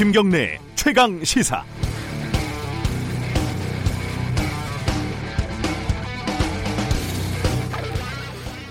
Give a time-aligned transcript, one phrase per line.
[0.00, 1.62] 김경래 최강 시사.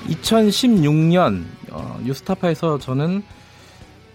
[0.07, 3.21] (2016년) 어, 뉴스타파에서 저는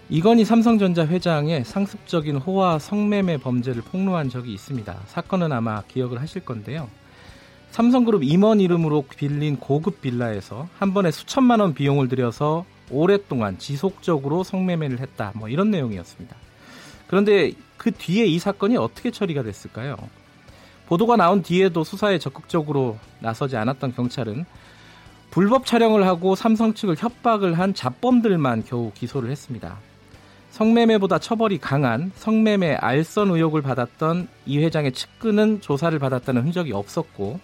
[0.09, 4.99] 이건희 삼성전자 회장의 상습적인 호화 성매매 범죄를 폭로한 적이 있습니다.
[5.07, 6.89] 사건은 아마 기억을 하실 건데요.
[7.71, 14.99] 삼성그룹 임원 이름으로 빌린 고급 빌라에서 한 번에 수천만 원 비용을 들여서 오랫동안 지속적으로 성매매를
[14.99, 15.31] 했다.
[15.35, 16.35] 뭐 이런 내용이었습니다.
[17.07, 19.95] 그런데 그 뒤에 이 사건이 어떻게 처리가 됐을까요?
[20.87, 24.45] 보도가 나온 뒤에도 수사에 적극적으로 나서지 않았던 경찰은
[25.31, 29.77] 불법 촬영을 하고 삼성 측을 협박을 한 잡범들만 겨우 기소를 했습니다.
[30.51, 37.41] 성매매보다 처벌이 강한 성매매 알선 의혹을 받았던 이 회장의 측근은 조사를 받았다는 흔적이 없었고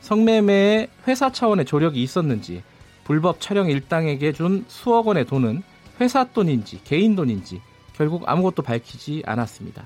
[0.00, 2.62] 성매매에 회사 차원의 조력이 있었는지
[3.04, 5.62] 불법 촬영 일당에게 준 수억 원의 돈은
[6.00, 7.60] 회사 돈인지 개인 돈인지
[7.96, 9.84] 결국 아무것도 밝히지 않았습니다.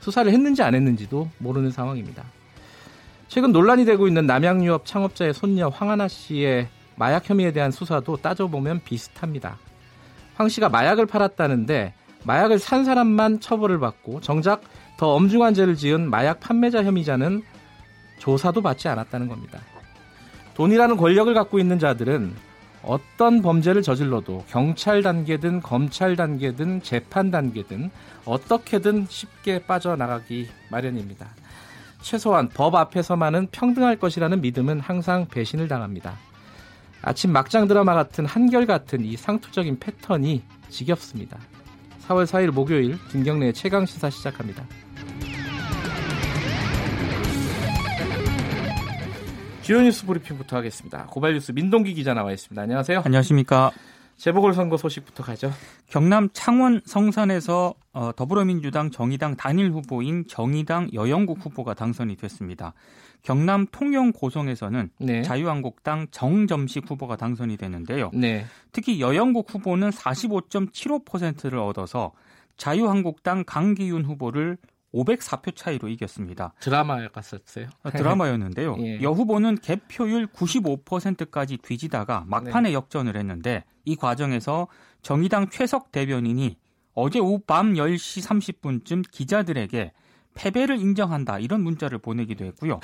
[0.00, 2.24] 수사를 했는지 안 했는지도 모르는 상황입니다.
[3.28, 9.58] 최근 논란이 되고 있는 남양유업 창업자의 손녀 황하나 씨의 마약 혐의에 대한 수사도 따져보면 비슷합니다.
[10.34, 14.62] 황 씨가 마약을 팔았다는데 마약을 산 사람만 처벌을 받고 정작
[14.96, 17.42] 더 엄중한 죄를 지은 마약 판매자 혐의자는
[18.18, 19.60] 조사도 받지 않았다는 겁니다.
[20.54, 22.34] 돈이라는 권력을 갖고 있는 자들은
[22.86, 27.90] 어떤 범죄를 저질러도 경찰 단계든 검찰 단계든 재판 단계든
[28.24, 31.26] 어떻게든 쉽게 빠져나가기 마련입니다.
[32.00, 36.16] 최소한 법 앞에서만은 평등할 것이라는 믿음은 항상 배신을 당합니다.
[37.02, 41.38] 아침 막장 드라마 같은 한결같은 이 상투적인 패턴이 지겹습니다.
[42.06, 44.64] 4월 4일 목요일 김경래의 최강 시사 시작합니다.
[49.66, 51.06] 주요 뉴스 브리핑부터 하겠습니다.
[51.06, 52.62] 고발 뉴스 민동기 기자 나와 있습니다.
[52.62, 53.02] 안녕하세요.
[53.04, 53.72] 안녕하십니까.
[54.16, 55.50] 재보궐 선거 소식부터 가죠.
[55.88, 62.74] 경남 창원 성산에서 어, 더불어민주당 정의당 단일 후보인 정의당 여영국 후보가 당선이 됐습니다.
[63.22, 65.22] 경남 통영 고성에서는 네.
[65.22, 68.12] 자유한국당 정점식 후보가 당선이 되는데요.
[68.14, 68.46] 네.
[68.70, 72.12] 특히 여영국 후보는 45.75%를 얻어서
[72.56, 74.58] 자유한국당 강기윤 후보를
[74.96, 76.54] 504표 차이로 이겼습니다.
[76.60, 77.66] 드라마 갔었어요?
[77.82, 78.76] 아, 드라마였는데요.
[78.80, 79.02] 예.
[79.02, 82.74] 여 후보는 개표율 95%까지 뒤지다가 막판에 네.
[82.74, 84.68] 역전을 했는데 이 과정에서
[85.02, 86.56] 정의당 최석 대변인이
[86.94, 89.92] 어제 오후 밤 10시 30분쯤 기자들에게
[90.34, 92.80] 패배를 인정한다 이런 문자를 보내기도 했고요.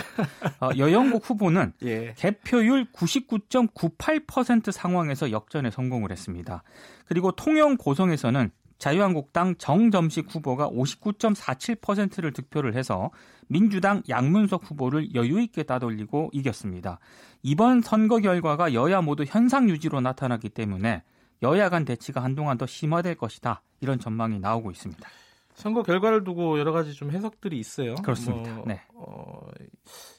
[0.60, 2.14] 어, 여영국 후보는 예.
[2.16, 6.62] 개표율 99.98% 상황에서 역전에 성공을 했습니다.
[7.06, 8.50] 그리고 통영 고성에서는
[8.82, 13.12] 자유한국당 정점식 후보가 59.47%를 득표를 해서
[13.46, 16.98] 민주당 양문석 후보를 여유 있게 따돌리고 이겼습니다.
[17.44, 21.04] 이번 선거 결과가 여야 모두 현상 유지로 나타났기 때문에
[21.44, 23.62] 여야 간 대치가 한동안 더 심화될 것이다.
[23.80, 25.08] 이런 전망이 나오고 있습니다.
[25.54, 27.94] 선거 결과를 두고 여러 가지 좀 해석들이 있어요.
[28.02, 28.52] 그렇습니다.
[28.52, 28.82] 뭐, 네.
[28.94, 29.46] 어,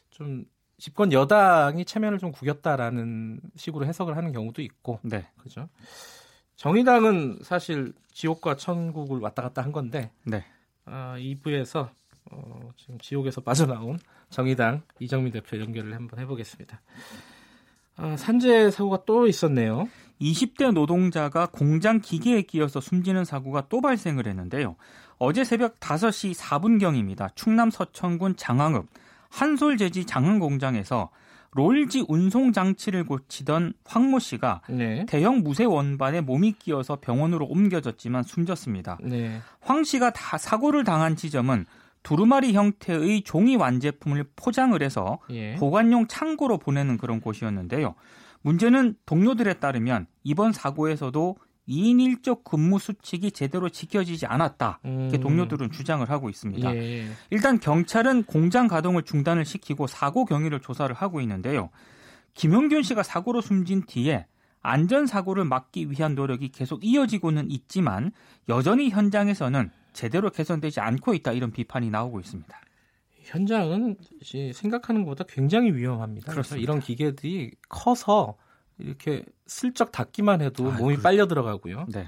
[0.09, 0.45] 좀
[0.77, 4.99] 집권 여당이 체면을 좀 구겼다라는 식으로 해석을 하는 경우도 있고.
[5.03, 5.27] 네.
[5.37, 5.67] 그죠.
[6.63, 10.45] 정의당은 사실 지옥과 천국을 왔다 갔다 한 건데 네.
[10.85, 11.89] 아, 2부에서
[12.31, 16.79] 어, 지금 지옥에서 빠져나온 정의당 이정민 대표 연결을 한번 해보겠습니다.
[17.97, 19.89] 아, 산재 사고가 또 있었네요.
[20.21, 24.77] 20대 노동자가 공장 기계에 끼어서 숨지는 사고가 또 발생을 했는데요.
[25.17, 27.35] 어제 새벽 5시 4분경입니다.
[27.35, 28.87] 충남 서천군 장항읍
[29.27, 31.09] 한솔재지 장흥 공장에서
[31.55, 35.05] 롤지 운송 장치를 고치던 황모 씨가 네.
[35.07, 38.97] 대형 무쇠 원반에 몸이 끼어서 병원으로 옮겨졌지만 숨졌습니다.
[39.03, 39.39] 네.
[39.61, 41.65] 황 씨가 다 사고를 당한 지점은
[42.01, 45.55] 두루마리 형태의 종이 완제품을 포장을 해서 예.
[45.55, 47.95] 보관용 창고로 보내는 그런 곳이었는데요.
[48.41, 51.37] 문제는 동료들에 따르면 이번 사고에서도
[51.67, 54.79] 2인 1조 근무 수칙이 제대로 지켜지지 않았다.
[54.83, 55.21] 이렇게 음.
[55.21, 56.75] 동료들은 주장을 하고 있습니다.
[56.75, 57.07] 예.
[57.29, 61.69] 일단 경찰은 공장 가동을 중단을 시키고 사고 경위를 조사를 하고 있는데요.
[62.33, 64.25] 김용균 씨가 사고로 숨진 뒤에
[64.61, 68.11] 안전 사고를 막기 위한 노력이 계속 이어지고는 있지만
[68.49, 72.59] 여전히 현장에서는 제대로 개선되지 않고 있다 이런 비판이 나오고 있습니다.
[73.23, 73.97] 현장은
[74.53, 76.31] 생각하는 것보다 굉장히 위험합니다.
[76.31, 78.37] 그래서 이런 기계들이 커서
[78.77, 81.01] 이렇게 슬쩍 닿기만 해도 아, 몸이 그렇죠.
[81.01, 81.85] 빨려 들어가고요.
[81.89, 82.07] 네.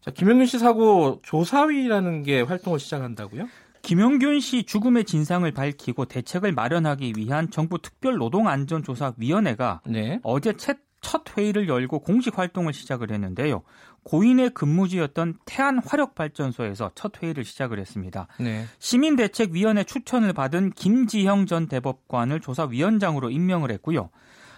[0.00, 3.48] 자, 김영균 씨 사고 조사위라는 게 활동을 시작한다고요?
[3.82, 10.20] 김영균 씨 죽음의 진상을 밝히고 대책을 마련하기 위한 정부 특별 노동안전조사위원회가 네.
[10.22, 13.62] 어제 첫, 첫 회의를 열고 공식 활동을 시작을 했는데요.
[14.04, 18.26] 고인의 근무지였던 태안 화력발전소에서 첫 회의를 시작을 했습니다.
[18.38, 18.64] 네.
[18.78, 24.10] 시민대책위원회 추천을 받은 김지형 전 대법관을 조사위원장으로 임명을 했고요.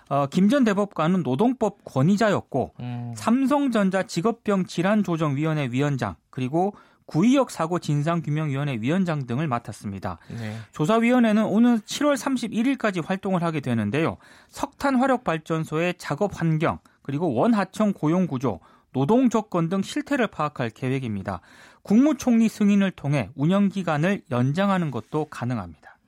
[0.09, 3.13] 어, 김전 대법관은 노동법 권위자였고 음.
[3.17, 6.75] 삼성전자 직업병 질환조정위원회 위원장 그리고
[7.07, 10.19] 구의역 사고 진상규명위원회 위원장 등을 맡았습니다.
[10.39, 10.57] 네.
[10.73, 14.17] 조사위원회는 오늘 7월 31일까지 활동을 하게 되는데요.
[14.49, 18.61] 석탄 화력 발전소의 작업 환경 그리고 원하청 고용 구조,
[18.93, 21.41] 노동 조건 등 실태를 파악할 계획입니다.
[21.83, 25.99] 국무총리 승인을 통해 운영 기간을 연장하는 것도 가능합니다.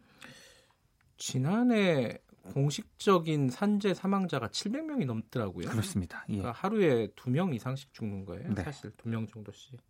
[1.19, 2.19] 지난해
[2.53, 5.69] 공식적인 산재 사망자가 700명이 넘더라고요.
[5.69, 6.25] 그렇습니다.
[6.29, 6.39] 예.
[6.39, 8.55] 그러니까 하루에 두명 이상씩 죽는 거예요.
[8.55, 8.63] 네.
[8.63, 9.81] 사실 두명 정도씩.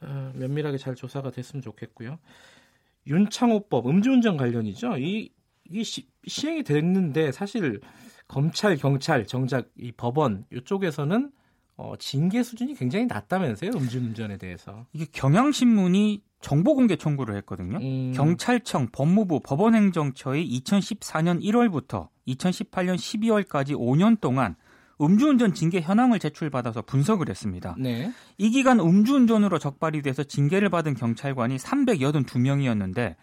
[0.00, 2.18] 어, 면밀하게 잘 조사가 됐으면 좋겠고요.
[3.06, 4.98] 윤창호법 음주운전 관련이죠.
[4.98, 5.30] 이
[5.64, 7.80] 이게 시, 시행이 됐는데 사실
[8.28, 11.32] 검찰, 경찰, 정작 이 법원 이쪽에서는
[11.76, 13.72] 어, 징계 수준이 굉장히 낮다면서요.
[13.72, 14.86] 음주운전에 대해서.
[14.92, 17.78] 이게 경향신문이 정보 공개 청구를 했거든요.
[17.78, 24.54] 음, 경찰청, 법무부, 법원행정처의 2014년 1월부터 2018년 12월까지 5년 동안
[25.00, 27.74] 음주운전 징계 현황을 제출받아서 분석을 했습니다.
[27.78, 28.12] 네.
[28.38, 33.16] 이 기간 음주운전으로 적발이 돼서 징계를 받은 경찰관이 382명이었는데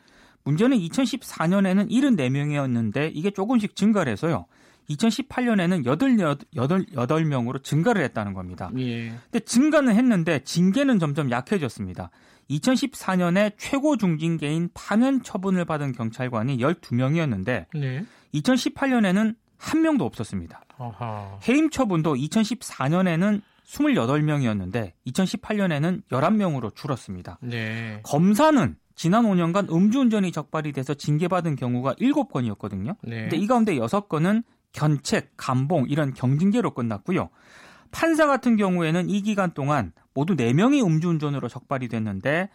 [0.43, 4.47] 문제는 2014년에는 74명이었는데 이게 조금씩 증가를 해서요.
[4.89, 8.71] 2018년에는 88명으로 증가를 했다는 겁니다.
[8.77, 9.09] 예.
[9.09, 12.09] 근데 증가는 했는데 징계는 점점 약해졌습니다.
[12.49, 18.05] 2014년에 최고 중징계인 파면 처분을 받은 경찰관이 12명이었는데 네.
[18.33, 20.61] 2018년에는 한 명도 없었습니다.
[20.77, 21.39] 아하.
[21.47, 27.37] 해임 처분도 2014년에는 28명이었는데 2018년에는 11명으로 줄었습니다.
[27.41, 28.01] 네.
[28.03, 32.97] 검사는 지난 5년간 음주운전이 적발이 돼서 징계받은 경우가 7건이었거든요.
[33.03, 33.21] 네.
[33.21, 37.29] 근데 이 가운데 6건은 견책, 감봉 이런 경징계로 끝났고요.
[37.91, 42.49] 판사 같은 경우에는 이 기간 동안 모두 4명이 음주운전으로 적발이 됐는데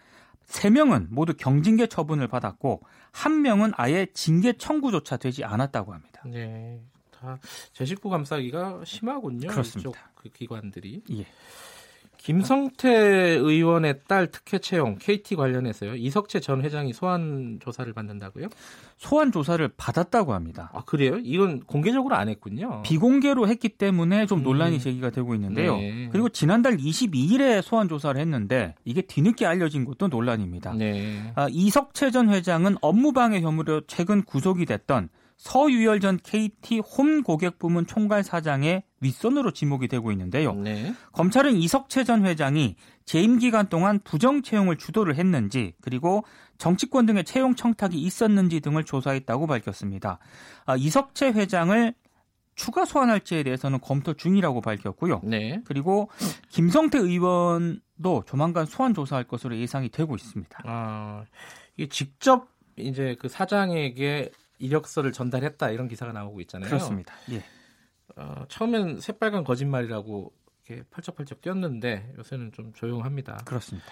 [0.47, 2.83] 3명은 모두 경징계 처분을 받았고
[3.13, 6.23] 1명은 아예 징계 청구조차 되지 않았다고 합니다.
[6.25, 6.81] 네.
[7.11, 7.39] 다
[7.73, 9.49] 제식구 감싸기가 심하군요.
[9.49, 10.11] 그렇습니다.
[10.15, 11.03] 그 기관들이.
[11.13, 11.27] 예.
[12.27, 12.89] 김성태
[13.39, 15.95] 의원의 딸 특혜 채용 KT 관련해서요.
[15.95, 18.49] 이석채 전 회장이 소환 조사를 받는다고요?
[18.97, 20.69] 소환 조사를 받았다고 합니다.
[20.75, 21.19] 아 그래요?
[21.23, 22.83] 이건 공개적으로 안 했군요.
[22.83, 24.81] 비공개로 했기 때문에 좀 논란이 음.
[24.81, 25.77] 제기가 되고 있는데요.
[25.77, 26.09] 네.
[26.11, 30.73] 그리고 지난달 22일에 소환 조사를 했는데 이게 뒤늦게 알려진 것도 논란입니다.
[30.75, 31.33] 네.
[31.37, 37.87] 아, 이석채 전 회장은 업무방해 혐의로 최근 구속이 됐던 서유열 전 KT 홈 고객 부문
[37.87, 40.55] 총괄 사장의 윗선으로 지목이 되고 있는데요.
[40.55, 40.95] 네.
[41.13, 46.25] 검찰은 이석채 전 회장이 재임 기간 동안 부정 채용을 주도를 했는지 그리고
[46.59, 50.19] 정치권 등의 채용 청탁이 있었는지 등을 조사했다고 밝혔습니다.
[50.65, 51.95] 아, 이석채 회장을
[52.55, 55.21] 추가 소환할지에 대해서는 검토 중이라고 밝혔고요.
[55.25, 55.61] 네.
[55.67, 56.09] 그리고
[56.49, 60.63] 김성태 의원도 조만간 소환 조사할 것으로 예상이 되고 있습니다.
[60.65, 61.25] 아
[61.77, 66.69] 이게 직접 이제 그 사장에게 이력서를 전달했다 이런 기사가 나오고 있잖아요.
[66.71, 67.15] 그렇습니다.
[67.31, 67.45] 예.
[68.17, 70.33] 어, 처음엔 새빨간 거짓말이라고
[70.67, 73.39] 이렇게 펄쩍펄쩍 뛰었는데 요새는 좀 조용합니다.
[73.45, 73.87] 그렇습니다.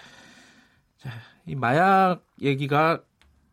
[1.45, 3.03] 이 마약 얘기가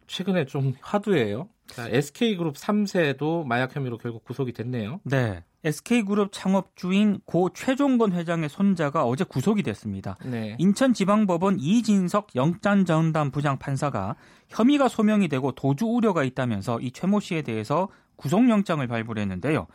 [0.06, 1.48] 최근에 좀 화두예요.
[1.66, 5.00] 자, SK그룹 3세도 마약 혐의로 결국 구속이 됐네요.
[5.04, 5.44] 네.
[5.64, 10.16] SK그룹 창업주인 고 최종건 회장의 손자가 어제 구속이 됐습니다.
[10.24, 10.56] 네.
[10.58, 14.16] 인천지방법원 이진석 영장전담 부장 판사가
[14.48, 19.66] 혐의가 소명이 되고 도주 우려가 있다면서 이 최모 씨에 대해서 구속영장을 발부했는데요.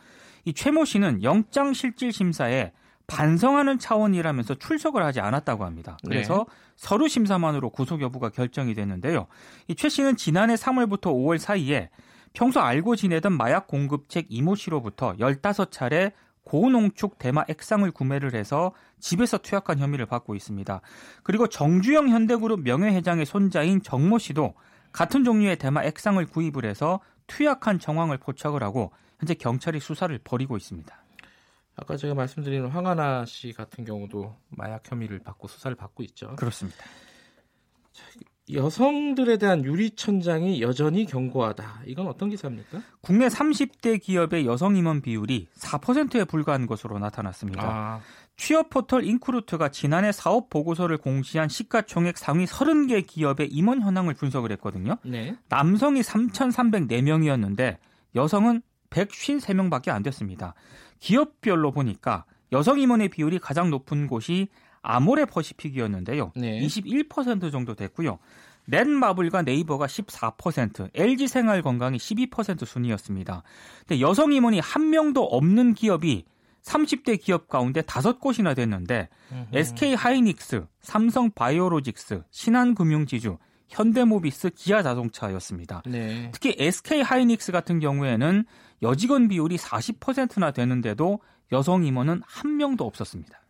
[0.44, 2.72] 이 최모 씨는 영장 실질 심사에
[3.06, 5.96] 반성하는 차원이라면서 출석을 하지 않았다고 합니다.
[6.04, 6.44] 그래서
[6.76, 9.26] 서류 심사만으로 구속 여부가 결정이 됐는데요.
[9.66, 11.88] 이 최 씨는 지난해 3월부터 5월 사이에
[12.34, 16.12] 평소 알고 지내던 마약 공급책 이모 씨로부터 15차례
[16.44, 20.80] 고농축 대마 액상을 구매를 해서 집에서 투약한 혐의를 받고 있습니다.
[21.22, 24.54] 그리고 정주영 현대그룹 명예회장의 손자인 정모 씨도
[24.92, 31.04] 같은 종류의 대마 액상을 구입을 해서 투약한 정황을 포착을 하고 현재 경찰이 수사를 벌이고 있습니다.
[31.76, 36.34] 아까 제가 말씀드린 황하나 씨 같은 경우도 마약 혐의를 받고 수사를 받고 있죠.
[36.36, 36.84] 그렇습니다.
[38.50, 41.82] 여성들에 대한 유리천장이 여전히 견고하다.
[41.86, 42.80] 이건 어떤 기사입니까?
[43.02, 47.62] 국내 30대 기업의 여성 임원 비율이 4%에 불과한 것으로 나타났습니다.
[47.62, 48.00] 아,
[48.36, 54.96] 취업 포털 인크루트가 지난해 사업 보고서를 공시한 시가총액 상위 30개 기업의 임원 현황을 분석을 했거든요.
[55.04, 55.36] 네.
[55.48, 57.76] 남성이 3,304명이었는데
[58.14, 60.54] 여성은 153명밖에 안 됐습니다.
[60.98, 64.48] 기업별로 보니까 여성 임원의 비율이 가장 높은 곳이
[64.82, 66.32] 아모레 퍼시픽이었는데요.
[66.36, 66.60] 네.
[66.60, 68.18] 21% 정도 됐고요.
[68.66, 73.42] 넷마블과 네이버가 14%, LG생활건강이 12% 순이었습니다.
[73.86, 76.26] 근데 여성 임원이 한 명도 없는 기업이
[76.62, 79.08] 30대 기업 가운데 5곳이나 됐는데
[79.54, 83.38] SK 하이닉스, 삼성 바이오로직스, 신한금융지주,
[83.68, 85.82] 현대모비스, 기아자동차였습니다.
[85.86, 86.30] 네.
[86.32, 88.44] 특히 SK 하이닉스 같은 경우에는
[88.82, 91.20] 여직원 비율이 40%나 되는데도
[91.52, 93.40] 여성 임원은 한 명도 없었습니다.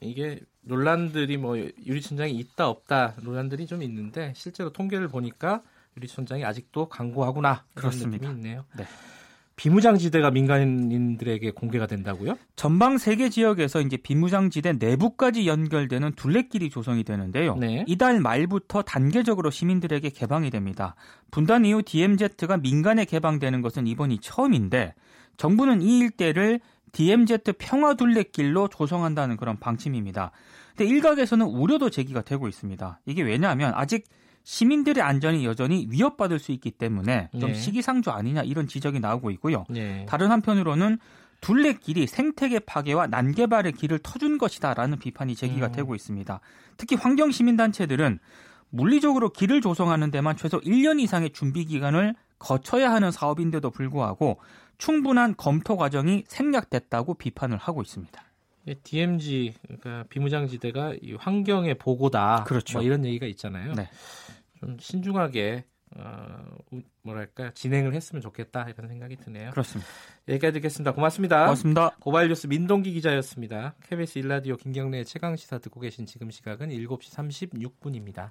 [0.00, 5.62] 이게 논란들이 뭐 유리천장이 있다 없다 논란들이 좀 있는데 실제로 통계를 보니까
[5.96, 8.28] 유리천장이 아직도 강고하구나 그런 그렇습니다.
[8.28, 8.64] 느낌이 있네요.
[8.76, 8.84] 네.
[9.58, 12.38] 비무장지대가 민간인들에게 공개가 된다고요?
[12.56, 17.56] 전방 세 개 지역에서 이제 비무장지대 내부까지 연결되는 둘레길이 조성이 되는데요.
[17.56, 17.84] 네.
[17.88, 20.94] 이달 말부터 단계적으로 시민들에게 개방이 됩니다.
[21.32, 24.94] 분단 이후 DMZ가 민간에 개방되는 것은 이번이 처음인데
[25.36, 26.60] 정부는 이 일대를
[26.92, 30.30] DMZ 평화 둘레길로 조성한다는 그런 방침입니다.
[30.76, 33.00] 근데 일각에서는 우려도 제기가 되고 있습니다.
[33.06, 34.04] 이게 왜냐하면 아직
[34.48, 37.54] 시민들의 안전이 여전히 위협받을 수 있기 때문에 좀 네.
[37.54, 39.66] 시기상조 아니냐 이런 지적이 나오고 있고요.
[39.68, 40.06] 네.
[40.08, 40.98] 다른 한편으로는
[41.42, 45.72] 둘레길이 생태계 파괴와 난개발의 길을 터준 것이다라는 비판이 제기가 음.
[45.72, 46.40] 되고 있습니다.
[46.78, 48.20] 특히 환경 시민단체들은
[48.70, 54.40] 물리적으로 길을 조성하는 데만 최소 1년 이상의 준비 기간을 거쳐야 하는 사업인데도 불구하고
[54.78, 58.22] 충분한 검토 과정이 생략됐다고 비판을 하고 있습니다.
[58.68, 62.44] 예, DMZ 그러니까 비무장지대가 이 환경의 보고다.
[62.44, 62.78] 그렇죠.
[62.78, 63.74] 뭐 이런 얘기가 있잖아요.
[63.74, 63.88] 네.
[64.60, 65.64] 좀 신중하게
[65.96, 69.50] 어, 우- 뭐랄까 진행을 했으면 좋겠다 이런 생각이 드네요.
[69.52, 69.90] 그렇습니다.
[70.28, 70.92] 여기까지 듣겠습니다.
[70.92, 71.44] 고맙습니다.
[71.44, 71.90] 고맙습니다.
[72.00, 73.74] 고발뉴스 민동기 기자였습니다.
[73.88, 77.14] KBS 일라디오 김경래 최강 시사 듣고 계신 지금 시각은 7시
[77.80, 78.30] 36분입니다.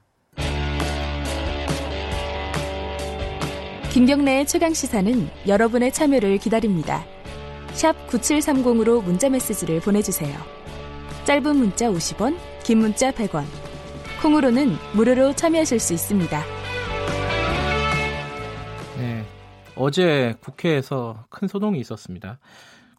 [3.91, 7.03] 김경래의 최강 시사는 여러분의 참여를 기다립니다.
[7.73, 10.37] 샵 9730으로 문자 메시지를 보내주세요.
[11.25, 13.43] 짧은 문자 50원, 긴 문자 100원.
[14.21, 16.41] 콩으로는 무료로 참여하실 수 있습니다.
[18.97, 19.23] 네.
[19.75, 22.39] 어제 국회에서 큰 소동이 있었습니다.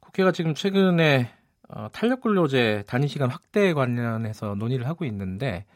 [0.01, 1.31] 국회가 지금 최근에
[1.69, 5.67] 어, 탄력근로제 단위시간 확대 관련해서 논의를 하고 있는데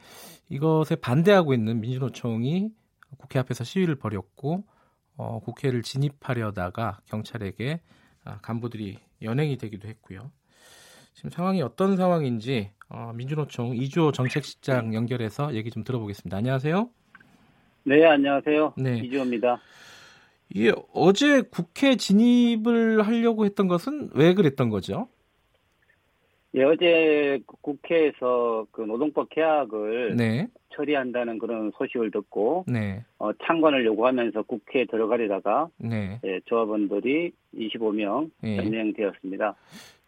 [0.49, 2.71] 이것에 반대하고 있는 민주노총이
[3.19, 4.65] 국회 앞에서 시위를 벌였고
[5.17, 7.81] 어, 국회를 진입하려다가 경찰에게
[8.25, 10.31] 아, 간부들이 연행이 되기도 했고요.
[11.15, 16.37] 지금 상황이 어떤 상황인지 어, 민주노총 이주호 정책실장 연결해서 얘기 좀 들어보겠습니다.
[16.37, 16.91] 안녕하세요.
[17.85, 18.75] 네, 안녕하세요.
[18.77, 18.99] 네.
[18.99, 19.59] 이주호입니다.
[20.51, 25.09] 이게 어제 국회 진입을 하려고 했던 것은 왜 그랬던 거죠?
[26.55, 34.43] 예, 어제 국회에서 그 노동법 개혁을 네, 처리한다는 그런 소식을 듣고 네, 어, 창관을 요구하면서
[34.43, 36.21] 국회에 들어가려다가 네.
[36.25, 38.59] 예, 조합원들이 25명 예.
[38.59, 39.55] 연행되었습니다.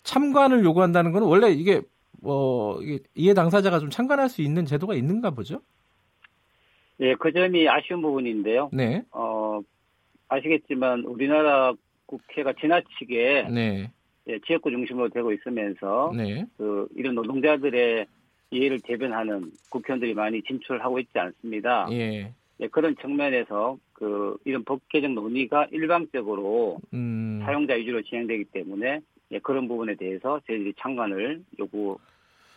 [0.02, 1.80] 참관을 요구한다는 건 원래 이게
[2.24, 5.60] 뭐 이게 이해 당사자가 좀 참관할 수 있는 제도가 있는가 보죠?
[7.00, 8.70] 예, 그 점이 아쉬운 부분인데요.
[8.72, 9.60] 네, 어,
[10.28, 11.74] 아시겠지만 우리나라
[12.06, 13.90] 국회가 지나치게 네,
[14.28, 18.06] 예, 지역구 중심으로 되고 있으면서 네, 그 이런 노동자들의
[18.50, 21.88] 이해를 대변하는 국회의원들이 많이 진출하고 있지 않습니다.
[21.90, 29.00] 예, 예, 그런 측면에서 그 이런 법 개정 논의가 일방적으로 음, 사용자 위주로 진행되기 때문에
[29.32, 31.98] 예, 그런 부분에 대해서 저희들이 참관을 요구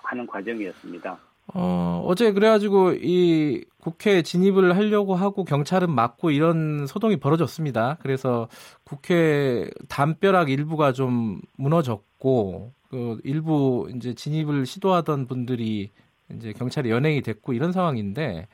[0.08, 1.18] 하는 과정이었습니다.
[1.54, 7.98] 어, 어제 그래가지고 이 국회 진입을 하려고 하고 경찰은 막고 이런 소동이 벌어졌습니다.
[8.02, 8.50] 그래서
[8.84, 15.92] 국회 담벼락 일부가 좀 무너졌고 그 일부 이제 진입을 시도하던 분들이
[16.34, 18.48] 이제 경찰에 연행이 됐고 이런 상황인데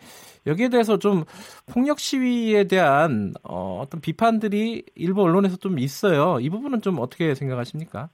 [0.46, 1.24] 여기에 대해서 좀
[1.66, 6.40] 폭력 시위에 대한 어, 어떤 비판들이 일부 언론에서 좀 있어요.
[6.40, 8.10] 이 부분은 좀 어떻게 생각하십니까?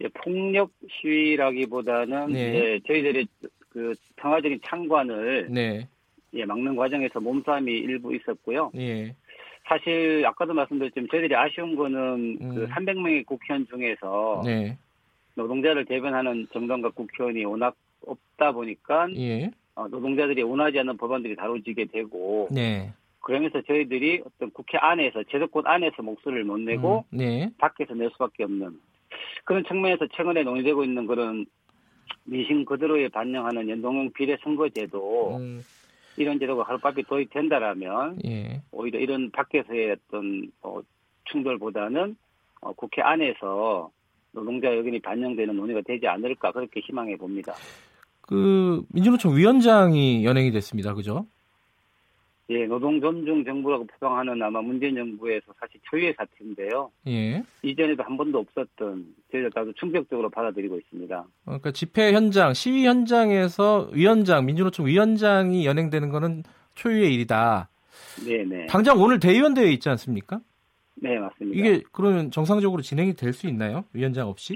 [0.00, 0.70] 예, 폭력
[1.00, 2.54] 시위라기보다는 네.
[2.54, 3.26] 예, 저희들이
[3.68, 5.88] 그 평화적인 창관을 네,
[6.34, 8.70] 예, 막는 과정에서 몸싸움이 일부 있었고요.
[8.76, 9.14] 예,
[9.68, 12.66] 사실 아까도 말씀드렸지만 저희들이 아쉬운 거는 그 음.
[12.66, 14.76] 300명의 국회의원 중에서 네,
[15.34, 22.48] 노동자를 대변하는 정당과 국회의원이 워낙 없다 보니까 예, 어, 노동자들이 원하지 않는 법안들이 다뤄지게 되고
[22.50, 28.10] 네, 그러면서 저희들이 어떤 국회 안에서 제도권 안에서 목소리를 못 내고 음, 네, 밖에서 낼
[28.10, 28.76] 수밖에 없는
[29.44, 31.46] 그런 측면에서 최근에 논의되고 있는 그런
[32.24, 35.62] 민심 그대로에 반영하는 연동형 비례 선거제도 음,
[36.16, 38.62] 이런 제도가 하루빨리 도입된다라면 예.
[38.70, 40.80] 오히려 이런 밖에서의 어떤 어,
[41.24, 42.16] 충돌보다는
[42.60, 43.90] 어, 국회 안에서
[44.32, 47.54] 노동자 의견이 반영되는 논의가 되지 않을까 그렇게 희망해 봅니다.
[48.20, 50.94] 그 민주노총 위원장이 연행이 됐습니다.
[50.94, 51.26] 그죠?
[52.50, 56.90] 예, 노동 존중 정부라고 표방하는 아마 문재인 정부에서 사실 초유의 사태인데요.
[57.08, 57.42] 예.
[57.62, 61.24] 이전에도 한 번도 없었던 저희들 아주 충격적으로 받아들이고 있습니다.
[61.46, 66.42] 그러니까 집회 현장, 시위 현장에서 위원장, 민주노총 위원장이 연행되는 거는
[66.74, 67.70] 초유의 일이다.
[68.26, 68.66] 네 네.
[68.66, 70.40] 당장 오늘 대의원 대회 있지 않습니까?
[70.96, 71.58] 네, 맞습니다.
[71.58, 73.84] 이게 그러면 정상적으로 진행이 될 수 있나요?
[73.94, 74.54] 위원장 없이?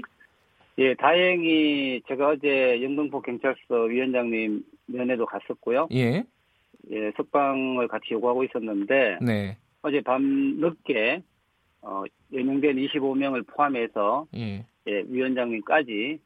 [0.77, 5.87] 예, 다행히 제가 어제 영등포 경찰서 위원장님 면회도 갔었고요.
[5.93, 6.23] 예.
[6.91, 9.57] 예, 석방을 같이 요구하고 있었는데 네.
[9.81, 10.21] 어제 밤
[10.59, 11.21] 늦게
[11.81, 12.03] 어,
[12.33, 14.65] 연행된 25명을 포함해서 예.
[14.87, 16.19] 예, 위원장님까지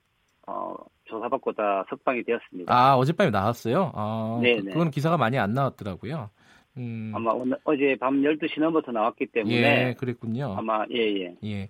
[0.47, 2.73] 어, 조사받고 다 석방이 되었습니다.
[2.73, 3.91] 아 어젯밤에 나왔어요.
[3.93, 4.71] 아, 네네.
[4.71, 6.29] 그건 기사가 많이 안 나왔더라고요.
[6.77, 10.55] 음, 아마 오늘 어제 밤 12시 넘어서 나왔기 때문에 예, 그랬군요.
[10.57, 11.35] 아마 예예.
[11.43, 11.67] 예.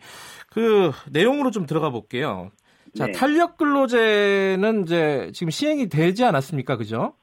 [0.49, 2.51] 그 내용으로 좀 들어가 볼게요.
[2.95, 3.11] 자, 네.
[3.11, 6.77] 탄력 근로제는 이제 지금 시행이 되지 않았습니까?
[6.77, 7.15] 그죠?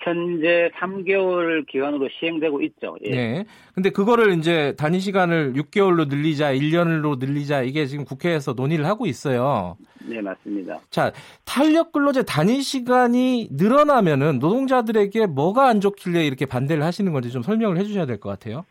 [0.00, 2.96] 현재 3개월 기간으로 시행되고 있죠.
[3.04, 3.10] 예.
[3.10, 3.44] 네.
[3.74, 9.76] 근데 그거를 이제 단위 시간을 6개월로 늘리자, 1년으로 늘리자 이게 지금 국회에서 논의를 하고 있어요.
[10.08, 10.78] 네, 맞습니다.
[10.90, 11.12] 자,
[11.44, 17.76] 탄력 근로제 단위 시간이 늘어나면은 노동자들에게 뭐가 안 좋길래 이렇게 반대를 하시는 건지 좀 설명을
[17.76, 18.64] 해 주셔야 될 것 같아요.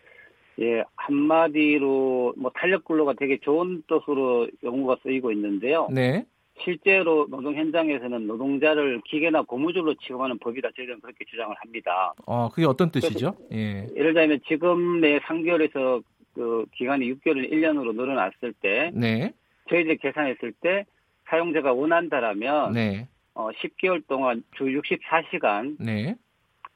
[0.62, 5.88] 예, 한마디로 뭐 탄력 근로가 되게 좋은 뜻으로 용어가 쓰이고 있는데요.
[5.92, 6.26] 네.
[6.64, 12.14] 실제로 노동 현장에서는 노동자를 기계나 고무줄로 취급하는 법이다 저희는 그렇게 주장을 합니다.
[12.26, 13.36] 어, 그게 어떤 뜻이죠?
[13.52, 13.88] 예.
[13.96, 19.34] 예를 들면 지금의 3개월에서 그 기간이 6개월, 1년으로 늘어났을 때 네.
[19.70, 20.86] 저희들이 계산했을 때
[21.28, 23.08] 사용자가 원한다라면 네.
[23.34, 26.16] 어, 10개월 동안 주 64시간 네.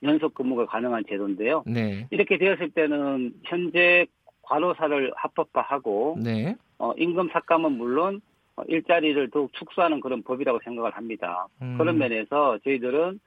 [0.03, 1.63] 연속 근무가 가능한 제도인데요.
[1.65, 2.07] 네.
[2.11, 4.05] 이렇게 되었을 때는 현재
[4.43, 6.55] 과로사를 합법화하고 네.
[6.77, 8.21] 어, 임금 삭감은 물론 어,
[8.67, 11.47] 일자리를 더욱 축소하는 그런 법이라고 생각을 합니다.
[11.61, 11.77] 음.
[11.77, 13.19] 그런 면에서 저희들은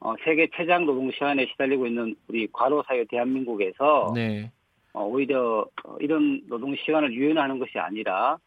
[0.00, 4.50] 어, 세계 최장 노동 시간에 시달리고 있는 우리 과로 사회 대한민국에서 네.
[4.92, 8.38] 어, 오히려 어, 이런 노동 시간을 유연하는 것이 아니라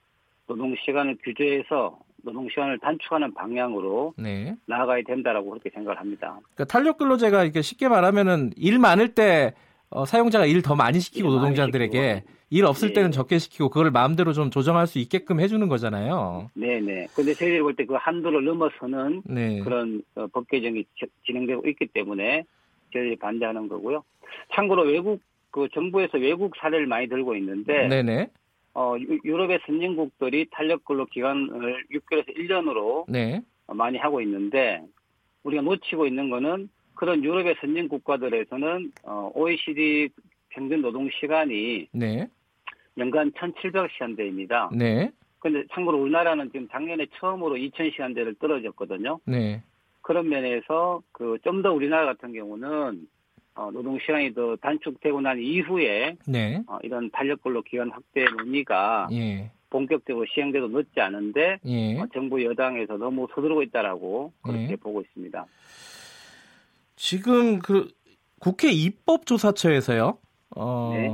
[0.48, 4.56] 노동 시간을 규제해서 노동 시간을 단축하는 방향으로 네.
[4.66, 6.40] 나아가야 된다라고 그렇게 생각을 합니다.
[6.56, 9.54] 그러니까 탄력 근로제가 이렇게 쉽게 말하면은 일 많을 때
[9.94, 12.34] 어, 사용자가 일 더 많이 시키고 일 많이 노동자들에게 시키고.
[12.50, 12.94] 일 없을 예.
[12.94, 16.50] 때는 적게 시키고 그걸 마음대로 좀 조정할 수 있게끔 해주는 거잖아요.
[16.56, 17.08] 네네.
[17.16, 19.60] 근데 저희들이 볼 때 그 한도를 넘어서는 네.
[19.60, 22.44] 그런 어, 법 개정이 지- 진행되고 있기 때문에
[22.94, 24.04] 저희들이 반대하는 거고요.
[24.56, 25.22] 참고로 외국
[25.52, 28.30] 그 정부에서 외국 사례를 많이 들고 있는데 네네.
[28.76, 33.42] 어, 유- 유럽의 선진국들이 탄력 근로 기간을 6개월에서 1년으로 네.
[33.68, 34.82] 많이 하고 있는데
[35.44, 36.70] 우리가 놓치고 있는 거는
[37.04, 40.08] 그런 유럽의 선진 국가들에서는 어, OECD
[40.48, 42.30] 평균 노동 시간이 네.
[42.98, 44.74] 연간 1,700시간대입니다.
[44.74, 45.12] 네.
[45.40, 49.20] 근데 참고로 우리나라는 지금 작년에 처음으로 2,000시간대를 떨어졌거든요.
[49.26, 49.62] 네.
[50.02, 53.06] 그런 면에서 그 좀 더 우리나라 같은 경우는
[53.56, 56.64] 어, 노동 시간이 더 단축되고 난 이후에 네.
[56.68, 59.52] 어, 이런 탄력근로 기간 확대 논의가 예.
[59.70, 62.00] 본격적으로 시행돼도 늦지 않은데 예.
[62.00, 64.76] 어, 정부 여당에서 너무 서두르고 있다라고 그렇게 예.
[64.78, 65.46] 보고 있습니다.
[66.96, 67.88] 지금 그
[68.40, 70.18] 국회 입법조사처에서요.
[70.56, 71.14] 어, 네.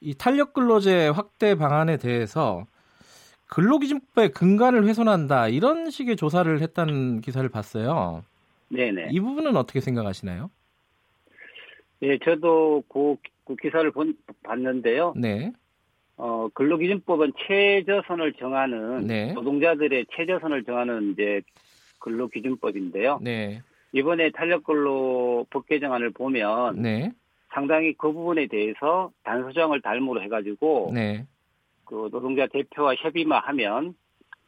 [0.00, 2.64] 이 탄력 근로제 확대 방안에 대해서
[3.48, 8.24] 근로기준법의 근간을 훼손한다 이런 식의 조사를 했다는 기사를 봤어요.
[8.68, 9.08] 네네.
[9.10, 10.50] 이 부분은 어떻게 생각하시나요?
[12.02, 15.12] 예, 저도 그, 그 기사를 본, 봤는데요.
[15.16, 15.52] 네,
[16.16, 19.32] 어, 근로기준법은 최저선을 정하는 네.
[19.32, 21.40] 노동자들의 최저선을 정하는 이제
[21.98, 23.20] 근로기준법인데요.
[23.22, 27.12] 네, 이번에 탄력근로 법 개정안을 보면 네,
[27.52, 31.26] 상당히 그 부분에 대해서 단서정을 달무로 해가지고 네,
[31.84, 33.94] 그 노동자 대표와 협의만 하면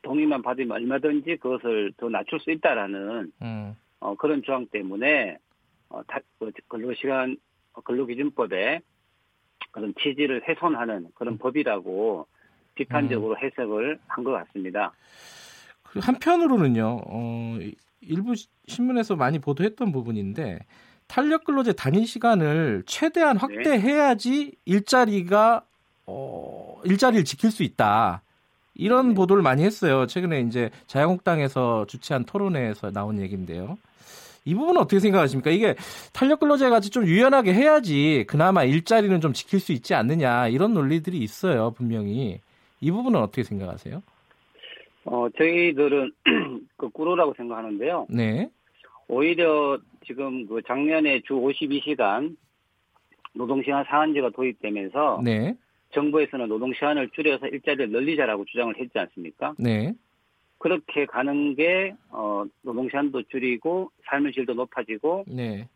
[0.02, 5.38] 동의만 받으면 얼마든지 그것을 더 낮출 수 있다라는 음, 어, 그런 조항 때문에
[5.88, 7.36] 어, 다, 그 근로시간
[7.84, 8.80] 근로기준법에
[9.70, 12.26] 그런 취지를 훼손하는 그런 법이라고
[12.74, 14.92] 비판적으로 해석을 한 것 같습니다.
[15.82, 17.58] 그 한편으로는요, 어,
[18.02, 20.58] 일부 시- 신문에서 많이 보도했던 부분인데
[21.06, 25.62] 탄력 근로제 단위 시간을 최대한 확대해야지 일자리가
[26.06, 28.22] 어, 일자리를 지킬 수 있다.
[28.74, 29.14] 이런 네.
[29.14, 30.06] 보도를 많이 했어요.
[30.06, 33.78] 최근에 이제 자유한국당에서 주최한 토론회에서 나온 얘기인데요.
[34.44, 35.50] 이 부분은 어떻게 생각하십니까?
[35.50, 35.76] 이게
[36.12, 41.18] 탄력 근로제 같이 좀 유연하게 해야지 그나마 일자리는 좀 지킬 수 있지 않느냐 이런 논리들이
[41.18, 42.40] 있어요, 분명히.
[42.80, 44.02] 이 부분은 어떻게 생각하세요?
[45.04, 46.12] 어, 저희들은
[46.76, 48.06] 그 꾸로라고 생각하는데요.
[48.10, 48.50] 네.
[49.08, 52.36] 오히려 지금 그 작년에 주 52시간
[53.34, 55.54] 노동시간 상한제가 도입되면서 네.
[55.92, 59.54] 정부에서는 노동시간을 줄여서 일자리를 늘리자라고 주장을 했지 않습니까?
[59.58, 59.94] 네.
[60.58, 65.68] 그렇게 가는 게 어, 노동시간도 줄이고 삶의 질도 높아지고 네.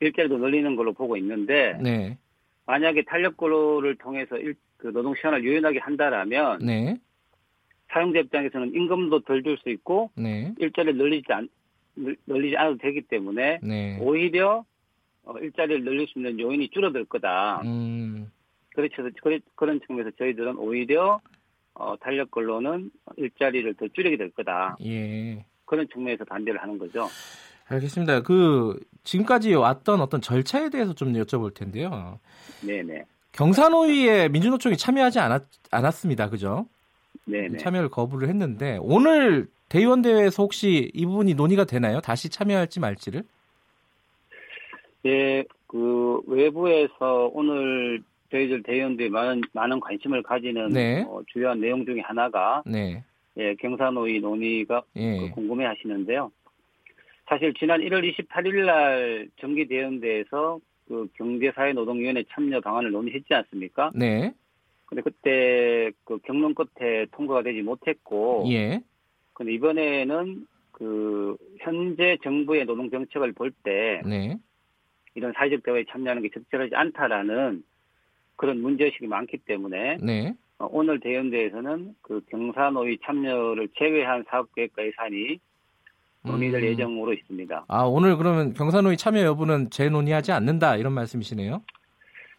[0.00, 2.18] 일자리도 늘리는 걸로 보고 있는데 네.
[2.66, 6.98] 만약에 탄력근로를 통해서 일, 그 노동시간을 유연하게 한다라면 네.
[7.92, 10.54] 사용자 입장에서는 임금도 덜 줄 수 있고 네.
[10.58, 11.48] 일자리를 늘리지 않
[11.96, 13.98] 늘- 늘리지 않아도 되기 때문에 네.
[14.00, 14.64] 오히려
[15.24, 17.60] 어, 일자리를 늘릴 수 있는 요인이 줄어들 거다.
[17.64, 18.30] 음.
[18.74, 19.02] 그렇죠.
[19.56, 21.20] 그런 측면에서 저희들은 오히려
[21.74, 24.76] 어, 탄력 근로는 일자리를 더 줄이게 될 거다.
[24.84, 25.44] 예.
[25.64, 27.08] 그런 측면에서 반대를 하는 거죠.
[27.68, 28.22] 알겠습니다.
[28.22, 32.18] 그 지금까지 왔던 어떤 절차에 대해서 좀 여쭤볼 텐데요.
[32.66, 33.04] 네네.
[33.32, 36.28] 경산호위에 민주노총이 참여하지 않았, 않았습니다.
[36.30, 36.66] 그죠?
[37.26, 37.58] 네네.
[37.58, 42.00] 참여를 거부를 했는데 오늘 대의원 대회에서 혹시 이 부분이 논의가 되나요?
[42.00, 43.22] 다시 참여할지 말지를?
[45.06, 51.04] 예, 그 외부에서 오늘 저희들 대의원들이 많은 많은 관심을 가지는 네.
[51.08, 53.02] 어, 주요한 내용 중에 하나가 네.
[53.36, 55.18] 예, 경사노위 논의가 예.
[55.18, 56.30] 그 궁금해 하시는데요.
[57.28, 63.92] 사실 지난 1월 28일 날 정기 대응대에서 그 경제사회노동위원회 참여 방안을 논의했지 않습니까?
[63.94, 64.32] 네.
[64.90, 68.82] 근데 그때 그 경론 끝에 통과가 되지 못했고, 예.
[69.32, 74.36] 근데 이번에는 그 현재 정부의 노동 정책을 볼 때 네.
[75.14, 77.62] 이런 사회적 대화에 참여하는 게 적절하지 않다라는
[78.36, 80.34] 그런 문제의식이 많기 때문에 네.
[80.58, 85.38] 어, 오늘 대연대에서는 그 경사노위 참여를 제외한 사업계획과 예산이
[86.24, 86.68] 논의될 음.
[86.68, 87.64] 예정으로 있습니다.
[87.68, 91.62] 아, 오늘 그러면 경사노위 참여 여부는 재논의하지 않는다 이런 말씀이시네요.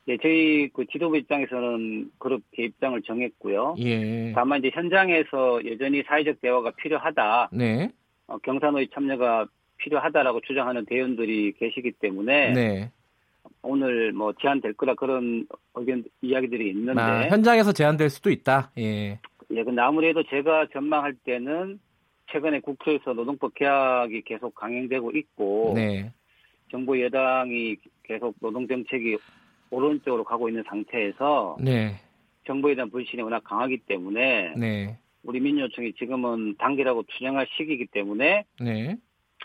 [0.08, 3.76] 예, 저희 그 지도부 입장에서는 그렇게 입장을 정했고요.
[3.80, 4.32] 예.
[4.34, 7.92] 다만 이제 현장에서 여전히 사회적 대화가 필요하다, 네.
[8.28, 9.46] 어, 경사노위 참여가
[9.78, 12.92] 필요하다라고 주장하는 대원들이 계시기 때문에 네.
[13.62, 18.72] 오늘 뭐 제한될 거라 그런 의견 이야기들이 있는데 아, 현장에서 제한될 수도 있다.
[18.80, 19.20] 예.
[19.52, 21.80] 예, 근데 아무래도 제가 전망할 때는
[22.32, 26.12] 최근에 국회에서 노동법 개혁이 계속 강행되고 있고 네.
[26.72, 29.18] 정부 여당이 계속 노동 정책이
[29.72, 31.96] 오른쪽으로 가고 있는 상태에서 네.
[32.46, 34.98] 정부에 대한 불신이 워낙 강하기 때문에 네.
[35.24, 38.98] 우리 민주노총이 지금은 단계라고 추정할 시기이기 때문에 네.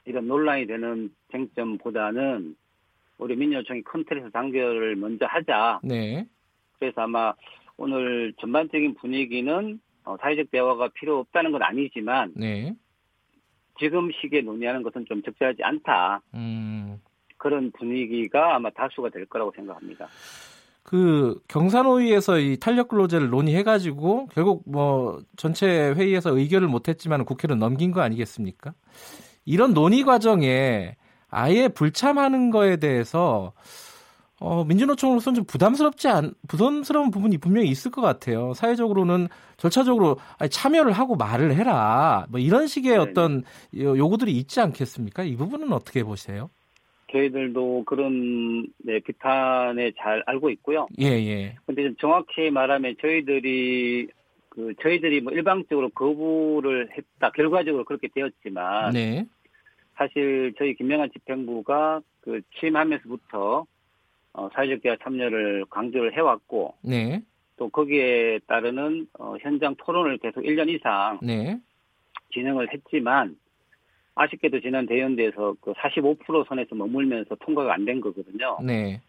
[0.05, 2.57] 이런 논란이 되는 쟁점보다는
[3.19, 5.81] 우리 민주노총이 큰 틀에서 단결을 먼저 하자.
[5.83, 6.27] 네.
[6.79, 7.33] 그래서 아마
[7.77, 12.75] 오늘 전반적인 분위기는 어, 사회적 대화가 필요 없다는 건 아니지만 네.
[13.79, 16.23] 지금 시기에 논의하는 것은 좀 적절하지 않다.
[16.35, 16.99] 음.
[17.47, 20.09] 그런 분위기가 아마 다수가 될 거라고 생각합니다.
[20.83, 28.01] 그 경산호위에서 이 탄력 근로제를 논의해가지고 결국 뭐 전체 회의에서 의결을 못했지만 국회로 넘긴 거
[28.03, 28.73] 아니겠습니까?
[29.45, 30.97] 이런 논의 과정에
[31.29, 33.53] 아예 불참하는 거에 대해서
[34.39, 38.53] 어, 민주노총으로서는 좀 부담스럽지 않, 부담스러운 부분이 분명히 있을 것 같아요.
[38.55, 42.27] 사회적으로는 절차적으로 아니, 참여를 하고 말을 해라.
[42.29, 43.03] 뭐 이런 식의 네네.
[43.11, 43.45] 어떤
[43.79, 45.23] 요- 요구들이 있지 않겠습니까?
[45.25, 46.51] 이 부분은 어떻게 보세요?
[47.17, 50.87] 저희들도 그런 네, 비판에 잘 알고 있고요.
[51.01, 51.57] 예, 예.
[51.67, 54.09] 근데 좀 정확히 말하면 저희들이
[54.51, 57.31] 그 저희들이 뭐 일방적으로 거부를 했다.
[57.31, 59.27] 결과적으로 그렇게 되었지만 네.
[59.97, 63.67] 사실 저희 김명환 집행부가 그 취임하면서부터
[64.35, 67.23] 어, 사회적 대화 참여를 강조를 해왔고 네.
[67.57, 71.59] 또 거기에 따르는 어, 현장 토론을 계속 1년 이상 네.
[72.35, 73.37] 진행을 했지만
[74.17, 78.59] 아쉽게도 지난 대연대에서 그 45% 선에서 머물면서 통과가 안 된 거거든요.
[78.65, 79.01] 네.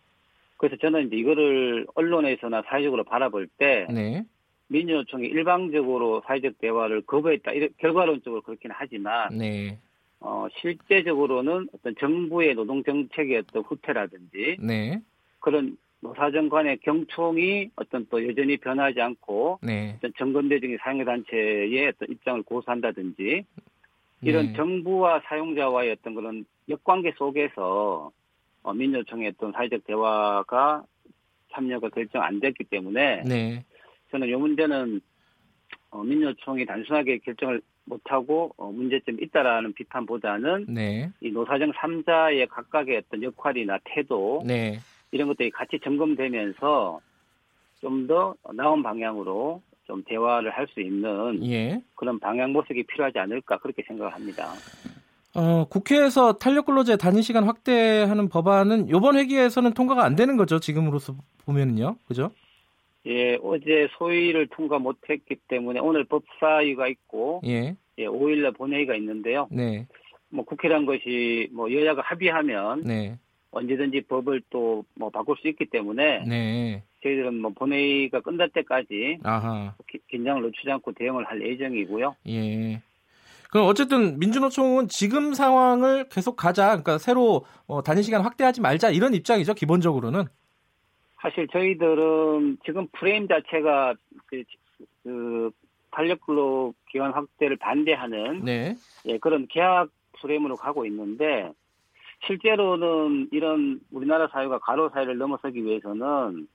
[0.58, 4.24] 그래서 저는 이제 이거를 언론에서나 사회적으로 바라볼 때 네.
[4.68, 7.52] 민주노총이 일방적으로 사회적 대화를 거부했다.
[7.54, 9.80] 이렇게 결과론적으로 그렇긴 하지만 네.
[10.20, 15.00] 어, 실제적으로는 어떤 정부의 노동 정책의 어떤 후퇴라든지 네.
[15.40, 19.94] 그런 노사정 간의 경총이 어떤 또 여전히 변하지 않고 네.
[19.98, 23.46] 어떤 정건대 등의 사용단체의 어떤 입장을 고수한다든지
[24.28, 24.54] 이런 네.
[24.54, 28.12] 정부와 사용자와의 어떤 그런 역관계 속에서
[28.64, 30.84] 어, 민주노총의 어떤 사회적 대화가
[31.54, 33.64] 참여가 결정 안 됐기 때문에 네.
[34.12, 35.00] 저는 이 문제는
[35.92, 41.10] 어, 민주노총이 단순하게 결정을 못하고 어, 문제점이 있다라는 비판보다는 네.
[41.22, 44.80] 이 노사정 3자의 각각의 어떤 역할이나 태도 네.
[45.12, 47.00] 이런 것들이 같이 점검되면서
[47.80, 51.82] 좀 더 나은 방향으로 좀 대화를 할 수 있는 예.
[51.96, 54.52] 그런 방향 모색이 필요하지 않을까 그렇게 생각을 합니다.
[55.34, 60.60] 어, 국회에서 탄력 근로제 단위 시간 확대하는 법안은 이번 회기에서는 통과가 안 되는 거죠.
[60.60, 61.96] 지금으로서 보면은요.
[62.08, 62.32] 그죠?
[63.06, 67.78] 예, 어제 소위를 통과 못했기 때문에 오늘 법사위가 있고 예.
[68.00, 69.48] 예, 5일날 본회의가 있는데요.
[69.50, 69.88] 네.
[70.30, 73.18] 뭐 국회란 것이 뭐 여야가 합의하면 네.
[73.52, 76.84] 언제든지 법을 또 뭐 바꿀 수 있기 때문에 네.
[77.08, 79.74] 저희들은 뭐 본회의가 끝날 때까지 아하.
[79.90, 82.16] 기- 긴장을 늦추지 않고 대응을 할 예정이고요.
[82.28, 82.82] 예.
[83.50, 86.68] 그럼 어쨌든 민주노총은 지금 상황을 계속 가자.
[86.68, 89.54] 그러니까 새로 어, 단위 시간 확대하지 말자 이런 입장이죠.
[89.54, 90.26] 기본적으로는.
[91.22, 93.96] 사실 저희들은 지금 프레임 자체가
[94.28, 94.44] 그,
[95.04, 95.50] 그
[95.92, 98.76] 탄력근로 기간 확대를 반대하는 네.
[99.06, 99.90] 예, 그런 계약
[100.22, 101.52] 프레임으로 가고 있는데
[102.26, 106.48] 실제로는 이런 우리나라 사회가 가로 사회를 넘어서기 위해서는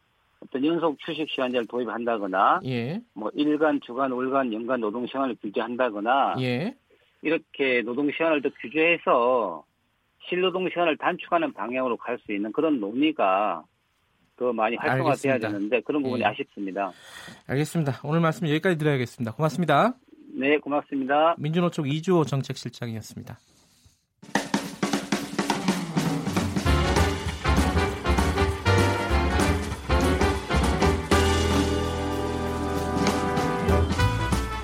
[0.43, 3.01] 어떤 연속 휴식 시간제를 도입한다거나 예.
[3.15, 6.75] 뭐 일간, 주간, 월간, 연간 노동 시간을 규제한다거나 예.
[7.23, 9.65] 이렇게 노동 시간을 더 규제해서
[10.29, 13.65] 실노동 시간을 단축하는 방향으로 갈 수 있는 그런 논의가
[14.37, 15.39] 더 많이 활성화돼야.
[15.39, 16.27] 되는데 그런 부분이 예.
[16.27, 16.91] 아쉽습니다.
[17.47, 18.01] 알겠습니다.
[18.05, 19.33] 오늘 말씀 여기까지 드려야겠습니다.
[19.35, 19.95] 고맙습니다.
[20.35, 21.35] 네, 고맙습니다.
[21.39, 23.39] 민주노총 이주호 정책실장이었습니다.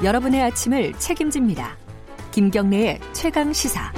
[0.03, 1.77] 여러분의 아침을 책임집니다.
[2.31, 3.93] 김경래의 최강 시사.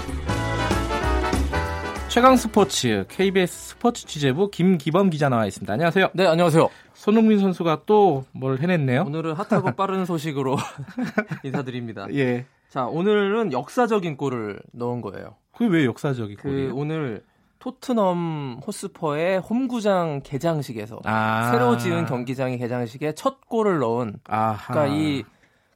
[2.09, 5.73] 최강 스포츠 KBS 스포츠 취재부 김기범 기자 나와 있습니다.
[5.73, 6.09] 안녕하세요.
[6.15, 6.69] 네, 안녕하세요.
[6.95, 9.03] 손흥민 선수가 또 뭘 해냈네요.
[9.07, 10.57] 오늘은 핫하고 빠른 소식으로
[11.45, 12.07] 인사드립니다.
[12.15, 12.47] 예.
[12.69, 15.37] 자, 오늘은 역사적인 골을 넣은 거예요.
[15.53, 16.75] 그게 왜 역사적인 그 골이에요?
[16.75, 17.23] 오늘
[17.59, 21.51] 토트넘 호스퍼의 홈구장 개장식에서 아.
[21.53, 24.73] 새로 지은 경기장의 개장식에 첫 골을 넣은 아하.
[24.73, 25.25] 그러니까 이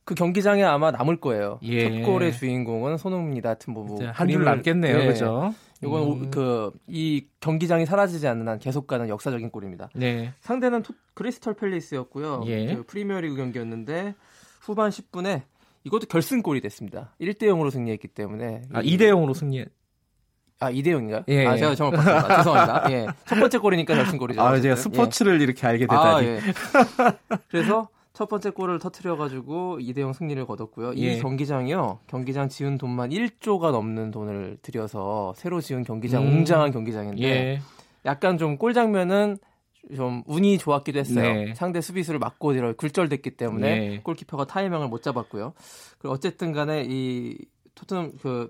[0.04, 1.58] 그 경기장에 아마 남을 거예요.
[1.62, 2.00] 예.
[2.00, 3.48] 첫 골의 주인공은 손흥민이다.
[3.50, 4.98] 하여튼 뭐, 뭐 한줄 남겠네요.
[4.98, 5.06] 네.
[5.06, 5.54] 그죠?
[5.82, 6.30] 이건 음.
[6.30, 9.88] 그이 경기장이 사라지지 않는 한 계속 가는 역사적인 골입니다.
[9.94, 10.32] 네.
[10.40, 12.42] 상대는 토- 크리스털 팰리스였고요.
[12.46, 12.74] 예.
[12.74, 14.14] 그 프리미어리그 경기였는데
[14.60, 15.42] 후반 10분에
[15.84, 17.14] 이것도 결승골이 됐습니다.
[17.20, 19.64] 1대 0으로 승리했기 때문에 아, 이- 2대 0으로 승리.
[20.60, 21.24] 아 2대 0인가요?
[21.28, 21.58] 예, 아 예.
[21.58, 22.36] 제가 잘못 봤습니다.
[22.38, 22.92] 죄송합니다.
[22.92, 23.06] 예.
[23.26, 24.40] 첫 번째 골이니까 결승골이죠.
[24.40, 24.92] 아, 제가 어쨌든.
[24.92, 25.86] 스포츠를 이렇게 알게 예.
[25.86, 26.08] 되다니.
[26.08, 26.40] 아, 예.
[27.50, 30.94] 그래서 첫 번째 골을 터트려 가지고 2대 0 승리를 거뒀고요.
[30.96, 31.16] 예.
[31.16, 31.98] 이 경기장이요.
[32.06, 36.28] 경기장 지은 돈만 1조가 넘는 돈을 들여서 새로 지은 경기장 음.
[36.38, 37.60] 웅장한 경기장인데 예.
[38.06, 39.36] 약간 좀 골 장면은
[39.96, 41.34] 좀 운이 좋았기도 했어요.
[41.34, 41.54] 네.
[41.54, 44.00] 상대 수비수를 맞고 굴절됐기 때문에 네.
[44.02, 45.52] 골키퍼가 타이밍을 못 잡았고요.
[45.98, 47.36] 그리고 어쨌든 간에 이
[47.74, 48.48] 토트넘 그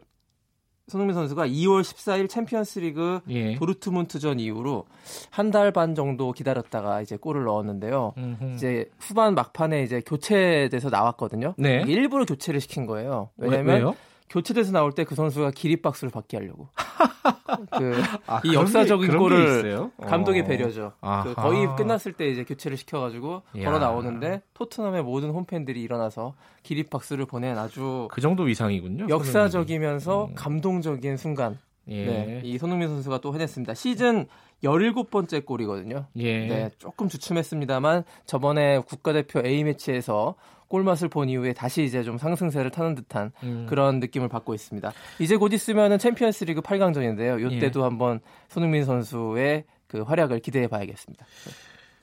[0.87, 3.55] 손흥민 선수가 2월 14일 챔피언스리그 예.
[3.55, 4.85] 도르트문트전 이후로
[5.31, 8.13] 한 달 반 정도 기다렸다가 이제 골을 넣었는데요.
[8.19, 8.55] 음흠.
[8.55, 11.55] 이제 후반 막판에 이제 교체돼서 나왔거든요.
[11.57, 11.83] 네.
[11.87, 13.31] 일부러 교체를 시킨 거예요.
[13.39, 13.97] 왜- 왜냐면 왜요?
[14.35, 16.69] 교체돼서 나올 때 그 선수가 기립박수를 받게 하려고.
[17.79, 19.93] 그 아, 이 역사적인 게 골을 있어요?
[20.03, 20.45] 감독의 어.
[20.45, 20.93] 배려죠.
[21.23, 23.65] 그 거의 끝났을 때 이제 교체를 시켜가지고 야.
[23.65, 29.07] 걸어 나오는데 토트넘의 모든 홈팬들이 일어나서 기립박수를 보낸 아주 그 정도 위상이군요.
[29.09, 30.35] 역사적이면서 음.
[30.35, 31.59] 감동적인 순간.
[31.89, 32.07] 예.
[32.07, 33.75] 네, 이 손흥민 선수가 또 해냈습니다.
[33.75, 34.27] 시즌
[34.65, 36.07] 17번째 골이거든요.
[36.17, 36.47] 예.
[36.47, 40.35] 네, 조금 주춤했습니다만 저번에 국가대표 A매치에서
[40.75, 43.67] 골맛을 본 이후에 다시 이제 좀 상승세를 타는 듯한 음.
[43.69, 44.93] 그런 느낌을 받고 있습니다.
[45.21, 47.53] 이제 곧 있으면은 챔피언스리그 8강전인데요.
[47.53, 47.85] 이때도 예.
[47.85, 51.25] 한번 손흥민 선수의 그 활약을 기대해 봐야겠습니다.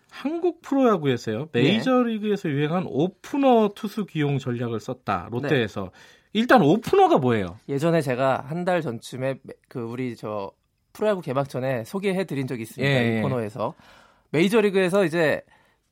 [0.09, 1.49] 한국 프로야구에서요.
[1.51, 5.27] 메이저리그에서 유행한 오프너 투수 기용 전략을 썼다.
[5.31, 5.91] 롯데에서.
[6.31, 7.57] 일단 오프너가 뭐예요?
[7.67, 9.35] 예전에 제가 한 달 전쯤에
[9.67, 10.49] 그 우리 저
[10.93, 12.89] 프로야구 개막 전에 소개해 드린 적이 있습니다.
[12.89, 13.19] 예, 예.
[13.19, 13.73] 이 코너에서
[14.29, 15.41] 메이저리그에서 이제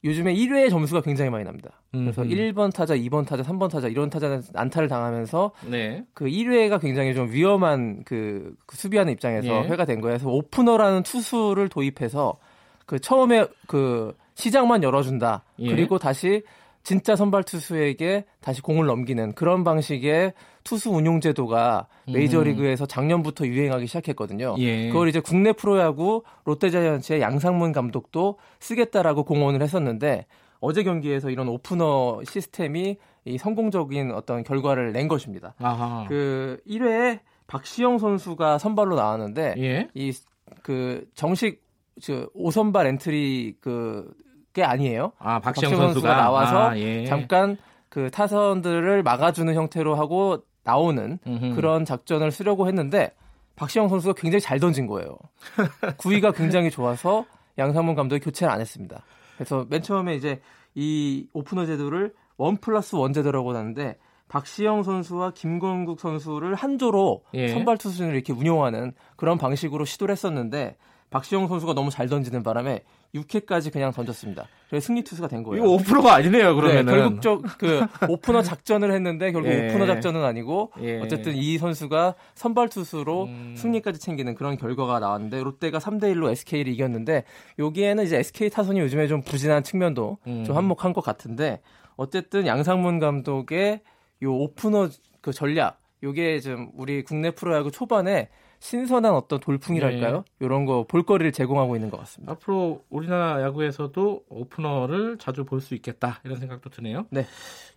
[0.04, 1.82] 요즘에 1회 점수가 굉장히 많이 납니다.
[1.92, 2.32] 그래서 음흠.
[2.34, 6.06] 1번 타자, 2번 타자, 3번 타자 이런 타자는 안타를 당하면서 네.
[6.14, 9.68] 그 1회가 굉장히 좀 위험한 그, 그 수비하는 입장에서 예.
[9.68, 10.18] 회가 된 거예요.
[10.18, 12.38] 그래서 오프너라는 투수를 도입해서
[12.86, 15.44] 그 처음에 그 시장만 열어준다.
[15.60, 15.70] 예.
[15.70, 16.44] 그리고 다시
[16.90, 24.56] 진짜 선발 투수에게 다시 공을 넘기는 그런 방식의 투수 운용 제도가 메이저리그에서 작년부터 유행하기 시작했거든요.
[24.56, 24.60] 음.
[24.60, 24.88] 예.
[24.88, 30.26] 그걸 이제 국내 프로야구 롯데자이언츠의 양상문 감독도 쓰겠다라고 공언을 했었는데
[30.62, 35.54] 어제 경기에서 이런 오프너 시스템이 이 성공적인 어떤 결과를 낸 것입니다.
[35.60, 36.08] 아하.
[36.10, 39.88] 그 1회에 박시영 선수가 선발로 나왔는데 예.
[39.94, 41.62] 이그 정식
[42.02, 44.12] 저 5선발 엔트리 그
[44.60, 45.14] 게 아니에요.
[45.18, 47.06] 아, 박시영, 박시영 선수가, 선수가 나와서 아, 예.
[47.06, 51.56] 잠깐 그 타선들을 막아주는 형태로 하고 나오는 음흠.
[51.56, 53.12] 그런 작전을 쓰려고 했는데
[53.56, 55.18] 박시영 선수가 굉장히 잘 던진 거예요.
[55.98, 57.26] 구위가 굉장히 좋아서
[57.58, 59.04] 양상문 감독이 교체를 안 했습니다.
[59.36, 60.42] 그래서 맨 처음에 이제
[60.76, 67.50] 이 오프너 제도를 원 플러스 원 제도라고 하는데 박시영 선수와 김건국 선수를 한 조로 예.
[67.50, 70.78] 선발 투수를 이렇게 운용하는 그런 방식으로 시도를 했었는데
[71.10, 72.84] 박시영 선수가 너무 잘 던지는 바람에
[73.16, 74.48] 6회까지 그냥 던졌습니다.
[74.70, 75.64] 그래서 승리 투수가 된 거예요.
[75.64, 76.86] 이거 오프너가 아니네요, 그러면은.
[76.86, 79.70] 네, 결국 저그 오프너 작전을 했는데 결국 예.
[79.70, 81.00] 오프너 작전은 아니고 예.
[81.00, 83.56] 어쨌든 이 선수가 선발 투수로 음.
[83.58, 87.24] 승리까지 챙기는 그런 결과가 나왔는데 롯데가 3대 1로 SK를 이겼는데
[87.58, 90.44] 여기에는 이제 SK 타선이 요즘에 좀 부진한 측면도 음.
[90.46, 91.62] 좀 한몫한 것 같은데
[91.96, 93.82] 어쨌든 양상문 감독의
[94.22, 94.90] 요 오프너
[95.22, 100.26] 그 전략 요게 좀 우리 국내 프로야구 초반에 신선한 어떤 돌풍이랄까요?
[100.40, 102.34] 이런 거 볼거리를 제공하고 있는 것 같습니다.
[102.34, 107.06] 앞으로 우리나라 야구에서도 오프너를 자주 볼 수 있겠다 이런 생각도 드네요.
[107.10, 107.26] 네.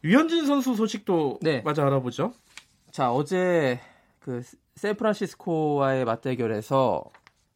[0.04, 1.62] 유현진 선수 소식도 네.
[1.62, 2.32] 마저 알아보죠.
[2.90, 3.80] 자 어제
[4.18, 4.42] 그
[4.76, 7.04] 샌프란시스코와의 맞대결에서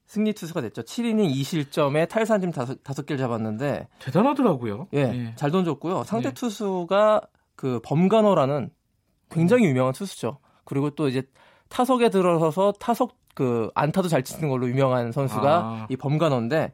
[0.06, 0.82] 승리 투수가 됐죠.
[0.82, 4.86] 7이닝 2실점에 탈삼진 다섯, 개를 잡았는데 대단하더라고요.
[4.94, 6.04] 예, 잘 던졌고요.
[6.04, 6.34] 상대 네.
[6.34, 7.22] 투수가
[7.56, 8.70] 그 범간호라는
[9.30, 10.38] 굉장히 유명한 투수죠.
[10.64, 11.22] 그리고 또 이제
[11.68, 15.86] 타석에 들어서서 타석 그 안타도 잘 치는 걸로 유명한 선수가 아.
[15.90, 16.72] 이 범간호인데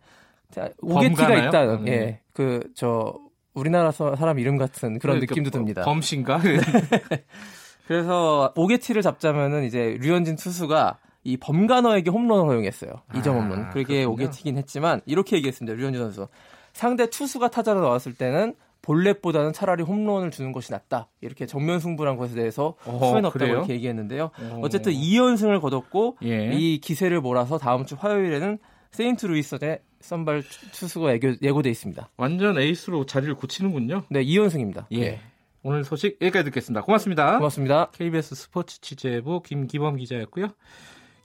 [0.50, 1.34] 자, 오게티가?
[1.48, 1.76] 있다.
[1.78, 1.92] 네.
[1.92, 2.20] 예.
[2.32, 3.14] 그 저
[3.54, 5.82] 우리나라 서- 사람 이름 같은 그런 그러니까 느낌도 듭니다.
[5.82, 6.40] 범신가?
[7.86, 12.90] 그래서 오게티를 잡자면은 이제 류현진 투수가 이 범가너에게 홈런을 허용했어요.
[13.16, 13.70] 이점 아, 홈런.
[13.70, 14.04] 그게.
[14.04, 15.76] 오게티긴 했지만 이렇게 얘기했습니다.
[15.76, 16.28] 류현진 선수.
[16.72, 21.08] 상대 투수가 타자로 나왔을 때는 볼넷보다는 차라리 홈런을 주는 것이 낫다.
[21.20, 23.56] 이렇게 정면 승부란 것에 대해서 어허, 후회는 없다고 그래요?
[23.58, 24.30] 이렇게 얘기했는데요.
[24.38, 24.60] 어.
[24.62, 26.52] 어쨌든 2연승을 거뒀고 예.
[26.52, 28.58] 이 기세를 몰아서 다음 주 화요일에는
[28.90, 30.42] 세인트 루이스의 선발
[30.72, 32.10] 투수가 예고, 예고돼 있습니다.
[32.16, 34.02] 완전 에이스로 자리를 굳히는군요.
[34.10, 34.86] 네, 2연승입니다.
[34.92, 35.20] 예.
[35.62, 36.82] 오늘 소식 여기까지 듣겠습니다.
[36.82, 37.38] 고맙습니다.
[37.38, 37.90] 고맙습니다.
[37.92, 40.48] KBS 스포츠 취재부 김기범 기자였고요.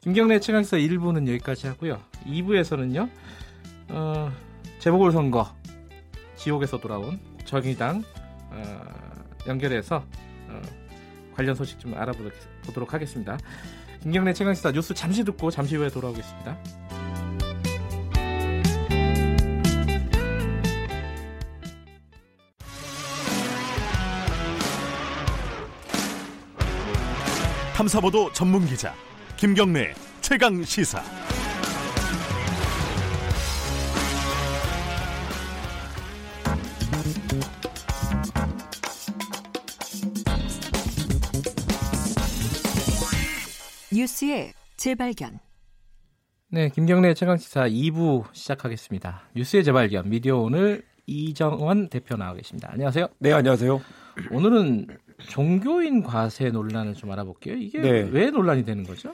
[0.02, 2.00] 김경래 최강사 1부는 여기까지 하고요.
[2.28, 3.10] 2부에서는요.
[3.90, 4.32] 어,
[4.78, 5.48] 재보궐선거
[6.36, 8.04] 지옥에서 돌아온 정의당
[8.52, 8.82] 어,
[9.48, 10.06] 연결해서
[10.50, 10.62] 어,
[11.34, 13.38] 관련 소식 좀 알아보도록 하겠습니다.
[14.04, 16.58] 김경래 최강시사 뉴스 잠시 듣고 잠시 후에 돌아오겠습니다.
[27.74, 28.94] 탐사보도 전문 기자
[29.38, 31.27] 김경래 최강 시사.
[44.08, 45.38] 뉴스의 재발견.
[46.50, 49.24] 네, 김경래 최강시사 2부 시작하겠습니다.
[49.36, 52.70] 뉴스의 재발견 미디어 오늘 이정원 대표 나와 계십니다.
[52.72, 53.10] 안녕하세요.
[53.20, 53.82] 네, 안녕하세요.
[54.32, 54.88] 오늘은
[55.28, 57.56] 종교인 과세 논란을 좀 알아볼게요.
[57.58, 58.08] 이게 네.
[58.10, 59.14] 왜 논란이 되는 거죠?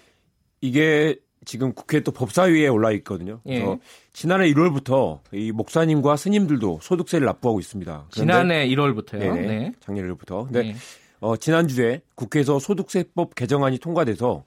[0.62, 3.42] 이게 지금 국회 또 법사위에 올라 있거든요.
[3.48, 3.62] 예.
[3.62, 3.80] 그래서
[4.14, 8.10] 지난해 1월부터 이 목사님과 스님들도 소득세를 납부하고 있습니다.
[8.14, 9.20] 그런데- 지난해 1월부터요.
[9.20, 9.74] 네네, 네.
[9.80, 10.44] 작년 1월부터.
[10.44, 10.76] 근데 네.
[11.20, 14.44] 어, 지난주에 국회에서 소득세법 개정안이 통과돼서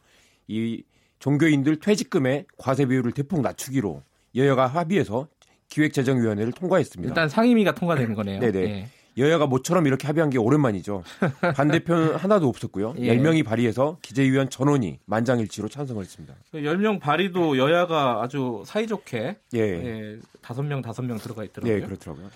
[0.49, 0.83] 이
[1.19, 4.03] 종교인들 퇴직금의 과세 비율을 대폭 낮추기로
[4.35, 5.29] 여야가 합의해서
[5.69, 7.11] 기획재정위원회를 통과했습니다.
[7.11, 8.41] 일단 상임위가 통과된 거네요.
[8.41, 8.61] 네네.
[8.61, 8.89] 예.
[9.19, 11.03] 여야가 모처럼 이렇게 합의한 게 오랜만이죠.
[11.57, 12.95] 반대편 하나도 없었고요.
[12.99, 13.17] 예.
[13.17, 16.35] 10명이 발의해서 기재위원 전원이 만장일치로 찬성을 했습니다.
[16.53, 19.59] 그 10명 발의도 여야가 아주 사이좋게 예.
[19.59, 21.81] 예, 5명 5명 들어가 있더라고요.
[21.81, 22.31] 네, 그렇더라고요.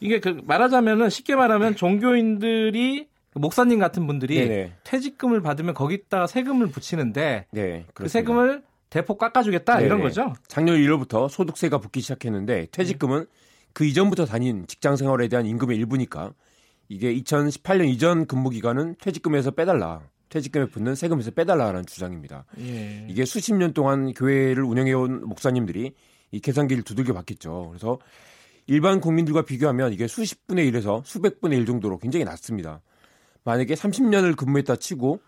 [0.00, 4.72] 이게 그 말하자면은 쉽게 말하면 종교인들이 목사님 같은 분들이 네네.
[4.84, 8.08] 퇴직금을 받으면 거기다가 세금을 붙이는데 네, 그.
[8.08, 10.02] 세금을 대폭 깎아주겠다 이런 네네.
[10.02, 10.32] 거죠.
[10.46, 13.26] 작년 1월부터 소득세가 붙기 시작했는데 퇴직금은
[13.72, 16.32] 그 이전부터 다닌 직장 생활에 대한 임금의 일부니까
[16.88, 20.00] 이게 2018년 이전 근무 기간은 퇴직금에서 빼달라.
[20.28, 22.44] 퇴직금에 붙는 세금에서 빼달라라는 주장입니다.
[22.58, 23.06] 예.
[23.08, 25.94] 이게 수십 년 동안 교회를 운영해온 목사님들이
[26.30, 27.68] 이 계산기를 두들겨 봤겠죠.
[27.70, 27.98] 그래서
[28.66, 32.80] 일반 국민들과 비교하면 이게 수십 분의 1에서 수백 분의 1 정도로 굉장히 낮습니다.
[33.44, 35.20] 만약에 30년을 근무했다 치고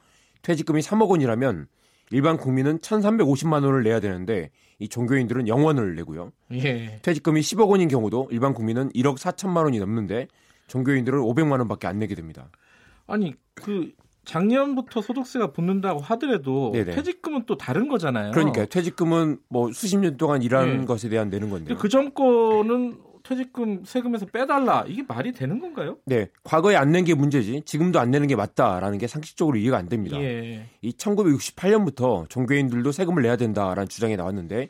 [0.43, 1.69] 퇴직금이 3억 원이라면
[2.11, 6.33] 일반 국민은 1,350만 원을 내야 되는데 이 종교인들은 0원을 내고요.
[6.53, 7.01] 예.
[7.03, 10.29] 퇴직금이 10억 원인 경우도 일반 국민은 1억 4천만 원이 넘는데
[10.69, 12.51] 종교인들은 500만 원밖에 안 내게 됩니다.
[13.07, 13.93] 아니 그
[14.25, 16.93] 작년부터 소득세가 붙는다고 하더라도 네네.
[16.97, 18.33] 퇴직금은 또 다른 거잖아요.
[18.33, 20.85] 그러니까 퇴직금은 뭐 수십 년 동안 일한 예.
[20.85, 21.79] 것에 대한 내는 건데요.
[21.79, 25.97] 그 정권은 퇴직금 세금에서 빼달라 이게 말이 되는 건가요?
[26.05, 29.89] 네, 과거에 안 낸 게 문제지 지금도 안 내는 게 맞다라는 게 상식적으로 이해가 안
[29.89, 30.17] 됩니다.
[30.21, 30.67] 예.
[30.81, 34.69] 이 1968년부터 종교인들도 세금을 내야 된다라는 주장이 나왔는데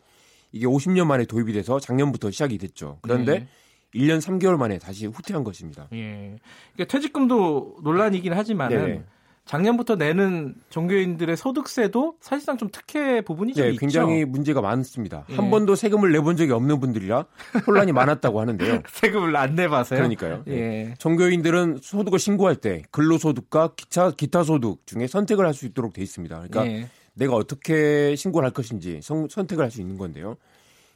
[0.53, 2.99] 이게 50년 만에 도입이 돼서 작년부터 시작이 됐죠.
[3.03, 3.49] 그런데 네.
[3.95, 5.89] 1년 3개월 만에 다시 후퇴한 것입니다.
[5.93, 6.37] 예.
[6.75, 9.05] 그러니까 퇴직금도 논란이긴 하지만은 네네.
[9.47, 13.81] 작년부터 내는 종교인들의 소득세도 사실상 좀 특혜 부분이 좀 네, 있죠.
[13.81, 15.25] 굉장히 문제가 많습니다.
[15.31, 15.37] 예.
[15.37, 17.25] 한 번도 세금을 내본 적이 없는 분들이라
[17.67, 18.83] 혼란이 많았다고 하는데요.
[18.89, 19.99] 세금을 안 내봐서요.
[19.99, 20.43] 그러니까요.
[20.47, 20.53] 네.
[20.91, 20.95] 예.
[20.99, 26.35] 종교인들은 소득을 신고할 때 근로소득과 기타, 기타 소득 중에 선택을 할 수 있도록 돼 있습니다.
[26.49, 26.89] 그러니까 예.
[27.15, 30.37] 내가 어떻게 신고를 할 것인지 선, 선택을 할 수 있는 건데요.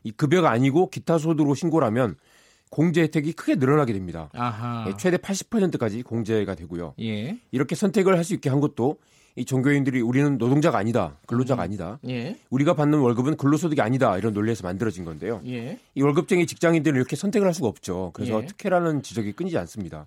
[0.02, 2.16] 이 급여가 아니고 기타 소득으로 신고를 하면
[2.70, 4.30] 공제 혜택이 크게 늘어나게 됩니다.
[4.32, 4.86] 아하.
[4.88, 6.94] 예, 최대 80%까지 공제가 되고요.
[7.00, 7.38] 예.
[7.50, 8.98] 이렇게 선택을 할 수 있게 한 것도
[9.36, 12.36] 이 종교인들이 우리는 노동자가 아니다, 근로자가 아니다, 예.
[12.50, 15.40] 우리가 받는 월급은 근로소득이 아니다 이런 논리에서 만들어진 건데요.
[15.46, 15.78] 예.
[15.94, 18.10] 이 월급쟁이 직장인들은 이렇게 선택을 할 수가 없죠.
[18.12, 18.46] 그래서 예.
[18.46, 20.06] 특혜라는 지적이 끊이지 않습니다.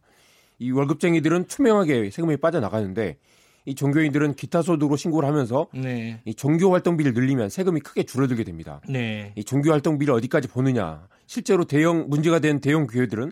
[0.59, 3.17] 이 월급쟁이들은 투명하게 세금이 빠져나가는데
[3.65, 6.21] 이 종교인들은 기타 소득으로 신고를 하면서 네.
[6.25, 8.81] 이 종교 활동비를 늘리면 세금이 크게 줄어들게 됩니다.
[8.89, 9.31] 네.
[9.35, 11.07] 이 종교 활동비를 어디까지 보느냐.
[11.33, 13.31] 실제로 대형 문제가 된 대형 교회들은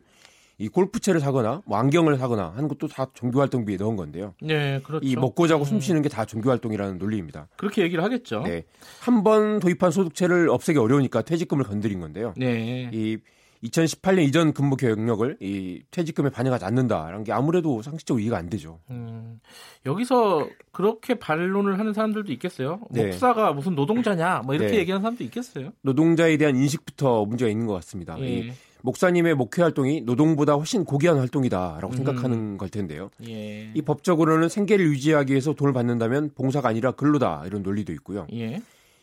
[0.58, 4.34] 이 골프채를 사거나 뭐 안경을 사거나 하는 것도 다 종교 활동비에 넣은 건데요.
[4.42, 5.08] 네, 그렇죠.
[5.08, 5.66] 이 먹고 자고 음.
[5.66, 7.48] 숨 쉬는 게 다 종교 활동이라는 논리입니다.
[7.58, 8.42] 그렇게 얘기를 하겠죠.
[8.42, 8.64] 네.
[9.00, 12.34] 한 번 도입한 소득세를 없애기 어려우니까 퇴직금을 건드린 건데요.
[12.38, 12.90] 네.
[12.92, 13.18] 이
[13.64, 18.80] 2018년 이전 근무 경력을 이 퇴직금에 반영하지 않는다라는 게 아무래도 상식적으로 이해가 안 되죠.
[18.90, 19.40] 음,
[19.86, 22.82] 여기서 그렇게 반론을 하는 사람들도 있겠어요.
[22.90, 23.06] 네.
[23.06, 24.78] 목사가 무슨 노동자냐, 뭐 이렇게 네.
[24.80, 25.72] 얘기하는 사람도 있겠어요.
[25.82, 28.18] 노동자에 대한 인식부터 문제가 있는 것 같습니다.
[28.18, 31.98] 이 예, 목사님의 목회 활동이 노동보다 훨씬 고귀한 활동이다라고 음.
[31.98, 33.12] 생각하는 걸 텐데요.
[33.28, 38.26] 예, 이 법적으로는 생계를 유지하기 위해서 돈을 받는다면 봉사가 아니라 근로다 이런 논리도 있고요.
[38.34, 38.60] 예,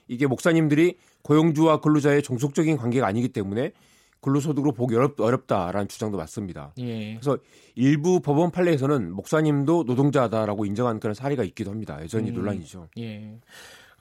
[0.09, 3.73] 이게 목사님들이 고용주와 근로자의 종속적인 관계가 아니기 때문에
[4.21, 6.73] 근로소득으로 보기 어렵, 어렵다라는 주장도 맞습니다.
[6.79, 7.15] 예.
[7.15, 7.39] 그래서
[7.75, 11.99] 일부 법원 판례에서는 목사님도 노동자다라고 인정한 그런 사례가 있기도 합니다.
[12.03, 12.35] 여전히 음.
[12.35, 12.89] 논란이죠.
[12.99, 13.39] 예.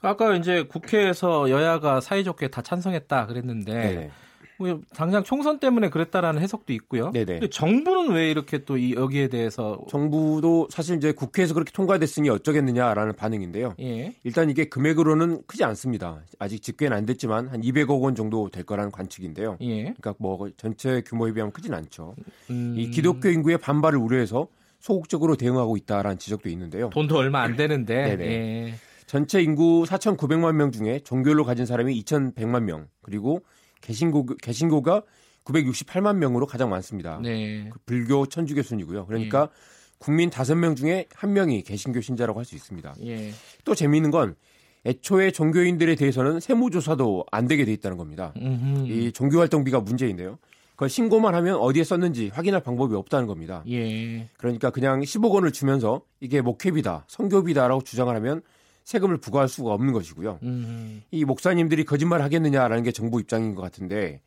[0.00, 4.10] 아까 이제 국회에서 여야가 사이좋게 다 찬성했다 그랬는데 네.
[4.58, 7.10] 뭐 당장 총선 때문에 그랬다라는 해석도 있고요.
[7.12, 7.24] 네네.
[7.26, 13.14] 근데 정부는 왜 이렇게 또 이 여기에 대해서 정부도 사실 이제 국회에서 그렇게 통과됐으니 어쩌겠느냐라는
[13.16, 13.74] 반응인데요.
[13.80, 14.14] 예.
[14.24, 16.22] 일단 이게 금액으로는 크지 않습니다.
[16.38, 19.58] 아직 집계는 안 됐지만 한 200억 원 정도 될 거라는 관측인데요.
[19.60, 19.82] 예.
[19.82, 22.14] 그러니까 뭐 전체 규모에 비하면 크진 않죠.
[22.50, 24.48] 음, 이 기독교 인구의 반발을 우려해서
[24.80, 26.90] 소극적으로 대응하고 있다라는 지적도 있는데요.
[26.90, 28.16] 돈도 얼마 안 되는데.
[28.16, 28.24] 네네.
[28.68, 28.74] 예.
[29.06, 33.40] 전체 인구 4,900만 명 중에 종교를 가진 사람이 2,100만 명, 그리고
[33.80, 35.02] 개신고 개신고가
[35.44, 37.18] 968만 명으로 가장 많습니다.
[37.22, 37.68] 네.
[37.70, 39.06] 그 불교, 천주교 순이고요.
[39.06, 39.48] 그러니까
[39.98, 42.94] 국민 5명 중에 1명이 개신교 신자라고 할 수 있습니다.
[43.04, 43.32] 예.
[43.64, 44.36] 또 재미있는 건
[44.86, 48.32] 애초에 종교인들에 대해서는 세무조사도 안 되게 돼 있다는 겁니다.
[48.36, 48.86] 음흠.
[48.86, 50.38] 이 종교활동비가 문제인데요.
[50.70, 53.64] 그걸 신고만 하면 어디에 썼는지 확인할 방법이 없다는 겁니다.
[53.68, 54.28] 예.
[54.36, 58.42] 그러니까 그냥 10억 원을 주면서 이게 목회비다, 성교비다라고 주장을 하면
[58.88, 60.38] 세금을 부과할 수가 없는 것이고요.
[60.44, 61.02] 음.
[61.10, 64.22] 이 목사님들이 거짓말 하겠느냐라는 게 정부 입장인 것 같은데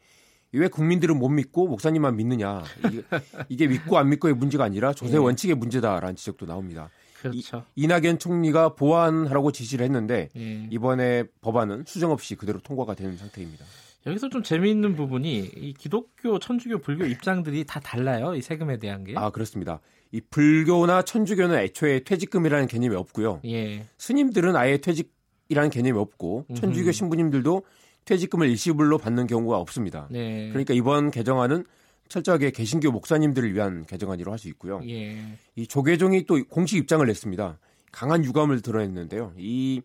[0.51, 3.03] 왜 국민들은 못 믿고 목사님만 믿느냐 이게,
[3.49, 5.17] 이게 믿고 안 믿고의 문제가 아니라 조세 예.
[5.17, 6.91] 원칙의 문제다라는 지적도 나옵니다.
[7.19, 7.63] 그렇죠.
[7.75, 10.67] 이낙연 총리가 보완하라고 지시를 했는데 예.
[10.69, 13.65] 이번에 법안은 수정 없이 그대로 통과가 되는 상태입니다.
[14.05, 18.35] 여기서 좀 재미있는 부분이 이 기독교, 천주교, 불교 입장들이 다 달라요.
[18.35, 19.13] 이 세금에 대한 게.
[19.15, 19.79] 아 그렇습니다.
[20.11, 23.41] 이 불교나 천주교는 애초에 퇴직금이라는 개념이 없고요.
[23.45, 23.85] 예.
[23.97, 26.91] 스님들은 아예 퇴직이라는 개념이 없고 천주교.
[26.91, 27.63] 신부님들도
[28.05, 30.07] 퇴직금을 일시불로 받는 경우가 없습니다.
[30.09, 30.49] 네.
[30.49, 31.65] 그러니까 이번 개정안은
[32.09, 34.81] 철저하게 개신교 목사님들을 위한 개정안이라고 할 수 있고요.
[34.89, 35.17] 예.
[35.55, 37.59] 이 조계종이 또 공식 입장을 냈습니다.
[37.91, 39.33] 강한 유감을 드러냈는데요.
[39.37, 39.81] 이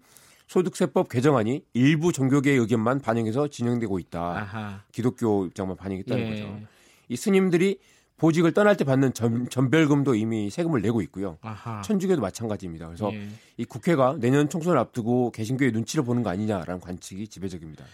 [0.46, 4.20] 소득세법 개정안이 일부 종교계의 의견만 반영해서 진행되고 있다.
[4.20, 4.82] 아하.
[4.92, 6.30] 기독교 입장만 반영했다는 예.
[6.30, 6.60] 거죠.
[7.08, 7.78] 이 스님들이
[8.16, 11.36] 보직을 떠날 때 받는 전, 전별금도 이미 세금을 내고 있고요.
[11.42, 11.82] 아하.
[11.82, 12.86] 천주교도 마찬가지입니다.
[12.86, 13.28] 그래서 예.
[13.56, 17.84] 이 국회가 내년 총선을 앞두고 개신교의 눈치를 보는 거 아니냐라는 관측이 지배적입니다.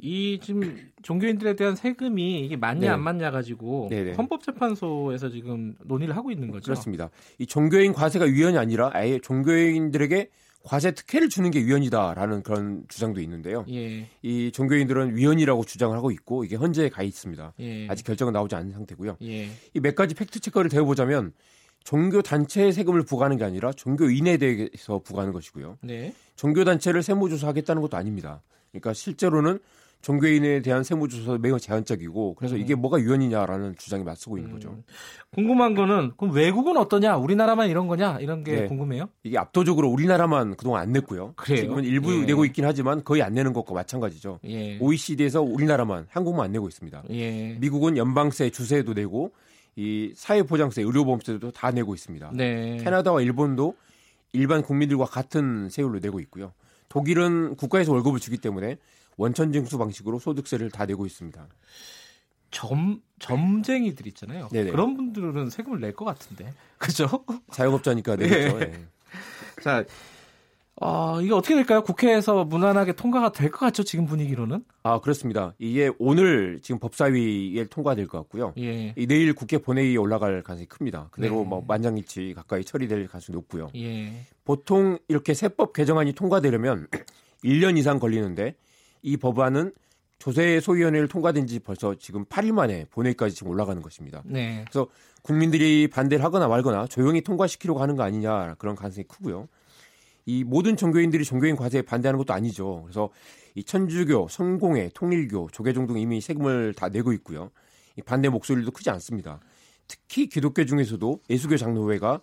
[0.00, 2.88] 이 지금 종교인들에 대한 세금이 이게 맞냐 네.
[2.88, 4.12] 안 맞냐 가지고 네네.
[4.12, 6.64] 헌법재판소에서 지금 논의를 하고 있는 거죠.
[6.64, 7.10] 그렇습니다.
[7.38, 10.30] 이 종교인 과세가 위헌이 아니라 아예 종교인들에게
[10.64, 13.64] 과세 특혜를 주는 게 위헌이다라는 그런 주장도 있는데요.
[13.70, 14.08] 예.
[14.22, 17.54] 이 종교인들은 위헌이라고 주장을 하고 있고 이게 헌재에 가 있습니다.
[17.60, 17.88] 예.
[17.88, 19.16] 아직 결정은 나오지 않은 상태고요.
[19.22, 19.48] 예.
[19.74, 21.32] 이몇 가지 팩트 체크를 대보자면
[21.84, 25.78] 종교 단체에 세금을 부과하는 게 아니라 종교인에 대해서 부과하는 것이고요.
[25.82, 26.12] 네.
[26.36, 28.42] 종교 단체를 세무조사하겠다는 것도 아닙니다.
[28.70, 29.58] 그러니까 실제로는
[30.00, 34.70] 종교인에 대한 세무조사 매우 제한적이고 그래서 이게 뭐가 위헌이냐라는 주장이 맞서고 있는 거죠.
[34.70, 34.82] 음.
[35.32, 37.16] 궁금한 거는 그럼 외국은 어떠냐?
[37.16, 38.18] 우리나라만 이런 거냐?
[38.20, 38.66] 이런 게 네.
[38.66, 39.08] 궁금해요.
[39.24, 41.34] 이게 압도적으로 우리나라만 그동안 안 냈고요.
[41.36, 41.60] 그래요?
[41.60, 42.24] 지금은 일부 예.
[42.26, 44.38] 내고 있긴 하지만 거의 안 내는 것과 마찬가지죠.
[44.44, 44.78] 예.
[44.78, 47.02] OECD에서 우리나라만 한국만 안 내고 있습니다.
[47.10, 47.56] 예.
[47.60, 49.32] 미국은 연방세, 주세도 내고
[49.74, 52.32] 이 사회보장세, 의료보험세도 다 내고 있습니다.
[52.34, 52.78] 네.
[52.78, 53.74] 캐나다와 일본도
[54.32, 56.52] 일반 국민들과 같은 세율로 내고 있고요.
[56.88, 58.78] 독일은 국가에서 월급을 주기 때문에
[59.18, 61.46] 원천 징수 방식으로 소득세를 다 내고 있습니다.
[62.50, 64.48] 점 점쟁이들 있잖아요.
[64.50, 64.70] 네네.
[64.70, 66.54] 그런 분들은 세금을 낼 것 같은데.
[66.78, 67.06] 그죠?
[67.52, 68.58] 자영업자니까 내겠죠.
[68.60, 68.62] 예.
[68.62, 68.78] 예.
[69.62, 69.84] 자,
[70.80, 71.82] 어, 이게 어떻게 될까요?
[71.82, 73.82] 국회에서 무난하게 통과가 될 것 같죠?
[73.82, 74.64] 지금 분위기로는?
[74.84, 75.52] 아 그렇습니다.
[75.58, 78.54] 이게 오늘 지금 법사위에 통과될 것 같고요.
[78.58, 78.94] 예.
[78.96, 81.08] 이 내일 국회 본회의에 올라갈 가능성이 큽니다.
[81.10, 81.44] 그대로 네.
[81.48, 83.70] 뭐 만장일치 가까이 처리될 가능성이 높고요.
[83.74, 84.12] 예.
[84.44, 86.86] 보통 이렇게 세법 개정안이 통과되려면
[87.44, 88.54] 1년 이상 걸리는데
[89.08, 89.72] 이 법안은
[90.18, 94.22] 조세 소위원회를 통과된 지 벌써 지금 8일 만에 본회의까지 지금 올라가는 것입니다.
[94.26, 94.64] 네.
[95.22, 99.48] 국민들이 반대를 하거나 말거나 조용히 통과시키려고 하는 거 아니냐 그런 가능성이 크고요.
[100.26, 102.82] 이 모든 종교인들이 종교인 과세에 반대하는 것도 아니죠.
[102.82, 103.08] 그래서
[103.54, 107.50] 이 천주교, 성공회, 통일교, 조계종 등 이미 세금을 다 내고 있고요.
[107.96, 109.40] 이 반대 목소리도 크지 않습니다.
[109.86, 112.20] 특히 기독교 중에서도 예수교 장로회가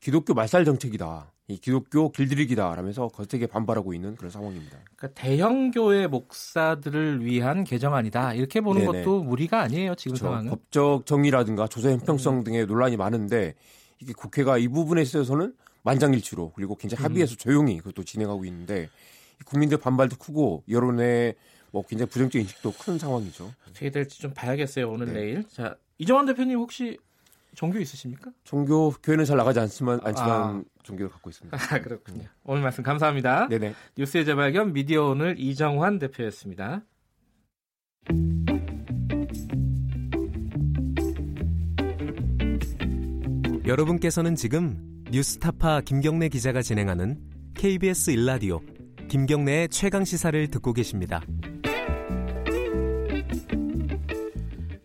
[0.00, 1.32] 기독교 말살 정책이다.
[1.50, 4.78] 이 기독교 길들이기다 라면서 거세게 반발하고 있는 그런 상황입니다.
[4.96, 8.34] 그러니까 대형 교회 목사들을 위한 개정안이다.
[8.34, 9.02] 이렇게 보는 네네.
[9.04, 9.96] 것도 무리가 아니에요.
[9.96, 10.24] 지금 그렇죠.
[10.26, 10.50] 상황은.
[10.50, 13.54] 법적 정의라든가 조세 형평성 등의 논란이 많은데
[13.98, 18.88] 이게 국회가 이 부분에 있어서는 만장일치로 그리고 굉장히 합의해서 조용히 그것도 진행하고 있는데
[19.40, 21.34] 이 국민들 반발도 크고 여론의
[21.72, 23.52] 뭐 굉장히 부정적 인식도 큰 상황이죠.
[23.68, 25.12] 어떻게 될지 좀 봐야겠어요 오늘 네.
[25.14, 25.48] 내일.
[25.48, 26.98] 자 이정환 대표님 혹시
[27.54, 28.30] 종교 있으십니까?
[28.44, 30.62] 종교 교회는 잘 나가지 않지만 않지만 아.
[30.82, 31.56] 종교를 갖고 있습니다.
[31.74, 32.24] 아 그렇군요.
[32.44, 33.48] 오늘 말씀 감사합니다.
[33.48, 33.74] 네네.
[33.96, 36.82] 뉴스의 재발견 미디어 오늘 이정환 대표였습니다.
[43.66, 47.20] 여러분께서는 지금 뉴스타파 김경래 기자가 진행하는
[47.54, 48.60] KBS 일라디오
[49.08, 51.20] 김경래의 최강 시사를 듣고 계십니다.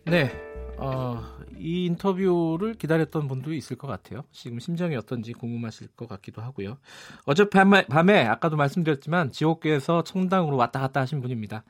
[0.04, 0.30] 네,
[0.78, 1.20] 어,
[1.66, 4.22] 이 인터뷰를 기다렸던 분도 있을 것 같아요.
[4.30, 6.78] 지금 심정이 어떤지 궁금하실 것 같기도 하고요.
[7.24, 11.64] 어젯밤에 밤에 아까도 말씀드렸지만 지옥계에서 청당으로 왔다 갔다 하신 분입니다.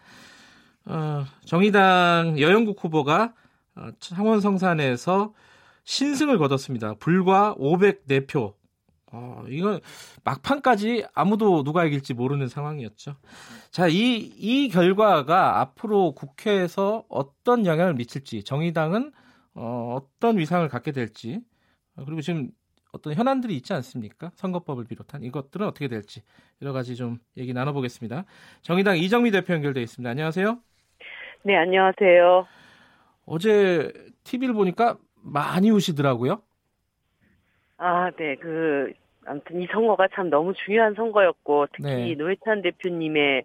[0.84, 3.32] 어, 정의당 여영국 후보가
[3.76, 5.32] 어, 창원 성산에서
[5.84, 6.96] 신승을 거뒀습니다.
[6.98, 8.52] 불과 504표.
[9.12, 9.80] 어, 이건
[10.24, 13.14] 막판까지 아무도 누가 이길지 모르는 상황이었죠.
[13.70, 19.12] 자, 이, 이 결과가 앞으로 국회에서 어떤 영향을 미칠지, 정의당은
[19.56, 21.40] 어, 어떤 위상을 갖게 될지,
[21.96, 22.50] 어, 그리고 지금
[22.92, 24.30] 어떤 현안들이 있지 않습니까?
[24.34, 26.22] 선거법을 비롯한 이것들은 어떻게 될지
[26.62, 28.24] 여러 가지 좀 얘기 나눠보겠습니다.
[28.62, 30.08] 정의당 이정미 대표 연결돼 있습니다.
[30.08, 30.58] 안녕하세요.
[31.42, 32.46] 네, 안녕하세요.
[33.26, 33.92] 어제
[34.24, 36.42] TV를 보니까 많이 우시더라고요.
[37.78, 38.92] 아, 네, 그,
[39.26, 42.14] 아무튼 이 선거가 참 너무 중요한 선거였고, 특히 네.
[42.14, 43.44] 노회찬 대표님의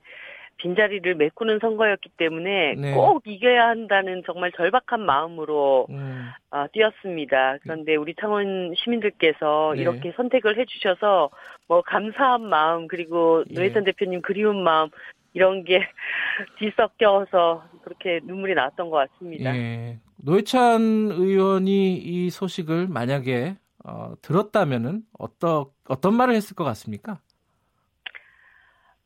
[0.62, 2.94] 빈자리를 메꾸는 선거였기 때문에 네.
[2.94, 7.58] 꼭 이겨야 한다는 정말 절박한 마음으로 음, 아, 뛰었습니다.
[7.64, 9.82] 그런데 우리 창원 시민들께서 네.
[9.82, 11.30] 이렇게 선택을 해주셔서
[11.68, 13.54] 뭐 감사한 마음 그리고 예.
[13.56, 14.90] 노회찬 대표님 그리운 마음
[15.34, 15.80] 이런 게
[16.60, 19.56] 뒤섞여서 그렇게 눈물이 나왔던 것 같습니다.
[19.56, 20.00] 예.
[20.18, 27.20] 노회찬 의원이 이 소식을 만약에 어, 들었다면은 어떤 어떤 말을 했을 것 같습니까?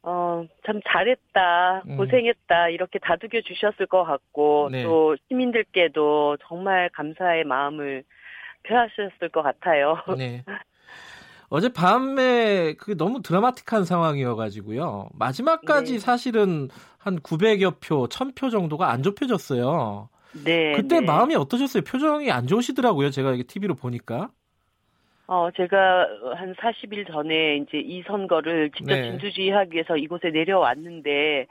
[0.07, 1.97] 어, 참 잘했다, 음.
[1.97, 4.83] 고생했다, 이렇게 다독여 주셨을 것 같고, 네.
[4.83, 8.03] 또 시민들께도 정말 감사의 마음을
[8.67, 9.97] 표하셨을 것 같아요.
[10.17, 10.43] 네.
[11.49, 15.09] 어제 밤에 그 너무 드라마틱한 상황이어가지고요.
[15.13, 15.99] 마지막까지 네.
[15.99, 20.09] 사실은 한 900여 표, 1000표 정도가 안 좁혀졌어요.
[20.43, 20.73] 네.
[20.73, 21.05] 그때 네.
[21.05, 21.83] 마음이 어떠셨어요?
[21.83, 23.09] 표정이 안 좋으시더라고요.
[23.09, 24.29] 제가 이게 TV로 보니까.
[25.27, 29.03] 어, 제가 한 40일 전에 이제 이 선거를 직접 네.
[29.09, 31.47] 진두지휘하기 위해서 이곳에 내려왔는데,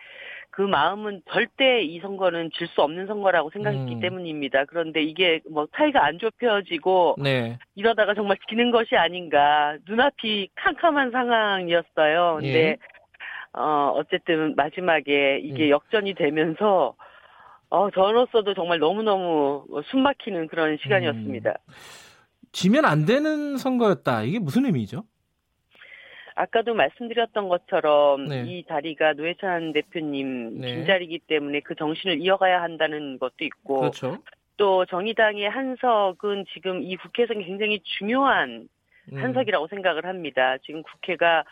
[0.51, 4.01] 그 마음은 절대 이 선거는 질 수 없는 선거라고 생각했기 음.
[4.01, 4.66] 때문입니다.
[4.66, 7.59] 그런데 이게 뭐 차이가 안 좁혀지고, 네.
[7.75, 12.39] 이러다가 정말 지는 것이 아닌가 눈앞이 캄캄한 상황이었어요.
[12.41, 12.77] 근데 예.
[13.53, 15.70] 어 어쨌든 마지막에 이게 음.
[15.70, 16.95] 역전이 되면서
[17.70, 21.51] 어 저로서도 정말 너무너무 숨 막히는 그런 시간이었습니다.
[21.51, 22.03] 음.
[22.55, 24.22] 지면 안 되는 선거였다.
[24.22, 25.05] 이게 무슨 의미죠?
[26.36, 28.44] 아까도 말씀드렸던 것처럼 네.
[28.46, 30.74] 이 자리가 노회찬 대표님 네.
[30.76, 34.18] 빈자리이기 때문에 그 정신을 이어가야 한다는 것도 있고 그렇죠.
[34.57, 38.68] 또 정의당의 한석은 지금 이 국회에서 굉장히 중요한
[39.12, 39.18] 음.
[39.18, 40.57] 한석이라고 생각을 합니다.
[40.64, 41.44] 지금 국회가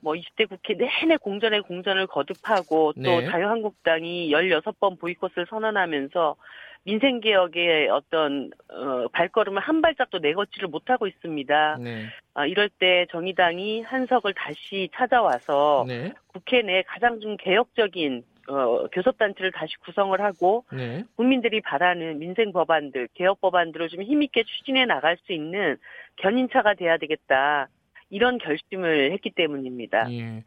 [0.00, 3.26] 뭐 20대 국회 내내 공전에 공전을 거듭하고 또 네.
[3.26, 6.36] 자유한국당이 16번 보이콧을 선언하면서
[6.84, 11.78] 민생 개혁의 어떤 어, 발걸음을 한 발짝도 내걷지를 못하고 있습니다.
[11.80, 12.06] 네.
[12.34, 16.12] 아, 이럴 때 정의당이 한석을 다시 찾아와서 네.
[16.28, 21.04] 국회 내 가장 좀 개혁적인 어, 교섭단체를 다시 구성을 하고 네.
[21.14, 25.76] 국민들이 바라는 민생 법안들, 개혁 법안들을 좀 힘있게 추진해 나갈 수 있는
[26.16, 27.68] 견인차가 돼야 되겠다.
[28.10, 30.12] 이런 결심을 했기 때문입니다.
[30.12, 30.42] 예.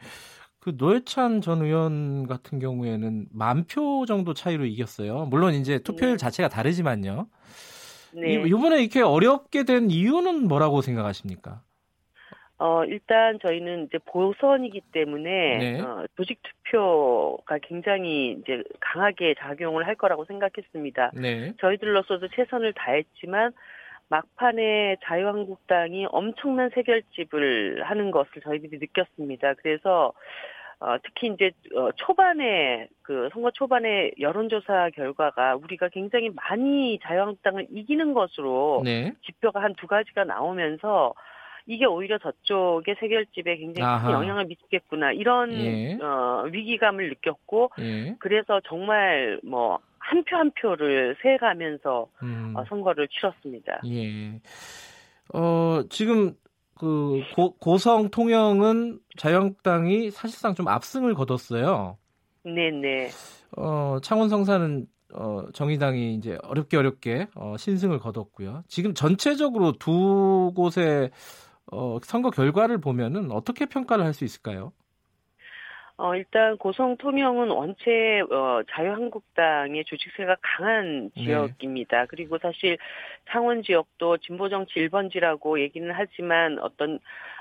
[0.66, 5.26] 그 노회찬 전 의원 같은 경우에는 만 표 정도 차이로 이겼어요.
[5.28, 6.18] 물론 이제 투표율 네.
[6.18, 7.28] 자체가 다르지만요.
[8.16, 8.34] 네.
[8.34, 11.61] 이- 이번에 이렇게 어렵게 된 이유는 뭐라고 생각하십니까?
[12.57, 15.82] 어, 일단 저희는 이제 보선이기 때문에 네.
[15.82, 21.11] 어, 조직 투표가 굉장히 이제 강하게 작용을 할 거라고 생각했습니다.
[21.13, 21.53] 네.
[21.61, 23.51] 저희들로서도 최선을 다했지만
[24.10, 29.53] 막판에 자유한국당이 엄청난 세결집을 하는 것을 저희들이 느꼈습니다.
[29.56, 30.14] 그래서
[30.80, 38.14] 어, 특히 이제 어, 초반에 그 선거 초반에 여론조사 결과가 우리가 굉장히 많이 자유한국당을 이기는
[38.14, 39.14] 것으로 네.
[39.26, 41.14] 지표가 한 두 가지가 나오면서
[41.68, 44.08] 이게 오히려 저쪽의 세결집에 굉장히 아하.
[44.08, 45.97] 큰 영향을 미치겠구나 이런 예.
[46.01, 48.16] 어, 위기감을 느꼈고 예.
[48.20, 49.80] 그래서 정말 뭐
[50.10, 52.53] 한표한 표를 세가면서 음.
[52.56, 53.82] 어, 선거를 치렀습니다.
[53.88, 54.39] 예.
[55.34, 56.36] 어, 지금
[56.80, 61.97] 그 고, 고성 통영은 자유한국당이 사실상 좀 압승을 거뒀어요.
[62.43, 63.10] 네네.
[63.58, 68.64] 어, 창원 성사는 어, 정의당이 이제 어렵게 어렵게 어, 신승을 거뒀고요.
[68.68, 71.12] 지금 전체적으로 두 곳의
[71.72, 74.72] 어, 선거 결과를 보면은 어떻게 평가를 할 수 있을까요?
[75.98, 81.24] 어, 일단 고성 통영은 원체 어, 자유한국당의 조직세가 강한 네.
[81.24, 82.06] 지역입니다.
[82.08, 82.78] 그리고 사실
[83.30, 87.00] 창원 지역도 진보정치 1번지라고 얘기는 하지만 어떤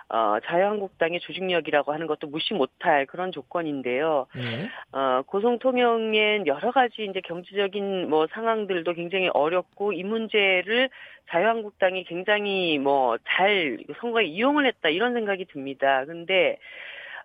[0.09, 4.27] 어, 자유한국당의 조직력이라고 하는 것도 무시 못할 그런 조건인데요.
[4.37, 4.69] 네.
[4.93, 10.91] 어, 고성 통영엔 여러 가지 이제 경제적인 뭐 상황들도 굉장히 어렵고 이 문제를
[11.31, 16.05] 자유한국당이 굉장히 뭐 잘 선거에 이용을 했다 이런 생각이 듭니다.
[16.05, 16.59] 근데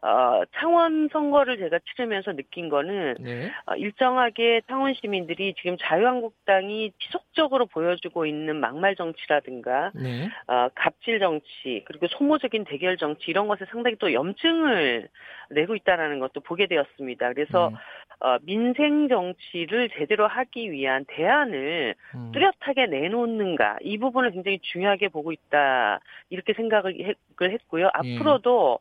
[0.01, 3.51] 어, 창원 선거를 제가 치르면서 느낀 거는 네.
[3.65, 10.29] 어, 일정하게 창원 시민들이 지금 자유한국당이 지속적으로 보여주고 있는 막말 정치라든가 네.
[10.47, 15.09] 어, 갑질 정치 그리고 소모적인 대결 정치 이런 것에 상당히 또 염증을
[15.51, 17.33] 내고 있다라는 것도 보게 되었습니다.
[17.33, 17.75] 그래서 음.
[18.21, 22.31] 어, 민생 정치를 제대로 하기 위한 대안을 음.
[22.33, 27.89] 뚜렷하게 내놓는가 이 부분을 굉장히 중요하게 보고 있다 이렇게 생각을 했, 했고요.
[28.03, 28.15] 예.
[28.17, 28.79] 앞으로도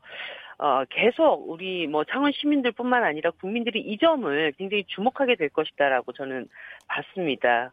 [0.59, 6.49] 어, 계속 우리 뭐 창원 시민들뿐만 아니라 국민들이 이 점을 굉장히 주목하게 될 것이다라고 저는
[6.89, 7.73] 봤습니다.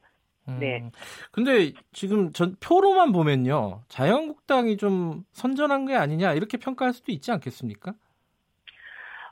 [0.59, 0.81] 네.
[0.81, 0.91] 음.
[1.31, 3.81] 근데 지금 전 표로만 보면요.
[3.88, 7.95] 자유한국당이 좀 선전한 게 아니냐 이렇게 평가할 수도 있지 않겠습니까?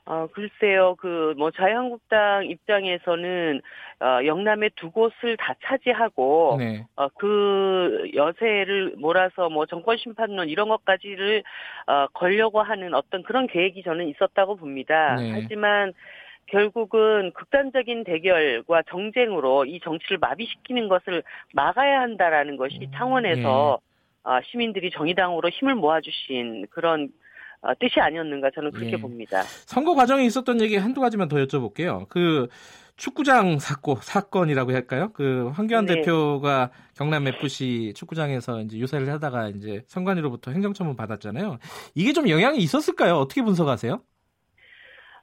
[0.06, 3.62] 어, 글쎄요, 그, 뭐, 자유한국당 입장에서는,
[4.00, 6.84] 어, 영남의 두 곳을 다 차지하고, 네.
[6.96, 11.42] 어, 그 여세를 몰아서 뭐 정권 심판론 이런 것까지를,
[11.86, 15.16] 어, 걸려고 하는 어떤 그런 계획이 저는 있었다고 봅니다.
[15.16, 15.30] 네.
[15.32, 15.94] 하지만,
[16.46, 21.22] 결국은 극단적인 대결과 정쟁으로 이 정치를 마비시키는 것을
[21.54, 24.30] 막아야 한다라는 것이 음, 창원에서 예.
[24.30, 27.23] 어, 시민들이 정의당으로 힘을 모아주신 그런 어,
[27.78, 28.96] 뜻이 아니었는가 저는 그렇게 예.
[28.96, 29.42] 봅니다.
[29.66, 32.08] 선거 과정에 있었던 얘기 한두 가지만 더 여쭤볼게요.
[32.08, 32.48] 그
[32.96, 35.10] 축구장 사고 사건이라고 할까요?
[35.14, 35.96] 그 황교안 네.
[35.96, 41.58] 대표가 경남 FC 축구장에서 이제 유세를 하다가 이제 선관위로부터 행정처분 받았잖아요.
[41.94, 43.16] 이게 좀 영향이 있었을까요?
[43.16, 44.00] 어떻게 분석하세요?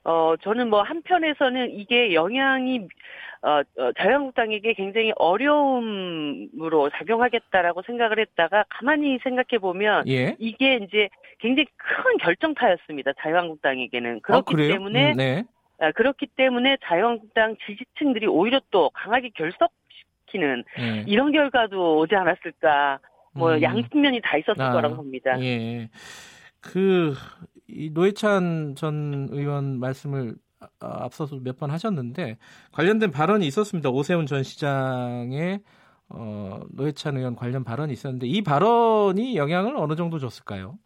[0.03, 2.87] 어, 저는 뭐 한편에서는 이게 영향이
[3.43, 10.35] 어, 어, 자유한국당에게 굉장히 어려움으로 작용하겠다라고 생각을 했다가 가만히 생각해 보면 예.
[10.37, 13.13] 이게 이제 굉장히 큰 결정타였습니다.
[13.19, 14.57] 자유한국당에게는 그렇기 아?
[14.57, 15.43] 때문에 음, 네.
[15.79, 21.03] 아, 그렇기 때문에 자유한국당 지지층들이 오히려 또 강하게 결석시키는 예.
[21.07, 22.99] 이런 결과도 오지 않았을까.
[23.33, 23.61] 뭐 음.
[23.61, 25.41] 양측면이 다 있었을 아, 거라고 봅니다.
[25.41, 25.89] 예.
[26.59, 27.15] 그,
[27.73, 30.35] 이 노회찬 전 의원 말씀을
[30.79, 32.37] 아, 앞서서 몇 번 하셨는데
[32.71, 33.89] 관련된 발언이 있었습니다.
[33.89, 35.61] 오세훈 전 시장의
[36.09, 40.77] 어, 노회찬 의원 관련 발언이 있었는데 이 발언이 영향을 어느 정도 줬을까요?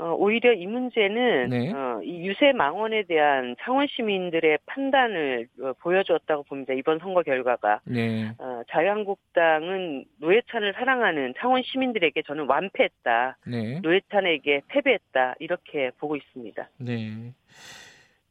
[0.00, 1.72] 어, 오히려 이 문제는 네.
[1.72, 6.72] 어, 이 유세 망언에 대한 창원 시민들의 판단을 어, 보여주었다고 봅니다.
[6.72, 8.30] 이번 선거 결과가 네.
[8.38, 13.38] 어, 자유한국당은 노회찬을 사랑하는 창원 시민들에게 저는 완패했다.
[13.48, 13.80] 네.
[13.82, 15.34] 노회찬에게 패배했다.
[15.40, 16.68] 이렇게 보고 있습니다.
[16.78, 17.34] 네.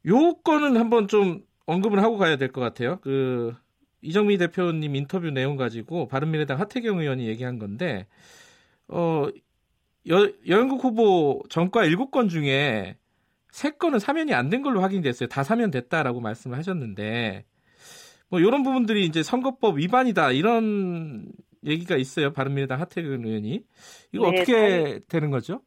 [0.06, 2.98] 요 건은 한번 좀 언급을 하고 가야 될 것 같아요.
[3.02, 3.54] 그
[4.00, 8.06] 이정미 대표님 인터뷰 내용 가지고 바른미래당 하태경 의원이 얘기한 건데
[8.88, 9.26] 어
[10.08, 12.96] 여, 여영국 후보 전과 7건 중에
[13.52, 15.28] 3건은 사면이 안 된 걸로 확인됐어요.
[15.28, 17.44] 다 사면됐다라고 말씀을 하셨는데
[18.30, 21.26] 뭐 이런 부분들이 이제 선거법 위반이다 이런
[21.64, 22.32] 얘기가 있어요.
[22.32, 23.62] 바른미래당 하태경 의원이
[24.12, 25.60] 이거 네, 어떻게 되는 거죠?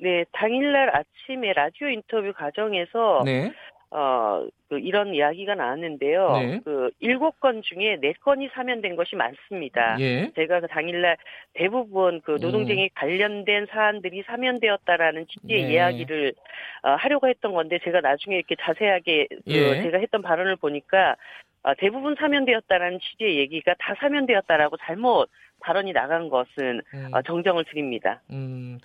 [0.00, 3.52] 네, 당일날 아침에 라디오 인터뷰 과정에서 네.
[3.96, 6.32] 어, 그 이런 이야기가 나왔는데요.
[6.32, 6.60] 네.
[6.64, 9.96] 그 일곱 건 중에 네 건이 사면된 것이 많습니다.
[10.00, 10.32] 예.
[10.34, 11.16] 제가 그 당일날
[11.52, 15.72] 대부분 그 노동쟁이 관련된 사안들이 사면되었다라는 취지의 네.
[15.74, 16.34] 이야기를
[16.82, 19.82] 어, 하려고 했던 건데 제가 나중에 이렇게 자세하게 그 예.
[19.82, 21.14] 제가 했던 발언을 보니까
[21.62, 25.30] 어, 대부분 사면되었다라는 취지의 얘기가 다 사면되었다라고 잘못
[25.60, 27.10] 발언이 나간 것은 음.
[27.12, 28.22] 어, 정정을 드립니다.
[28.30, 28.78] 음,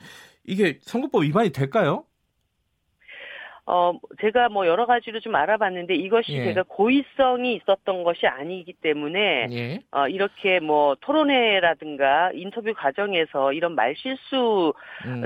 [0.45, 2.05] 이게 선거법 위반이 될까요?
[3.71, 6.43] 어, 제가 뭐 여러 가지로 좀 알아봤는데 이것이 예.
[6.45, 9.79] 제가 고의성이 있었던 것이 아니기 때문에 예.
[9.91, 14.73] 어, 이렇게 뭐 토론회라든가 인터뷰 과정에서 이런 말실수를
[15.05, 15.21] 음,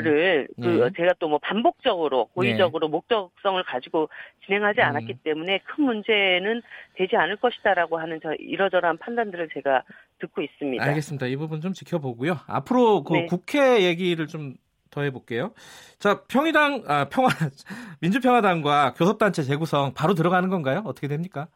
[0.62, 0.90] 그 예.
[0.98, 4.10] 제가 또 뭐 반복적으로 고의적으로 목적성을 가지고
[4.46, 4.86] 진행하지 음.
[4.86, 6.62] 않았기 때문에 큰 문제는
[6.94, 9.82] 되지 않을 것이다라고 하는 저 이러저러한 판단들을 제가
[10.20, 10.84] 듣고 있습니다.
[10.84, 11.26] 알겠습니다.
[11.26, 12.38] 이 부분 좀 지켜보고요.
[12.48, 13.26] 앞으로 그 네.
[13.26, 14.54] 국회 얘기를 좀
[14.94, 15.52] 더 해볼게요.
[16.00, 17.30] 자, 평의당, 아, 평화,
[18.00, 20.84] 민주평화당과 교섭단체 재구성 바로 들어가는 건가요?
[20.86, 21.48] 어떻게 됩니까?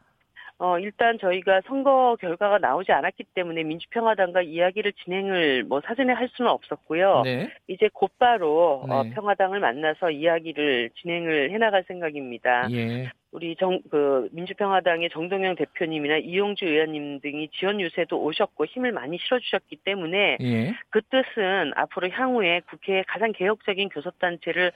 [0.60, 6.50] 어, 일단 저희가 선거 결과가 나오지 않았기 때문에 민주평화당과 이야기를 진행을 뭐 사전에 할 수는
[6.50, 7.22] 없었고요.
[7.22, 7.48] 네.
[7.68, 9.10] 이제 곧바로 어, 네.
[9.10, 12.68] 평화당을 만나서 이야기를 진행을 해나갈 생각입니다.
[12.72, 13.08] 예.
[13.30, 19.76] 우리 정, 그, 민주평화당의 정동영 대표님이나 이용주 의원님 등이 지원 유세도 오셨고 힘을 많이 실어주셨기
[19.84, 20.74] 때문에 예.
[20.88, 24.72] 그 뜻은 앞으로 향후에 국회에 가장 개혁적인 교섭단체를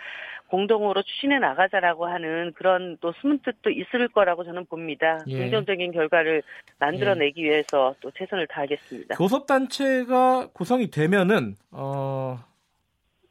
[0.53, 5.19] 공동으로 추진해 나가자라고 하는 그런 또 숨은 뜻도 있을 거라고 저는 봅니다.
[5.27, 5.39] 예.
[5.39, 6.43] 긍정적인 결과를
[6.79, 9.17] 만들어내기 위해서 또 최선을 다하겠습니다.
[9.17, 12.39] 교섭단체가 구성이 되면은 어,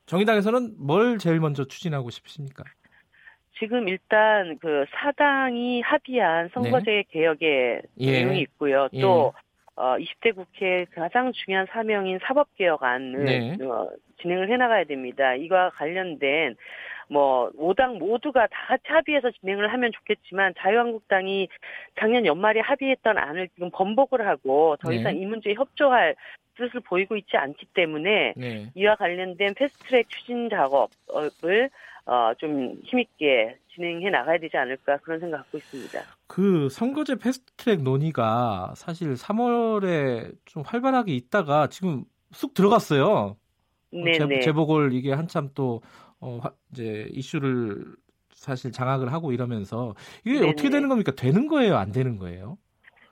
[0.08, 2.64] 정의당에서는 뭘 제일 먼저 추진하고 싶으십니까?
[3.60, 8.06] 지금 일단 그 사당이 합의한 선거제 개혁의 네.
[8.08, 8.12] 예.
[8.24, 8.90] 내용이 있고요.
[8.94, 9.02] 예.
[9.02, 9.32] 또
[9.76, 13.58] 어, 20대 국회 가장 중요한 사명인 사법개혁안을 네.
[13.64, 13.92] 어,
[14.22, 15.36] 진행을 해나가야 됩니다.
[15.36, 16.56] 이와 관련된
[17.10, 21.48] 뭐 5당 모두가 다 같이 합의해서 진행을 하면 좋겠지만 자유한국당이
[22.00, 24.98] 작년 연말에 합의했던 안을 지금 번복을 하고 더 네.
[24.98, 26.16] 이상 이 문제에 협조할
[26.56, 28.72] 뜻을 보이고 있지 않기 때문에 네.
[28.76, 31.70] 이와 관련된 패스트트랙 추진 작업을
[32.06, 36.02] 어, 좀 힘있게 진행해 나가야 되지 않을까 그런 생각 갖고 있습니다.
[36.28, 43.38] 그 선거제 패스트트랙 논의가 사실 3월에 좀 활발하게 있다가 지금 쑥 들어갔어요.
[43.92, 44.40] 네네.
[44.40, 45.82] 재, 보궐 이게 한참 또
[46.22, 47.84] 어, 화- 이제 이슈를
[48.34, 49.94] 사실 장악을 하고 이러면서
[50.26, 50.50] 이게 네네.
[50.52, 51.12] 어떻게 되는 겁니까?
[51.12, 51.76] 되는 거예요?
[51.76, 52.58] 안 되는 거예요?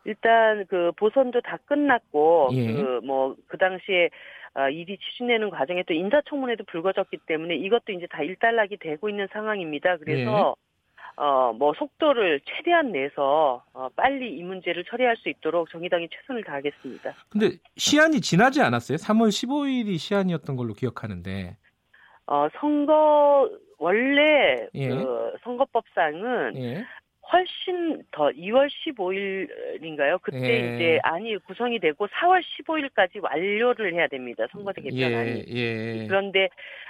[0.06, 2.72] 일단 그 보선도 다 끝났고 예.
[2.74, 4.10] 그뭐 그 당시에
[4.56, 9.98] 어, 일이 추진되는 과정에 또 인사청문회도 불거졌기 때문에 이것도 이제 다 일단락이 되고 있는 상황입니다.
[9.98, 10.70] 그래서 예.
[11.22, 17.14] 어뭐 속도를 최대한 내서 어, 빨리 이 문제를 처리할 수 있도록 정의당이 최선을 다하겠습니다.
[17.30, 18.98] 근데 시한이 지나지 않았어요?
[18.98, 21.58] 3월 15일이 시한이었던 걸로 기억하는데.
[22.30, 23.50] 어 선거
[23.80, 24.90] 원래 예.
[24.90, 26.86] 그 선거법상은 예.
[27.32, 30.22] 훨씬 더 2월 15일인가요?
[30.22, 30.76] 그때 예.
[30.76, 34.46] 이제 안이 구성이 되고 4월 15일까지 완료를 해야 됩니다.
[34.52, 35.46] 선거제 개편안이.
[35.48, 36.02] 예.
[36.02, 36.08] 예.
[36.08, 36.50] 그런데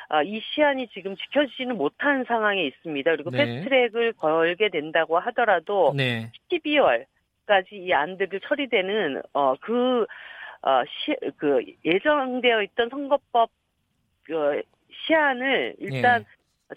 [0.09, 3.11] 어, 이 시한이 지금 지켜지지는 못한 상황에 있습니다.
[3.11, 3.37] 그리고 네.
[3.37, 6.31] 패스트트랙을 걸게 된다고 하더라도 네.
[6.51, 10.05] 12월까지 이 안들을 처리되는 어, 그,
[10.63, 13.49] 어, 시, 그 예정되어 있던 선거법
[14.31, 14.61] 어,
[15.05, 16.25] 시한을 일단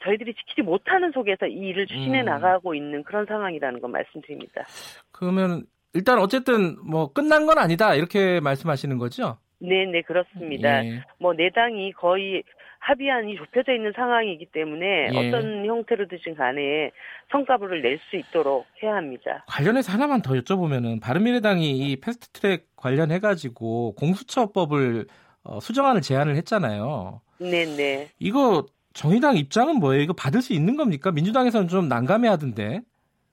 [0.05, 2.23] 저희들이 지키지 못하는 속에서 이 일을 추진해 예.
[2.23, 2.27] 음.
[2.27, 4.65] 나가고 있는 그런 상황이라는 걸 말씀드립니다.
[5.11, 9.37] 그러면 일단 어쨌든 뭐 끝난 건 아니다 이렇게 말씀하시는 거죠?
[9.59, 10.85] 네, 네, 그렇습니다.
[10.85, 11.05] 예.
[11.19, 12.43] 뭐 내당이 거의
[12.79, 15.29] 합의안이 좁혀져 있는 상황이기 때문에 예.
[15.29, 16.91] 어떤 형태로든 간에
[17.31, 19.45] 성과부를 낼수 있도록 해야 합니다.
[19.47, 25.07] 관련해서 하나만 더 여쭤보면은 바른미래당이 이 패스트트랙 관련해 가지고 공수처법을
[25.45, 27.21] 어, 수정안을 제안을 했잖아요.
[27.51, 28.09] 네, 네.
[28.19, 30.03] 이거 정의당 입장은 뭐예요?
[30.03, 31.11] 이거 받을 수 있는 겁니까?
[31.11, 32.81] 민주당에서는 좀 난감해하던데.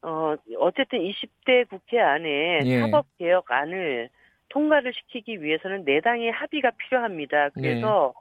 [0.01, 2.79] 어, 어쨌든 20대 국회 안에 예.
[2.79, 4.09] 사법 개혁안을
[4.49, 7.49] 통과를 시키기 위해서는 내당의 합의가 필요합니다.
[7.49, 8.13] 그래서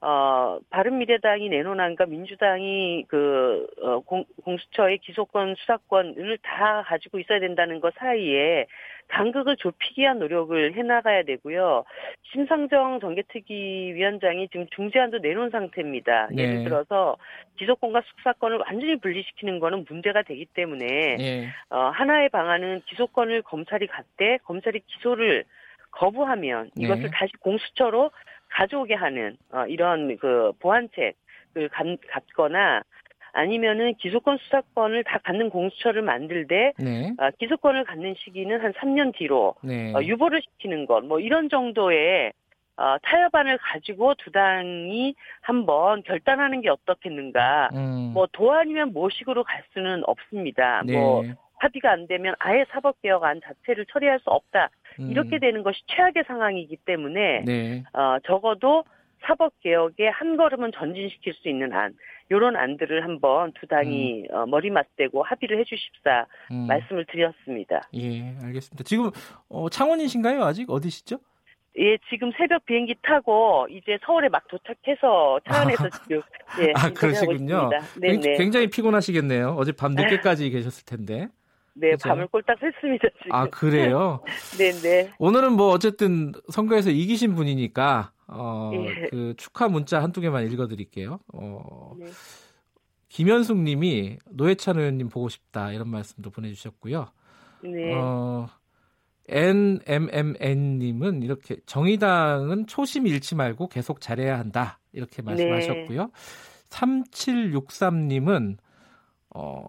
[0.00, 7.94] 어, 바른미래당이 내놓은안과 민주당이 그, 어, 공, 공수처의 기소권, 수사권을 다 가지고 있어야 된다는 것
[7.96, 8.66] 사이에
[9.08, 11.84] 간극을 좁히기 위한 노력을 해나가야 되고요.
[12.30, 16.28] 심상정 정개특위 위원장이 지금 중재안도 내놓은 상태입니다.
[16.30, 16.42] 네.
[16.42, 17.16] 예를 들어서
[17.56, 21.48] 기소권과 수사권을 완전히 분리시키는 거는 문제가 되기 때문에 예.
[21.70, 25.44] 어, 하나의 방안은 기소권을 검찰이 갖되 검찰이 기소를
[25.90, 26.84] 거부하면 네.
[26.84, 28.10] 이것을 다시 공수처로
[28.50, 32.82] 가져오게 하는 어, 이런 그 보완책을 갖, 갖거나
[33.32, 37.12] 아니면은 기소권 수사권을 다 갖는 공수처를 만들되 네.
[37.18, 39.92] 어, 기소권을 갖는 시기는 한 3년 뒤로 네.
[39.94, 42.32] 어, 유보를 시키는 것, 뭐 이런 정도의
[42.76, 47.70] 어, 타협안을 가지고 두 당이 한번 결단하는 게 어떻겠는가.
[47.74, 48.12] 음.
[48.14, 50.82] 뭐 도안이면 모식으로 갈 수는 없습니다.
[50.86, 50.92] 네.
[50.92, 51.24] 뭐
[51.58, 54.70] 합의가 안 되면 아예 사법개혁안 자체를 처리할 수 없다.
[55.00, 55.10] 음.
[55.10, 57.84] 이렇게 되는 것이 최악의 상황이기 때문에 네.
[57.92, 58.84] 어, 적어도
[59.22, 61.94] 사법 개혁에 한 걸음은 전진시킬 수 있는 안,
[62.30, 66.66] 요런 안들을 한번 두 당이 어, 머리 맞대고 합의를 해주십사 음.
[66.68, 67.88] 말씀을 드렸습니다.
[67.94, 68.84] 예, 알겠습니다.
[68.84, 69.10] 지금
[69.48, 70.42] 어, 창원이신가요?
[70.44, 71.18] 아직 어디시죠?
[71.80, 76.20] 예, 지금 새벽 비행기 타고 이제 서울에 막 도착해서 차 안에서 지금
[76.60, 77.70] 예, 아, 그러시군요.
[77.96, 78.18] 네.
[78.36, 79.54] 굉장히 피곤하시겠네요.
[79.56, 81.28] 어제 밤 늦게까지 계셨을 텐데.
[81.80, 82.08] 네, 그죠?
[82.08, 83.32] 밤을 꼴딱 샜습니다, 지금.
[83.32, 84.22] 아, 그래요?
[84.58, 85.10] 네, 네.
[85.18, 89.08] 오늘은 뭐 어쨌든 선거에서 이기신 분이니까 어, 예.
[89.10, 91.20] 그 축하 문자 한두 개만 읽어 드릴게요.
[91.32, 92.06] 어, 네.
[93.08, 97.10] 김현숙 님이 노회찬 의원님 보고 싶다 이런 말씀도 보내 주셨고요.
[97.62, 97.94] 네.
[97.94, 98.46] 어,
[99.28, 105.26] NMMN님은 이렇게 정의당은 초심 잃지 말고 계속 잘해야 한다 이렇게 네.
[105.26, 106.10] 말씀하셨고요.
[106.68, 108.56] 3763님은
[109.34, 109.64] 어,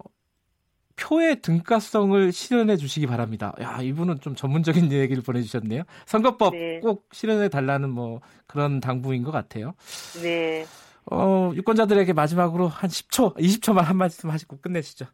[0.99, 3.53] 표의 등가성을 실현해 주시기 바랍니다.
[3.61, 5.83] 야 이분은 좀 전문적인 얘기를 보내주셨네요.
[6.05, 6.79] 선거법 네.
[6.81, 9.73] 꼭 실현해 달라는 뭐 그런 당부인 것 같아요.
[10.21, 10.65] 네.
[11.11, 15.05] 어, 유권자들에게 마지막으로 한 10초, 20초만 한 말씀 하시고 끝내시죠.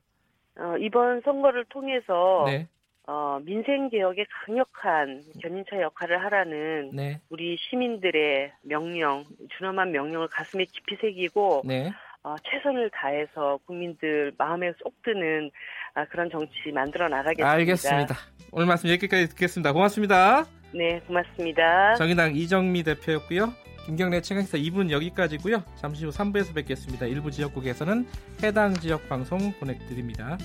[0.57, 2.67] 어, 이번 선거를 통해서 네.
[3.07, 7.21] 어, 민생 개혁에 강력한 견인차 역할을 하라는 네.
[7.29, 9.25] 우리 시민들의 명령,
[9.57, 11.91] 준엄한 명령을 가슴에 깊이 새기고 네.
[12.25, 15.51] 어, 최선을 다해서 국민들 마음에 쏙 드는
[15.93, 17.51] 아, 그런 정치 만들어 나가겠습니다.
[17.51, 18.15] 알겠습니다.
[18.51, 19.71] 오늘 말씀 여기까지 듣겠습니다.
[19.71, 20.43] 고맙습니다.
[20.73, 21.93] 네, 고맙습니다.
[21.93, 23.53] 정의당 이정미 대표였고요.
[23.85, 25.63] 김경래 최강시사 2분 여기까지고요.
[25.75, 27.05] 잠시 후 3부에서 뵙겠습니다.
[27.05, 28.07] 일부 지역국에서는
[28.43, 30.39] 해당 지역 방송 보내드립니다.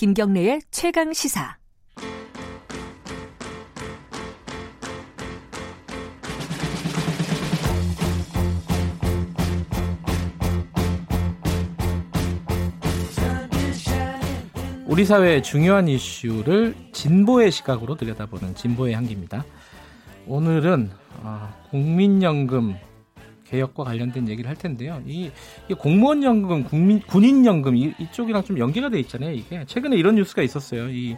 [0.00, 1.58] 김경래의 최강 시사.
[14.86, 19.44] 우리 사회의 중요한 이슈를 진보의 시각으로 들여다보는 진보의 향기입니다.
[20.26, 20.92] 오늘은
[21.22, 22.74] 아, 국민연금
[23.50, 25.02] 개혁과 관련된 얘기를 할 텐데요.
[25.06, 25.30] 이,
[25.68, 29.32] 이 공무원 연금, 국민, 군인 연금 이, 이쪽이랑 좀 연계가 돼 있잖아요.
[29.32, 30.88] 이게 최근에 이런 뉴스가 있었어요.
[30.90, 31.16] 이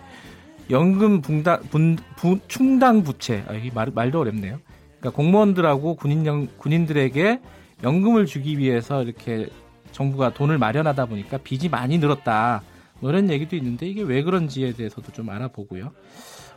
[0.71, 3.45] 연금 분당, 분, 부, 충당 부채.
[3.47, 4.59] 아, 이게 말, 말도 어렵네요.
[4.99, 7.41] 그러니까 공무원들하고 군인 연, 군인들에게
[7.83, 9.49] 연금을 주기 위해서 이렇게
[9.91, 12.63] 정부가 돈을 마련하다 보니까 빚이 많이 늘었다.
[13.01, 15.91] 뭐 이런 얘기도 있는데 이게 왜 그런지에 대해서도 좀 알아보고요.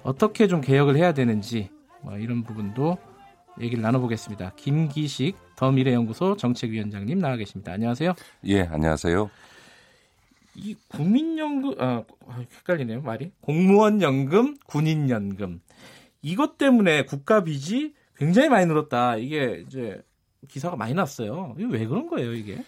[0.03, 1.69] 어떻게 좀 개혁을 해야 되는지
[2.01, 2.97] 뭐 이런 부분도
[3.59, 4.53] 얘기를 나눠보겠습니다.
[4.55, 7.71] 김기식 더 미래연구소 정책위원장님 나와 계십니다.
[7.73, 8.13] 안녕하세요.
[8.45, 9.29] 예, 안녕하세요.
[10.55, 12.03] 이 국민연금 아
[12.59, 15.59] 헷갈리네요 말이 공무원 연금, 군인 연금
[16.21, 19.17] 이것 때문에 국가 빚이 굉장히 많이 늘었다.
[19.17, 20.01] 이게 이제
[20.47, 21.55] 기사가 많이 났어요.
[21.57, 22.63] 이게 왜 그런 거예요, 이게?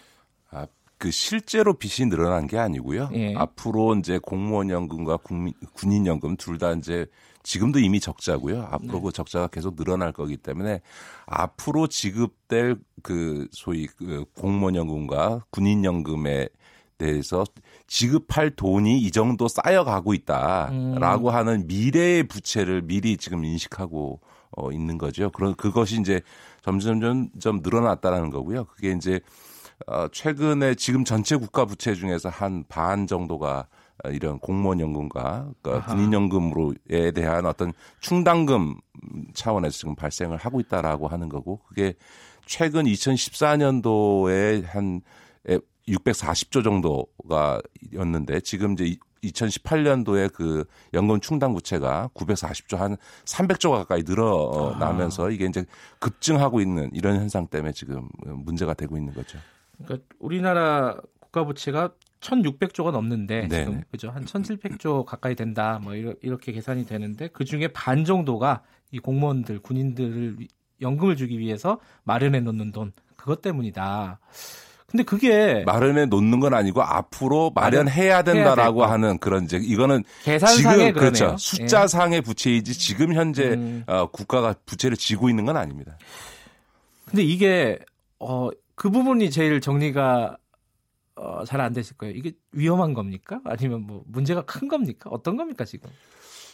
[0.50, 0.66] 아,
[0.98, 3.10] 그 실제로 빚이 늘어난 게 아니고요.
[3.14, 3.34] 예.
[3.36, 7.06] 앞으로 이제 공무원 연금과 국민, 군인 연금 둘 다 이제
[7.44, 8.62] 지금도 이미 적자고요.
[8.70, 9.00] 앞으로 네.
[9.04, 10.80] 그 적자가 계속 늘어날 거기 때문에
[11.26, 16.48] 앞으로 지급될 그 소위 그 공무원 연금과 군인 연금에
[16.98, 17.44] 대해서
[17.86, 21.34] 지급할 돈이 이 정도 쌓여가고 있다라고 음.
[21.34, 24.20] 하는 미래의 부채를 미리 지금 인식하고
[24.50, 25.30] 어, 있는 거죠.
[25.30, 26.20] 그런 그것이 이제
[26.62, 28.64] 점점 좀 늘어났다라는 거고요.
[28.64, 29.20] 그게 이제
[29.86, 33.66] 어, 최근에 지금 전체 국가 부채 중에서 한 반 정도가
[34.04, 35.86] 어, 이런 공무원 연금과 그러니까.
[35.92, 38.76] 군인 연금으로에 대한 어떤 충당금
[39.34, 41.94] 차원에서 지금 발생을 하고 있다라고 하는 거고 그게
[42.46, 45.00] 최근 2014년도에 한
[45.88, 47.60] 640조 정도가
[47.94, 50.64] 였는데 지금 이제 2018년도에 그
[50.94, 55.64] 연금 충당 부채가 940조 한 300조 가까이 늘어나면서 이게 이제
[55.98, 59.38] 급증하고 있는 이런 현상 때문에 지금 문제가 되고 있는 거죠.
[59.84, 63.64] 그러니까 우리나라 국가 부채가 1,600조가 넘는데 네네.
[63.64, 68.98] 지금 그죠 한 1,700조 가까이 된다 뭐 이렇게 계산이 되는데 그 중에 반 정도가 이
[68.98, 70.48] 공무원들 군인들을 위-
[70.80, 74.20] 연금을 주기 위해서 마련해 놓는 돈 그것 때문이다.
[74.86, 80.92] 근데 그게 마련해 놓는 건 아니고 앞으로 마련해야 된다라고 하는 그런 이제 이거는 계산상의 지금
[80.92, 80.92] 그러네요.
[80.94, 81.36] 그렇죠 예.
[81.36, 83.84] 숫자상의 부채이지 지금 현재 음.
[83.86, 85.98] 어, 국가가 부채를 지고 있는 건 아닙니다.
[87.04, 87.78] 근데 이게
[88.18, 88.48] 어,
[88.78, 90.36] 그 부분이 제일 정리가
[91.16, 92.14] 어, 잘안 됐을 거예요.
[92.14, 93.40] 이게 위험한 겁니까?
[93.44, 95.10] 아니면 뭐 문제가 큰 겁니까?
[95.12, 95.90] 어떤 겁니까 지금?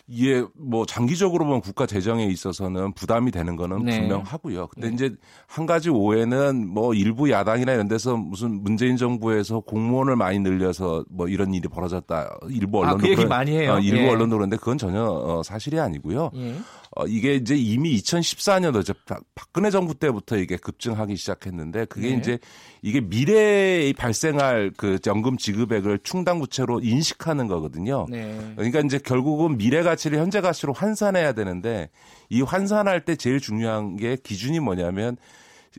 [0.06, 4.00] 이게 뭐 장기적으로 보면 국가 재정에 있어서는 부담이 되는 거는 네.
[4.00, 4.68] 분명하고요.
[4.68, 4.94] 근데 네.
[4.94, 5.16] 이제
[5.46, 11.28] 한 가지 오해는 뭐 일부 야당이나 이런 데서 무슨 문재인 정부에서 공무원을 많이 늘려서 뭐
[11.28, 12.38] 이런 일이 벌어졌다.
[12.50, 13.74] 일부 아, 언론도 그 얘기 그런- 많이 해요.
[13.74, 14.08] 어, 일부 예.
[14.10, 16.30] 언론도 그런데 그건 전혀 어, 사실이 아니고요.
[16.34, 16.54] 예.
[16.96, 22.16] 어, 이게 이제 이미 2014년도 이제 박- 박근혜 정부 때부터 이게 급증하기 시작했는데 그게 네.
[22.18, 22.38] 이제
[22.82, 28.06] 이게 미래에 발생할 그 연금 지급액을 충당 부채로 인식하는 거거든요.
[28.08, 28.52] 네.
[28.54, 31.90] 그러니까 이제 결국은 미래 가치를 현재 가치로 환산해야 되는데
[32.28, 35.16] 이 환산할 때 제일 중요한 게 기준이 뭐냐면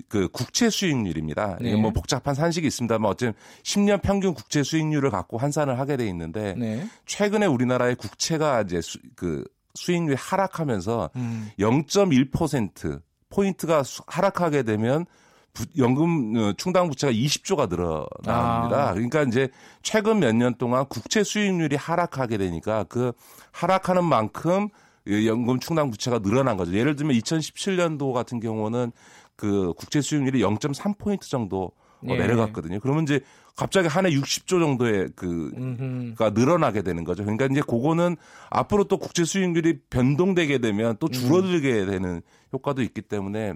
[0.09, 1.59] 그 국채 수익률입니다.
[1.61, 1.69] 네.
[1.69, 6.55] 이게 뭐 복잡한 산식이 있습니다만 어쨌든 10년 평균 국채 수익률을 갖고 환산을 하게 돼 있는데
[6.57, 6.85] 네.
[7.05, 9.45] 최근에 우리나라의 국채가 이제 수, 그
[9.75, 11.51] 수익률이 하락하면서 음.
[11.59, 15.05] 0.1% 포인트가 수- 하락하게 되면
[15.53, 18.89] 부- 연금 어, 충당 부채가 20조가 늘어납니다.
[18.89, 18.93] 아.
[18.93, 19.49] 그러니까 이제
[19.83, 23.13] 최근 몇 년 동안 국채 수익률이 하락하게 되니까 그
[23.51, 24.67] 하락하는 만큼
[25.07, 26.73] 이 연금 충당 부채가 늘어난 거죠.
[26.73, 28.91] 예를 들면 2017년도 같은 경우는
[29.35, 31.71] 그 국채 수익률이 0.3 포인트 정도 어,
[32.09, 32.17] 예.
[32.17, 32.79] 내려갔거든요.
[32.79, 33.21] 그러면 이제
[33.55, 36.15] 갑자기 한 해 60조 정도의 그 음흠.
[36.15, 37.23] 가 늘어나게 되는 거죠.
[37.23, 38.17] 그러니까 이제 그거는
[38.49, 42.21] 앞으로 또 국제 수익률이 변동되게 되면 또 줄어들게 되는
[42.53, 43.53] 효과도 있기 때문에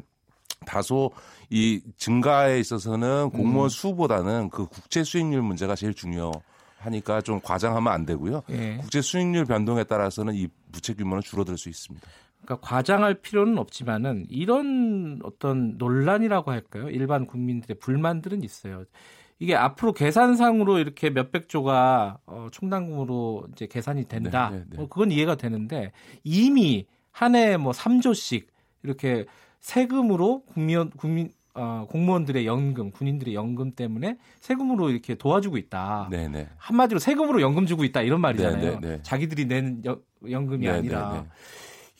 [0.65, 1.11] 다소
[1.49, 3.69] 이 증가에 있어서는 공무원 음.
[3.69, 6.31] 수보다는 그 국제 수익률 문제가 제일 중요
[6.79, 8.43] 하니까 좀 과장하면 안 되고요.
[8.51, 8.77] 예.
[8.77, 12.07] 국제 수익률 변동에 따라서는 이 부채 규모는 줄어들 수 있습니다.
[12.43, 16.89] 그러니까 과장할 필요는 없지만은 이런 어떤 논란이라고 할까요?
[16.89, 18.85] 일반 국민들의 불만들은 있어요.
[19.39, 24.49] 이게 앞으로 계산상으로 이렇게 몇백 조가 어, 충당금으로 이제 계산이 된다.
[24.51, 24.77] 네, 네, 네.
[24.77, 25.91] 뭐 그건 이해가 되는데
[26.23, 28.47] 이미 한 해에 뭐 3조씩
[28.83, 29.25] 이렇게
[29.59, 36.07] 세금으로 국민 국민 어, 공무원들의 연금, 군인들의 연금 때문에 세금으로 이렇게 도와주고 있다.
[36.09, 36.47] 네네.
[36.57, 38.61] 한마디로 세금으로 연금 주고 있다 이런 말이잖아요.
[38.61, 38.99] 네, 네, 네.
[39.03, 41.27] 자기들이 낸 여- 연금이 네, 아니라 네, 네.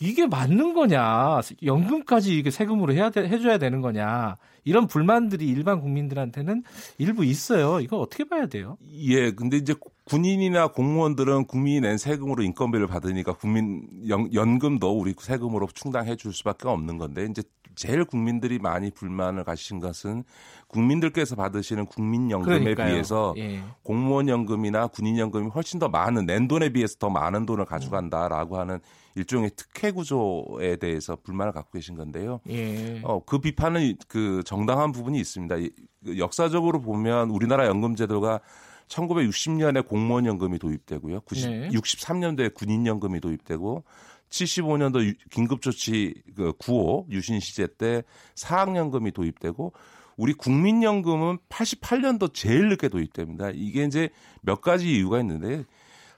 [0.01, 1.41] 이게 맞는 거냐?
[1.63, 4.37] 연금까지 이게 세금으로 해야 돼, 해줘야 되는 거냐?
[4.63, 6.63] 이런 불만들이 일반 국민들한테는
[6.97, 7.79] 일부 있어요.
[7.81, 8.77] 이거 어떻게 봐야 돼요?
[8.91, 9.73] 예, 근데 이제
[10.05, 16.67] 군인이나 공무원들은 국민이 낸 세금으로 인건비를 받으니까 국민 연, 연금도 우리 세금으로 충당해 줄 수밖에
[16.67, 17.43] 없는 건데 이제
[17.75, 20.23] 제일 국민들이 많이 불만을 가지신 것은
[20.67, 22.93] 국민들께서 받으시는 국민연금에 그러니까요.
[22.93, 23.61] 비해서 예.
[23.83, 28.79] 공무원 연금이나 군인 연금이 훨씬 더 많은 낸 돈에 비해서 더 많은 돈을 가져간다라고 하는
[29.15, 32.39] 일종의 특혜 구조에 대해서 불만을 갖고 계신 건데요.
[32.49, 33.01] 예.
[33.03, 35.55] 어, 그 비판은 그 정당한 부분이 있습니다.
[35.57, 35.71] 이-
[36.05, 38.39] 그 역사적으로 보면 우리나라 연금 제도가
[38.87, 41.21] 1960년에 공무원 연금이 도입되고요.
[41.21, 41.69] 90, 네.
[41.69, 43.83] 63년도에 군인 연금이 도입되고
[44.29, 48.03] 75년도 긴급조치 그 9호 유신 시제 때
[48.35, 49.73] 사학연금이 도입되고
[50.17, 53.51] 우리 국민연금은 88년도 제일 늦게 도입됩니다.
[53.53, 54.09] 이게 이제
[54.41, 55.63] 몇 가지 이유가 있는데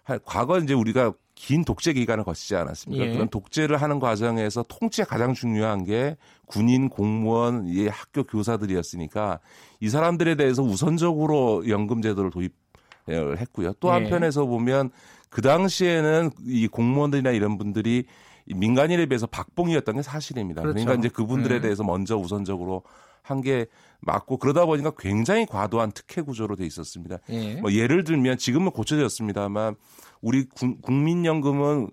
[0.03, 3.05] 하- 과거 이제 우리가 긴 독재 기간을 거치지 않았습니까?
[3.05, 3.13] 예.
[3.13, 9.39] 그런 독재를 하는 과정에서 통치에 가장 중요한 게 군인, 공무원, 이 학교 교사들이었으니까
[9.79, 13.73] 이 사람들에 대해서 우선적으로 연금 제도를 도입을 했고요.
[13.79, 13.93] 또 예.
[13.93, 14.91] 한편에서 보면
[15.31, 18.05] 그 당시에는 이 공무원들이나 이런 분들이
[18.45, 20.61] 이 민간인에 비해서 박봉이었던 게 사실입니다.
[20.61, 20.99] 그러니까 그렇죠.
[20.99, 21.61] 이제 그분들에 네.
[21.61, 22.83] 대해서 먼저 우선적으로
[23.23, 23.67] 한 게
[24.01, 27.17] 맞고 그러다 보니까 굉장히 과도한 특혜 구조로 돼 있었습니다.
[27.29, 27.55] 예.
[27.61, 29.75] 뭐 예를 들면 지금은 고쳐졌습니다만
[30.21, 31.89] 우리 국- 국민연금은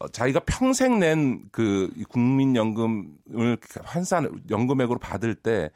[0.00, 5.70] 어, 자기가 평생 낸 그 국민연금을 환산 연금액으로 받을 때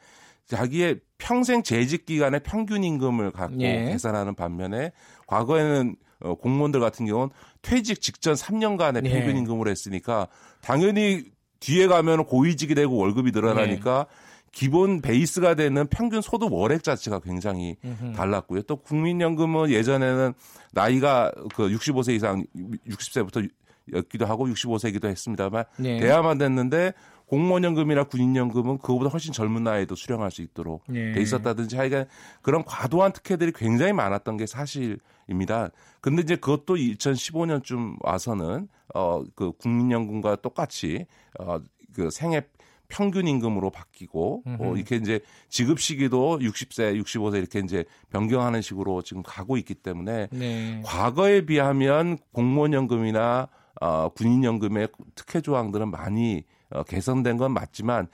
[0.47, 3.85] 자기의 평생 재직 기간의 평균 임금을 갖고 예.
[3.85, 4.91] 계산하는 반면에
[5.27, 7.29] 과거에는 어, 공무원들 같은 경우는
[7.61, 9.09] 퇴직 직전 3년간의 예.
[9.09, 10.27] 평균 임금으로 했으니까
[10.61, 11.23] 당연히
[11.59, 14.29] 뒤에 가면 고위직이 되고 월급이 늘어나니까 예.
[14.51, 18.13] 기본 베이스가 되는 평균 소득 월액 자체가 굉장히 음흠.
[18.13, 18.63] 달랐고요.
[18.63, 20.33] 또 국민연금은 예전에는
[20.71, 22.43] 나이가 그 65세 이상
[22.87, 23.47] 60세부터
[23.93, 25.99] 였기도 하고 65세기도 했습니다만 네.
[25.99, 26.93] 돼야만 됐는데
[27.29, 31.11] 공무원연금이나 군인연금은 그거보다 훨씬 젊은 나이에도 수령할 수 있도록 네.
[31.11, 32.05] 돼 있었다든지 하여간
[32.41, 35.69] 그런 과도한 특혜들이 굉장히 많았던 게 사실입니다.
[36.01, 41.05] 근데 이제 그것도 2015년쯤 와서는 어 그 국민연금과 똑같이
[41.37, 42.41] 어그 생애
[42.87, 44.77] 평균 임금으로 바뀌고 어, 음흠.
[44.77, 50.81] 이렇게 이제 지급 시기도 60세, 65세 이렇게 이제 변경하는 식으로 지금 가고 있기 때문에 네.
[50.83, 53.47] 과거에 비하면 공무원 연금이나
[53.79, 58.07] 어, 군인 연금의 특혜 조항들은 많이 어, 개선된 건 맞지만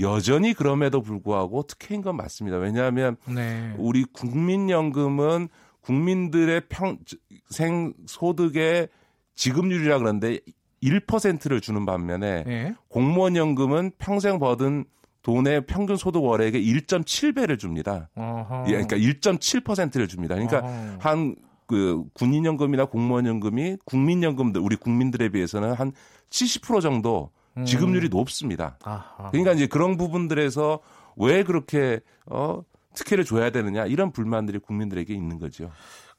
[0.00, 2.58] 여전히 그럼에도 불구하고 특혜인 건 맞습니다.
[2.58, 3.74] 왜냐하면 네.
[3.78, 5.48] 우리 국민연금은
[5.80, 8.88] 국민들의 평생 소득의
[9.34, 10.40] 지급률이라 그러는데
[10.82, 12.74] 1%를 주는 반면에 네.
[12.88, 14.84] 공무원 연금은 평생 버든
[15.22, 18.10] 돈의 평균 소득 월액의 1.7배를 줍니다.
[18.14, 18.64] 어허.
[18.68, 20.34] 예, 그러니까 1.7%를 줍니다.
[20.34, 20.98] 그러니까 어허.
[21.00, 25.92] 한그 군인연금이나 공무원연금이 국민연금들 우리 국민들에 비해서는 한
[26.30, 27.30] 70% 정도
[27.64, 28.76] 지급률이 높습니다.
[28.84, 28.88] 음.
[28.88, 29.30] 아하.
[29.30, 30.80] 그러니까 이제 그런 부분들에서
[31.16, 32.62] 왜 그렇게 어
[32.94, 35.70] 특혜를 줘야 되느냐 이런 불만들이 국민들에게 있는 거죠.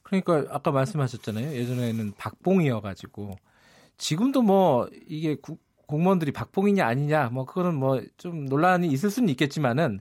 [0.02, 1.52] 그러니까 아까 말씀하셨잖아요.
[1.54, 3.36] 예전에는 박봉이어가지고
[3.98, 10.00] 지금도 뭐 이게 구- 공무원들이 박봉이냐 아니냐 뭐 그거는 뭐 좀 논란이 있을 수는 있겠지만은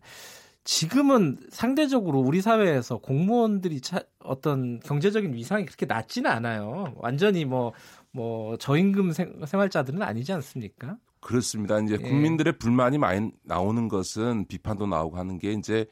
[0.64, 6.94] 지금은 상대적으로 우리 사회에서 공무원들이 차, 어떤 경제적인 위상이 그렇게 낮지는 않아요.
[6.98, 7.74] 완전히 뭐
[8.12, 10.98] 뭐 저임금 생, 생활자들은 아니지 않습니까?
[11.28, 11.78] 그렇습니다.
[11.80, 12.10] 이제 예.
[12.10, 15.86] 국민들의 불만이 많이 나오는 것은 비판도 나오고 하는 게 이제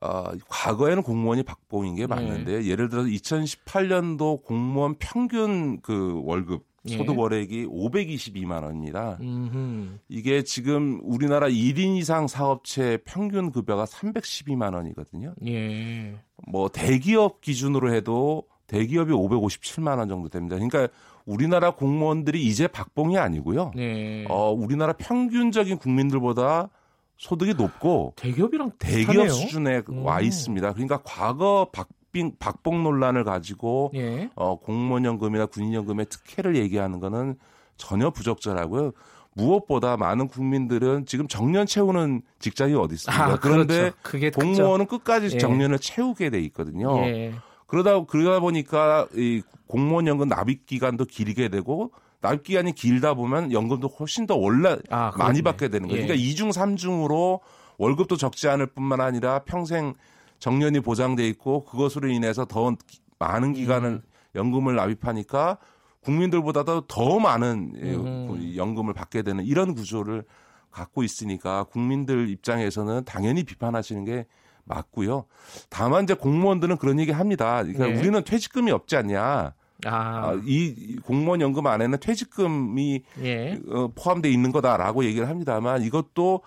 [0.00, 6.96] 어, 과거에는 공무원이 박봉인 게 맞는데 예 를 들어서 2018년도 공무원 평균 그 월급 예.
[6.96, 9.18] 소득 월액이 522만 원입니다.
[9.20, 10.00] 음.
[10.08, 15.34] 이게 지금 우리나라 1인 이상 사업체 평균 급여가 312만 원이거든요.
[15.46, 16.16] 예.
[16.48, 20.56] 뭐 대기업 기준으로 해도 대기업이 557만 원 정도 됩니다.
[20.56, 20.88] 그러니까
[21.26, 23.72] 우리나라 공무원들이 이제 박봉이 아니고요.
[23.74, 24.24] 네.
[24.28, 26.68] 어, 우리나라 평균적인 국민들보다
[27.16, 29.30] 소득이 높고 대기업이랑 대기업 비슷하네요.
[29.30, 30.04] 수준에 음.
[30.04, 30.72] 와 있습니다.
[30.72, 34.28] 그러니까 과거 박빙 박봉 논란을 가지고 예.
[34.34, 37.36] 어, 공무원연금이나 군인연금의 특혜를 얘기하는 거는
[37.76, 38.92] 전혀 부적절하고요.
[39.34, 43.24] 무엇보다 많은 국민들은 지금 정년 채우는 직장이 어디 있습니까?
[43.24, 44.38] 아, 그런데 그렇죠.
[44.38, 45.38] 공무원은 끝까지 예.
[45.38, 46.98] 정년을 채우게 돼 있거든요.
[47.06, 47.32] 예.
[47.72, 53.88] 그러다 그러다 보니까 이 공무원 연금 납입 기간도 길게 되고 납입 기간이 길다 보면 연금도
[53.88, 55.40] 훨씬 더 올라 아, 많이.
[55.40, 56.02] 받게 되는 거예요.
[56.02, 56.06] 예.
[56.06, 57.40] 그러니까 이중삼중으로
[57.78, 59.94] 월급도 적지 않을 뿐만 아니라 평생
[60.38, 64.02] 정년이 보장돼 있고 그것으로 인해서 더 기- 많은 기간을 음.
[64.34, 65.56] 연금을 납입하니까
[66.02, 68.28] 국민들보다도 더 많은 예, 음.
[68.28, 70.24] 그 연금을 받게 되는 이런 구조를
[70.70, 74.26] 갖고 있으니까 국민들 입장에서는 당연히 비판하시는 게
[74.64, 75.24] 맞고요.
[75.70, 77.62] 다만 이제 공무원들은 그런 얘기 합니다.
[77.62, 77.98] 그러니까 네.
[77.98, 79.54] 우리는 퇴직금이 없지 않냐.
[79.84, 83.58] 아, 아, 이- 이 공무원 연금 안에는 퇴직금이 예.
[83.68, 86.42] 어, 포함되어 있는 거다라고 얘기를 합니다만 이것도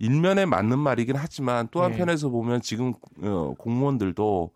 [0.00, 1.84] 일면에 맞는 말이긴 하지만 또 네.
[1.86, 4.50] 한편에서 보면 지금 어, 공무원들도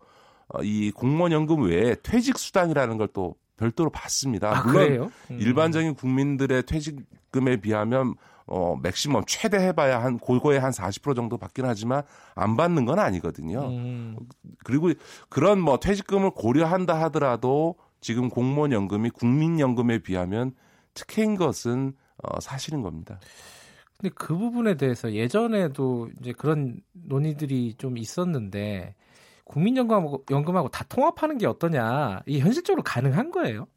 [0.49, 4.49] 어, 이 공무원 연금 외에 퇴직 수당이라는 걸 또 별도로 받습니다.
[4.49, 5.11] 아, 물론 그래요?
[5.31, 5.37] 음.
[5.39, 8.15] 일반적인 국민들의 퇴직금에 비하면
[8.47, 12.03] 어 맥시멈 최대 해봐야 한 고거의 한40% 정도 받긴 하지만
[12.35, 13.67] 안 받는 건 아니거든요.
[13.67, 14.17] 음.
[14.63, 14.91] 그리고
[15.29, 20.53] 그런 뭐 퇴직금을 고려한다 하더라도 지금 공무원 연금이 국민연금에 비하면
[20.93, 21.93] 특혜인 것은
[22.23, 23.19] 어, 사실인 겁니다.
[23.97, 28.95] 근데 그 부분에 대해서 예전에도 이제 그런 논의들이 좀 있었는데
[29.45, 32.21] 국민연금하고 연금하고 다 통합하는 게 어떠냐?
[32.25, 33.67] 이 현실적으로 가능한 거예요?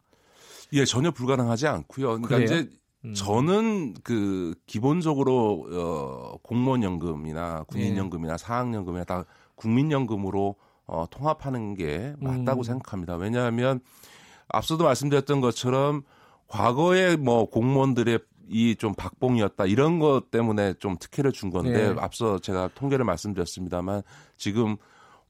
[0.72, 2.20] 예, 전혀 불가능하지 않고요.
[2.20, 2.44] 그러니까 그래요?
[2.44, 2.70] 이제
[3.04, 3.14] 음.
[3.14, 7.98] 저는 그 기본적으로 어 공무원 연금이나 군인 네.
[7.98, 9.24] 연금이나 사학 연금이나 다
[9.54, 12.64] 국민 연금으로 어 통합하는 게 맞다고 음.
[12.64, 13.16] 생각합니다.
[13.16, 13.80] 왜냐하면
[14.48, 16.02] 앞서도 말씀드렸던 것처럼
[16.48, 18.18] 과거에 뭐 공무원들의
[18.50, 22.00] 이 좀 박봉이었다 이런 것 때문에 좀 특혜를 준 건데 네.
[22.00, 24.00] 앞서 제가 통계를 말씀드렸습니다만
[24.38, 24.78] 지금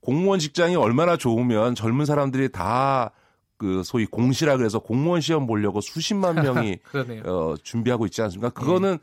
[0.01, 3.11] 공무원 직장이 얼마나 좋으면 젊은 사람들이 다
[3.59, 6.79] 그 소위 공시라 그래서 공무원 시험 보려고 수십만 명이.
[7.27, 8.51] 어, 준비하고 있지 않습니까?
[8.51, 8.99] 그거는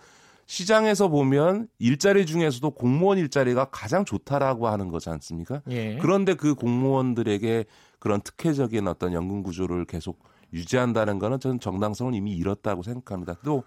[0.48, 5.62] 시장에서 보면 일자리 중에서도 공무원 일자리가 가장 좋다라고 하는 거지 않습니까?
[5.70, 5.98] 예.
[6.02, 7.66] 그런데 그 공무원들에게
[8.00, 10.20] 그런 특혜적인 어떤 연금 구조를 계속
[10.54, 13.36] 유지한다는 거는 저는 정당성을 이미 잃었다고 생각합니다.
[13.44, 13.64] 또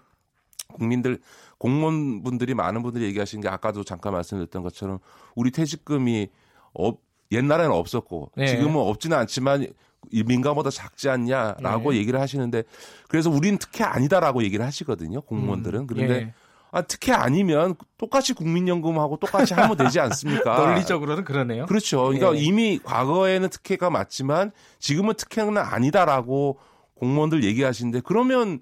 [0.73, 1.19] 국민들
[1.57, 4.99] 공무원분들이 많은 분들이 얘기하시는 게 아까도 잠깐 말씀드렸던 것처럼
[5.35, 6.29] 우리 퇴직금이
[6.73, 8.47] 없, 옛날에는 없었고 네.
[8.47, 9.67] 지금은 없지는 않지만 이
[10.11, 11.97] 민감보다 작지 않냐라고 네.
[11.97, 12.63] 얘기를 하시는데
[13.07, 16.33] 그래서 우리는 특혜 아니다라고 얘기를 하시거든요 공무원들은 그런데 예.
[16.71, 20.57] 아, 특혜 아니면 똑같이 국민연금하고 똑같이 하면 되지 않습니까?
[20.57, 21.65] 논리적으로는 그러네요.
[21.65, 22.03] 그렇죠.
[22.03, 22.39] 그러니까 예.
[22.39, 26.59] 이미 과거에는 특혜가 맞지만 지금은 특혜는 아니다라고
[26.93, 28.59] 공무원들 얘기하시는데 그러면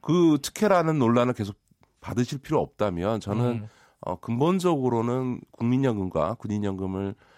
[0.00, 1.56] 그 특혜라는 논란을 계속
[2.00, 3.68] 받으실 필요 없다면 저는 음.
[4.00, 7.29] 어, 근본적으로는 국민연금과 군인연금을 어,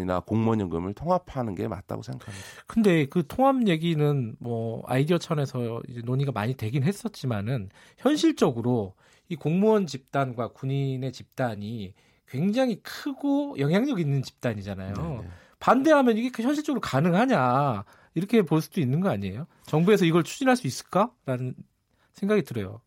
[0.00, 2.46] 이나 공무원연금을 통합하는 게 맞다고 생각합니다.
[2.66, 8.94] 근데 그 통합 얘기는 뭐 아이디어 차원에서 이제 논의가 많이 되긴 했었지만은 현실적으로
[9.28, 11.94] 이 공무원 집단과 군인의 집단이
[12.26, 14.94] 굉장히 크고 영향력 있는 집단이잖아요.
[14.94, 15.28] 네.
[15.60, 17.84] 반대하면 이게 그 현실적으로 가능하냐
[18.14, 19.46] 이렇게 볼 수도 있는 거 아니에요?
[19.64, 21.54] 정부에서 이걸 추진할 수 있을까라는
[22.12, 22.80] 생각이 들어요.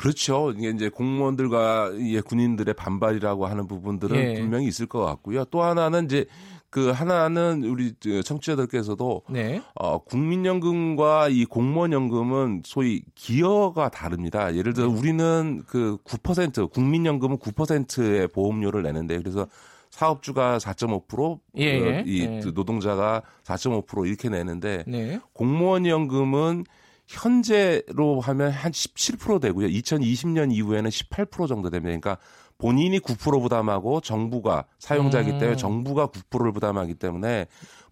[0.00, 0.50] 그렇죠.
[0.56, 4.34] 이게 이제 공무원들과 예, 군인들의 반발이라고 하는 부분들은 예.
[4.40, 5.44] 분명히 있을 것 같고요.
[5.44, 6.24] 또 하나는 이제
[6.70, 9.60] 그 하나는 우리 저 청취자들께서도 네.
[9.74, 14.56] 어, 국민연금과 이 공무원연금은 소위 기여가 다릅니다.
[14.56, 19.48] 예를 들어 우리는 그 9% 국민연금은 9%의 보험료를 내는데 그래서
[19.90, 22.40] 사업주가 4.5%, 예, 어, 이 예.
[22.54, 25.20] 노동자가 4.5% 이렇게 내는데 네.
[25.34, 26.64] 공무원 연금은
[27.10, 29.66] 현재로 하면 한 17% 되고요.
[29.66, 31.98] 2020년 이후에는 18% 정도 됩니다.
[31.98, 32.18] 그러니까
[32.56, 35.56] 본인이 9% 부담하고 정부가 사용자이기 때문에 음.
[35.56, 37.46] 정부가 9%를 부담하기 때문에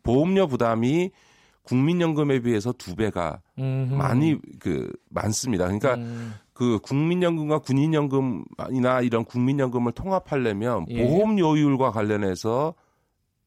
[0.04, 1.10] 보험료 부담이
[1.64, 3.94] 국민연금에 비해서 두 배가 음흠.
[3.94, 5.64] 많이 그 많습니다.
[5.64, 6.34] 그러니까 음.
[6.52, 11.06] 그 국민연금과 군인연금이나 이런 국민연금을 통합하려면 예.
[11.06, 12.74] 보험료율과 관련해서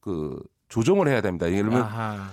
[0.00, 1.46] 그 조정을 해야 됩니다.
[1.46, 2.28] 예를 들면 아하.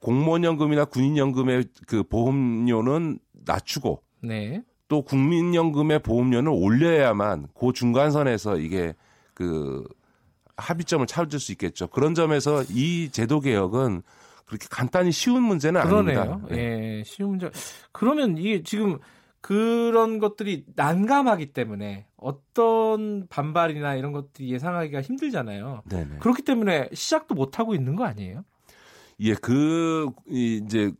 [0.00, 4.62] 공무원연금이나 군인연금의 그 보험료는 낮추고 네.
[4.88, 8.94] 또 국민연금의 보험료는 올려야만 그 중간선에서 이게
[9.34, 9.84] 그
[10.56, 11.86] 합의점을 찾을 수 있겠죠.
[11.88, 14.02] 그런 점에서 이 제도 개혁은
[14.44, 16.20] 그렇게 간단히 쉬운 문제는 그러네요.
[16.20, 16.48] 아닙니다.
[16.50, 16.58] 네.
[16.98, 17.50] 예, 쉬운 문제.
[17.92, 18.98] 그러면 이게 지금
[19.40, 25.82] 그런 것들이 난감하기 때문에 어떤 반발이나 이런 것들이 예상하기가 힘들잖아요.
[25.88, 26.18] 네네.
[26.18, 28.44] 그렇기 때문에 시작도 못 하고 있는 거 아니에요?
[29.20, 30.92] 예, 그 이, 이제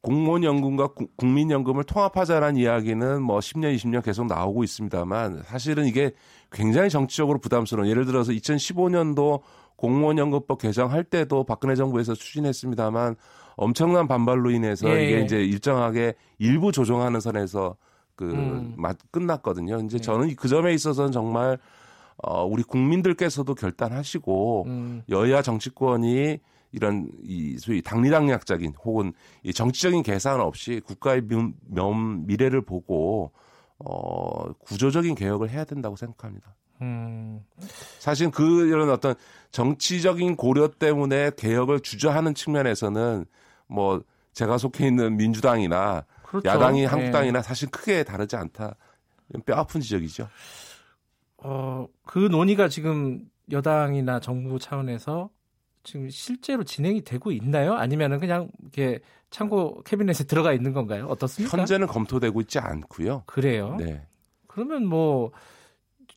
[0.00, 6.12] 공무원연금과 구- 국민연금을 통합하자라는 이야기는 뭐 10년, 20년 계속 나오고 있습니다만 사실은 이게
[6.50, 9.40] 굉장히 정치적으로 부담스러운 예를 들어서 2015년도
[9.76, 13.16] 공무원연금법 개정할 때도 박근혜 정부에서 추진했습니다만
[13.56, 15.20] 엄청난 반발로 인해서 예, 이게 예.
[15.22, 17.76] 이제 일정하게 일부 조정하는 선에서
[18.16, 18.74] 그 음.
[18.76, 19.78] 맛 끝났거든요.
[19.84, 20.02] 이제 네.
[20.02, 21.58] 저는 그 점에 있어서는 정말
[22.22, 25.02] 어 우리 국민들께서도 결단하시고 음.
[25.10, 26.38] 여야 정치권이
[26.72, 29.12] 이런 이 소위 당리당략적인 혹은
[29.42, 33.32] 이 정치적인 계산 없이 국가의 면, 면 미래를 보고
[33.78, 36.54] 어 구조적인 개혁을 해야 된다고 생각합니다.
[36.80, 37.44] 음.
[37.98, 39.14] 사실 그 이런 어떤
[39.50, 43.24] 정치적인 고려 때문에 개혁을 주저하는 측면에서는
[43.66, 46.48] 뭐 제가 속해 있는 민주당이나 그렇죠.
[46.48, 46.86] 야당이 예.
[46.86, 48.74] 한국당이나 사실 크게 다르지 않다.
[49.44, 50.28] 뼈 아픈 지적이죠.
[51.38, 55.30] 어, 그 논의가 지금 여당이나 정부 차원에서
[55.84, 57.74] 지금 실제로 진행이 되고 있나요?
[57.74, 59.00] 아니면은 그냥 이렇게
[59.30, 61.06] 참고 캐비넷에 들어가 있는 건가요?
[61.08, 61.56] 어떻습니까?
[61.58, 63.24] 현재는 검토되고 있지 않고요.
[63.26, 63.76] 그래요.
[63.78, 64.06] 네.
[64.46, 65.32] 그러면 뭐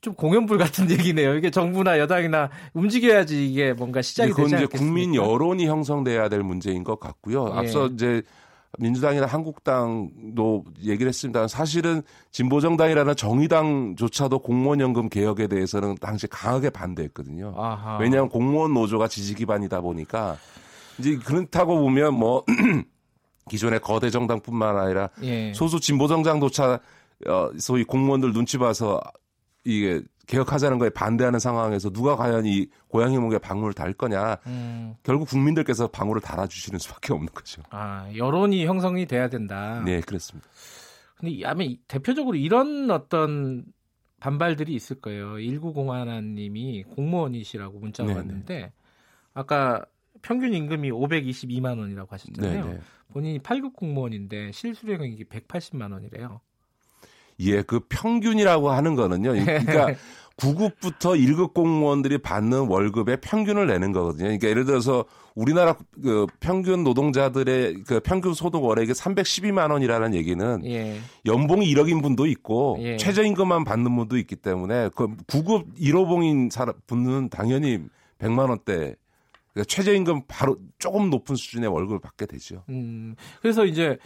[0.06, 1.34] 좀 공연불 같은 얘기네요.
[1.36, 4.78] 이게 정부나 여당이나 움직여야지 이게 뭔가 시작이 그건 되지 이제 않겠습니까?
[4.86, 7.50] 국민 여론이 형성돼야 될 문제인 것 같고요.
[7.54, 7.58] 예.
[7.58, 8.22] 앞서 이제
[8.80, 11.47] 민주당이나 한국당도 얘기를 했습니다.
[11.47, 17.53] 사실은 진보정당이라는 정의당조차도 공무원연금 개혁에 대해서는 당시 강하게 반대했거든요.
[17.57, 17.97] 아하.
[17.97, 20.38] 왜냐하면 공무원 노조가 지지 기반이다 보니까
[20.99, 22.43] 이제 그렇다고 보면 뭐
[23.49, 25.53] 기존의 거대 정당뿐만 아니라 예.
[25.53, 26.80] 소수 진보 정당조차
[27.27, 28.99] 어, 소위 공무원들 눈치 봐서
[29.64, 34.38] 이게 개혁하자는 거에 반대하는 상황에서 누가 과연 이 고양이 목에 방울을 달 거냐.
[34.47, 34.95] 음.
[35.03, 37.61] 결국 국민들께서 방울을 달아주시는 수밖에 없는 거죠.
[37.69, 39.81] 아, 여론이 형성이 돼야 된다.
[39.85, 40.47] 네, 그렇습니다.
[41.18, 43.65] 근데 이- 아마 이- 대표적으로 이런 어떤
[44.19, 45.35] 반발들이 있을 거예요.
[45.35, 48.19] 1901님이 공무원이시라고 문자가 네네.
[48.19, 48.73] 왔는데
[49.34, 49.85] 아까
[50.22, 52.65] 평균 임금이 522만 원이라고 하셨잖아요.
[52.65, 52.80] 네네.
[53.14, 56.41] 본인이 8급 공무원인데 실수령액이 180만 원이래요.
[57.40, 59.34] 예, 그 평균이라고 하는 거는요.
[59.34, 59.94] 그러니까
[60.38, 64.26] 9급부터 1급 공무원들이 받는 월급의 평균을 내는 거거든요.
[64.26, 70.98] 그러니까 예를 들어서 우리나라 그 평균 노동자들의 그 평균 소득 월액이 312만 원이라는 얘기는 예.
[71.26, 72.98] 연봉이 1억인 분도 있고 예.
[72.98, 77.80] 최저임금만 받는 분도 있기 때문에 그 9급 1호봉인 사람 분은 당연히
[78.20, 78.95] 100만 원대
[79.53, 82.64] 그러니까 최저임금 바로 조금 높은 수준의 월급을 받게 되죠.
[82.70, 83.98] 음, 그래서 이제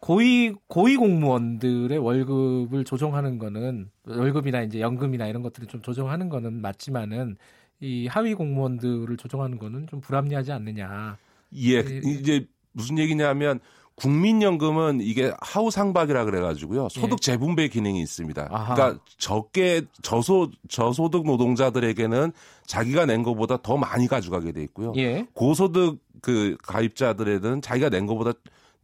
[0.00, 7.36] 고위 고위 공무원들의 월급을 조정하는 거는 월급이나 이제 연금이나 이런 것들을 좀 조정하는 거는 맞지만은
[7.80, 11.16] 이 하위 공무원들을 조정하는 거는 좀 불합리하지 않느냐.
[11.56, 13.60] 예, 이제 무슨 얘기냐면
[13.96, 18.48] 국민연금은 이게 하우 상박이라 그래가지고요 소득 재분배 기능이 있습니다.
[18.50, 18.74] 아하.
[18.74, 22.32] 그러니까 적게 저소 저소득 노동자들에게는
[22.66, 24.92] 자기가 낸 것보다 더 많이 가져가게 돼 있고요.
[24.96, 25.26] 예.
[25.34, 28.32] 고소득 그 가입자들에는 자기가 낸 것보다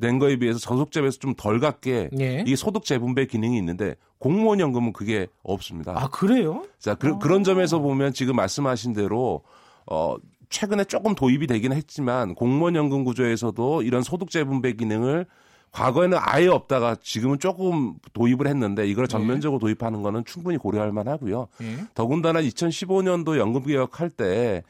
[0.05, 2.45] 낸 거에 비해서 저속재에서 좀 덜 갖게 예.
[2.47, 5.93] 이게 소득 재분배 기능이 있는데 공무원 연금은 그게 없습니다.
[5.97, 6.65] 아 그래요?
[6.79, 9.43] 자, 그, 런 점에서 보면 지금 말씀하신 대로
[9.87, 10.17] 어
[10.51, 15.27] 최근에 조금 도입이 되긴 했지만 공무원 연금 구조에서도 이런 소득 재분배 기능을
[15.73, 21.49] 과거에는 아예 없다가 지금은 조금 도입을 했는데 이걸 전면적으로 도입하는 거는 충분히 고려할 만하고요.
[21.63, 21.85] 예.
[21.95, 24.63] 더군다나 2015년도 연금 개혁할 때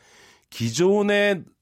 [0.49, 1.55] 기존의 예,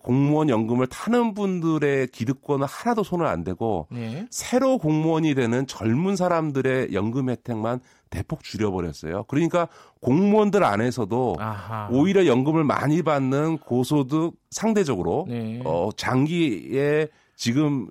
[0.00, 4.26] 공무원 연금을 타는 분들의 기득권은 하나도 손을 안 대고 예.
[4.30, 7.80] 새로 공무원이 되는 젊은 사람들의 연금 혜택만
[8.10, 9.24] 대폭 줄여버렸어요.
[9.28, 9.68] 그러니까
[10.00, 11.88] 공무원들 안에서도 아하.
[11.92, 15.62] 오히려 연금을 많이 받는 고소득 상대적으로 네.
[15.64, 17.88] 어, 장기에 지금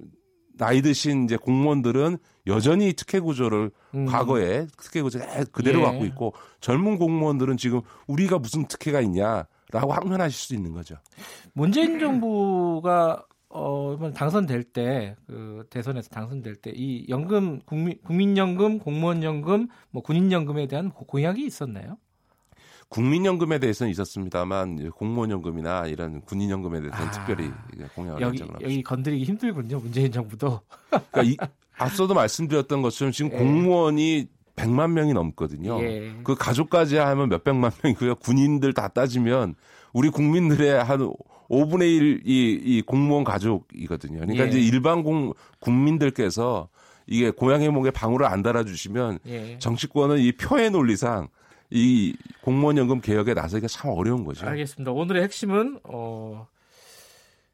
[0.57, 4.05] 나이 드신 이제 공무원들은 여전히 특혜 구조를 음.
[4.05, 5.19] 과거에 특혜 구조
[5.53, 5.83] 그대로 예.
[5.83, 10.95] 갖고 있고 젊은 공무원들은 지금 우리가 무슨 특혜가 있냐 라고 항변하실 수 있는 거죠.
[11.53, 20.03] 문재인 정부가 어 당선될 때 그 대선에서 당선될 때 이 연금 국민 국민연금, 공무원연금, 뭐
[20.03, 21.97] 군인연금에 대한 고- 공약이 있었나요?
[22.89, 27.51] 국민연금에 대해서는 있었습니다만 공무원연금이나 이런 군인연금에 대해서는 아, 특별히
[27.95, 28.59] 공약을 한 여기 적은 없습니다.
[28.63, 29.79] 여기 건드리기 힘들군요.
[29.79, 30.61] 문재인 정부도.
[30.89, 31.37] 그러니까 이,
[31.77, 33.37] 앞서도 말씀드렸던 것처럼 지금 예.
[33.37, 34.27] 공무원이
[34.59, 35.81] 100만 명이 넘거든요.
[35.81, 36.13] 예.
[36.23, 38.15] 그 가족까지 하면 몇백만 명이고요.
[38.15, 39.55] 군인들 다 따지면
[39.93, 40.99] 우리 국민들의 한
[41.49, 44.19] 5분의 1이 이 공무원 가족이거든요.
[44.19, 44.49] 그러니까 예.
[44.49, 46.69] 이제 일반 공, 국민들께서
[47.07, 49.57] 이게 고양이 목에 방울을 안 달아주시면 예.
[49.59, 51.29] 정치권은 이 표의 논리상
[51.71, 54.45] 이 공무원연금 개혁에 나서기가 참 어려운 거죠.
[54.45, 54.91] 알겠습니다.
[54.91, 56.47] 오늘의 핵심은 어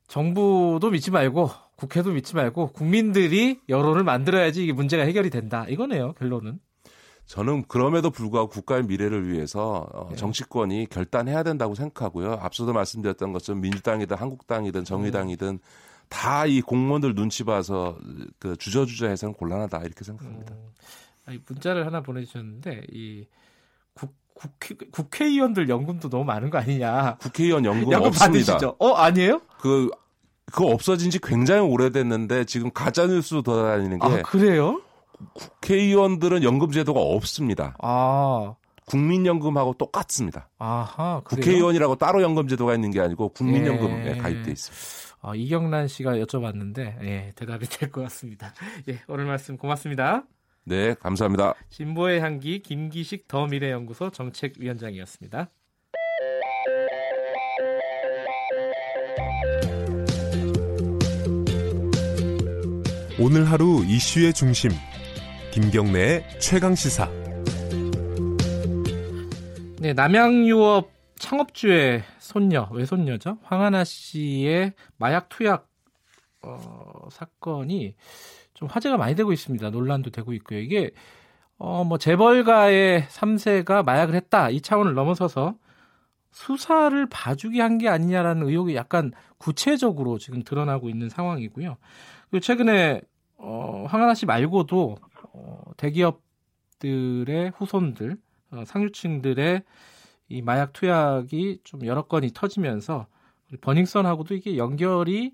[0.07, 5.65] 정부도 믿지 말고 국회도 믿지 말고 국민들이 여론을 만들어야지 이게 문제가 해결이 된다.
[5.67, 6.13] 이거네요.
[6.13, 6.59] 결론은.
[7.27, 10.15] 저는 그럼에도 불구하고 국가의 미래를 위해서 어, 네.
[10.15, 12.33] 정치권이 결단해야 된다고 생각하고요.
[12.33, 15.59] 앞서도 말씀드렸던 것처럼 민주당이든 한국당이든 정의당이든
[16.07, 17.97] 다이 공무원들 눈치 봐서
[18.37, 20.53] 그 주저주저해서는 곤란하다 이렇게 생각합니다.
[20.53, 20.59] 음,
[21.25, 23.25] 아니, 문자를 하나 보내주셨는데 이
[23.95, 27.17] 국, 국회, 국회의원들 연금도 너무 많은 거 아니냐?
[27.19, 28.53] 국회의원 연금 연금 없습니다.
[28.53, 28.75] 받으시죠?
[28.77, 29.41] 어 아니에요?
[29.59, 29.89] 그
[30.51, 34.79] 그거 없어진 지 굉장히 오래됐는데 지금 가짜 뉴스 돌아다니는 게 아 그래요?
[35.33, 37.75] 국회의원들은 연금 제도가 없습니다.
[37.81, 38.55] 아.
[38.85, 40.47] 국민연금하고 똑같습니다.
[40.59, 41.21] 아하.
[41.25, 41.41] 그래요?
[41.41, 44.17] 국회의원이라고 따로 연금 제도가 있는 게 아니고 국민연금에 예.
[44.17, 45.17] 가입돼 있습니다.
[45.21, 48.53] 아, 이경란 씨가 여쭤봤는데 예, 대답이 될 것 같습니다.
[48.89, 50.23] 예, 오늘 말씀 고맙습니다.
[50.65, 51.55] 네, 감사합니다.
[51.71, 55.49] 진보의 향기 김기식 더 미래연구소 정책위원장이었습니다.
[63.19, 64.71] 오늘 하루 이슈의 중심
[65.55, 67.09] 김경래의 최강 시사
[69.79, 73.37] 네, 남양유업 창업주의 손녀, 외손녀죠.
[73.41, 75.69] 황하나 씨의 마약 투약
[76.41, 77.95] 어, 사건이
[78.53, 79.69] 좀 화제가 많이 되고 있습니다.
[79.69, 80.59] 논란도 되고 있고요.
[80.59, 80.91] 이게
[81.57, 85.55] 어, 뭐 재벌가의 3세가 마약을 했다 이 차원을 넘어서서
[86.31, 91.77] 수사를 봐주기 한 게 아니냐라는 의혹이 약간 구체적으로 지금 드러나고 있는 상황이고요.
[92.29, 92.99] 그리고 최근에
[93.37, 94.97] 어, 황하나 씨 말고도
[95.35, 98.17] 어, 대기업들의 후손들,
[98.51, 99.63] 어, 상류층들의
[100.29, 103.07] 이 마약 투약이 좀 여러 건이 터지면서
[103.61, 105.33] 버닝썬하고도 이게 연결이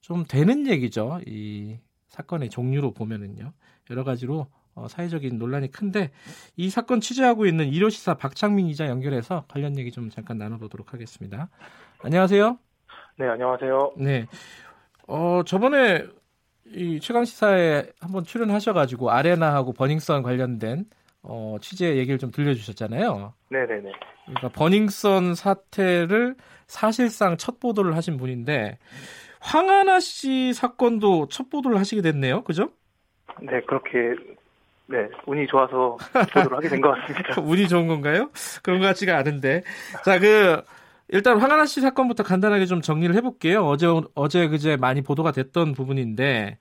[0.00, 1.20] 좀 되는 얘기죠.
[1.26, 1.78] 이
[2.08, 3.52] 사건의 종류로 보면은요.
[3.90, 6.10] 여러 가지로 어, 사회적인 논란이 큰데
[6.56, 11.48] 이 사건 취재하고 있는 일요시사 박창민 기자 연결해서 관련 얘기 좀 잠깐 나눠보도록 하겠습니다.
[12.00, 12.58] 안녕하세요.
[13.18, 13.92] 네, 안녕하세요.
[13.98, 14.26] 네.
[15.08, 16.06] 어, 저번에
[16.66, 20.84] 이 최강 시사에 한번 출연하셔가지고 아레나하고 버닝썬 관련된
[21.22, 23.34] 어, 취재 얘기를 좀 들려주셨잖아요.
[23.50, 23.92] 네네네.
[24.26, 26.36] 그러니까 버닝썬 사태를
[26.66, 28.78] 사실상 첫 보도를 하신 분인데
[29.40, 32.42] 황하나 씨 사건도 첫 보도를 하시게 됐네요.
[32.44, 32.70] 그죠?
[33.40, 34.14] 네, 그렇게
[34.86, 35.96] 네 운이 좋아서
[36.32, 37.40] 보도를 하게 된 것 같습니다.
[37.42, 38.30] 운이 좋은 건가요?
[38.62, 39.62] 그런 것 같지가 않은데.
[40.04, 40.62] 자, 그
[41.12, 43.66] 일단 황하나 씨 사건부터 간단하게 좀 정리를 해볼게요.
[43.66, 46.58] 어제 어제 그제 많이 보도가 됐던 부분인데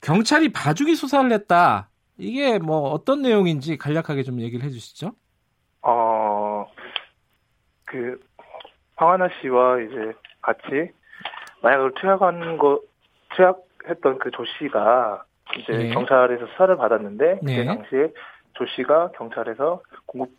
[0.00, 1.90] 경찰이 봐주기 수사를 했다.
[2.16, 5.10] 이게 뭐 어떤 내용인지 간략하게 좀 얘기를 해주시죠.
[5.82, 6.66] 어,
[7.84, 8.20] 그
[8.96, 10.92] 황하나 씨와 이제 같이
[11.62, 12.80] 마약을 투약한 거
[13.34, 15.24] 투약했던 그 조 씨가
[15.58, 15.90] 이제 네.
[15.90, 17.56] 경찰에서 수사를 받았는데 네.
[17.56, 18.12] 그때 당시에
[18.54, 20.30] 조 씨가 경찰에서 공급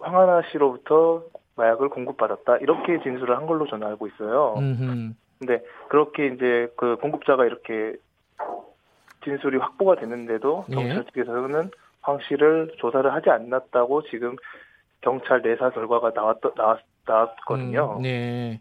[0.00, 1.22] 황하나 씨로부터
[1.56, 4.54] 마약을 공급받았다 이렇게 진술을 한 걸로 저는 알고 있어요.
[4.58, 5.12] 음흠.
[5.38, 7.94] 근데 그렇게 이제 그 공급자가 이렇게
[9.24, 10.74] 진술이 확보가 됐는데도 예.
[10.74, 11.70] 경찰 측에서는
[12.02, 14.36] 황 씨를 조사를 하지 않았다고 지금
[15.00, 17.96] 경찰 내사 결과가 나왔 나왔 나왔거든요.
[17.98, 18.60] 음, 네.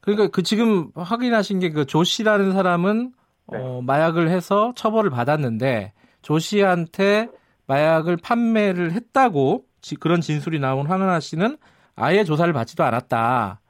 [0.00, 3.12] 그러니까 그 지금 확인하신 게 그 조 씨라는 사람은
[3.50, 3.58] 네.
[3.58, 5.92] 어, 마약을 해서 처벌을 받았는데
[6.22, 7.28] 조 씨한테
[7.66, 11.56] 마약을 판매를 했다고 지- 그런 진술이 나온 황은하 씨는
[11.96, 13.60] 아예 조사를 받지도 않았다.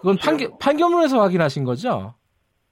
[0.00, 2.14] 그건 판결, 판결문에서 확인하신 거죠?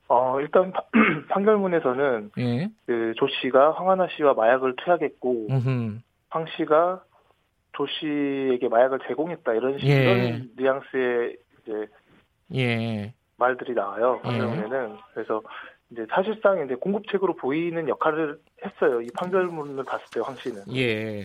[0.08, 0.82] 어 일단 파-
[1.30, 2.68] 판결문에서는 예.
[2.86, 5.98] 그조 씨가 황하나 씨와 마약을 투약했고 음흠.
[6.28, 7.02] 황 씨가
[7.74, 9.94] 조 씨에게 마약을 제공했다 이런 식 예.
[10.02, 11.86] 이런 뉘앙스의 이제
[12.54, 13.14] 예.
[13.38, 15.40] 말들이 나와요 판결문에는 그래서
[15.90, 21.24] 이제 사실상 이제 공급책으로 보이는 역할을 했어요 이 판결문을 봤을 때 황 씨는 예.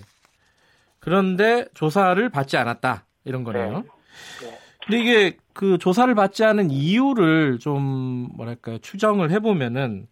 [1.00, 3.04] 그런데 조사를 받지 않았다.
[3.28, 3.84] 이런 거네요.
[4.42, 4.60] 네.
[4.86, 10.08] 근데 이게 그 조사를 받지 않은 이유를 좀 뭐랄까요 추정을 해보면은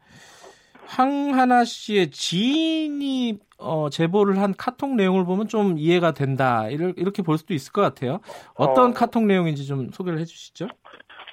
[0.85, 7.53] 황하나 씨의 지인이 어, 제보를 한 카톡 내용을 보면 좀 이해가 된다 이렇게 볼 수도
[7.53, 8.19] 있을 것 같아요.
[8.53, 8.93] 어떤 어.
[8.93, 10.67] 카톡 내용인지 좀 소개를 해주시죠.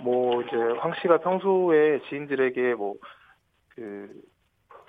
[0.00, 2.94] 뭐 이제 황 씨가 평소에 지인들에게 뭐
[3.74, 4.09] 그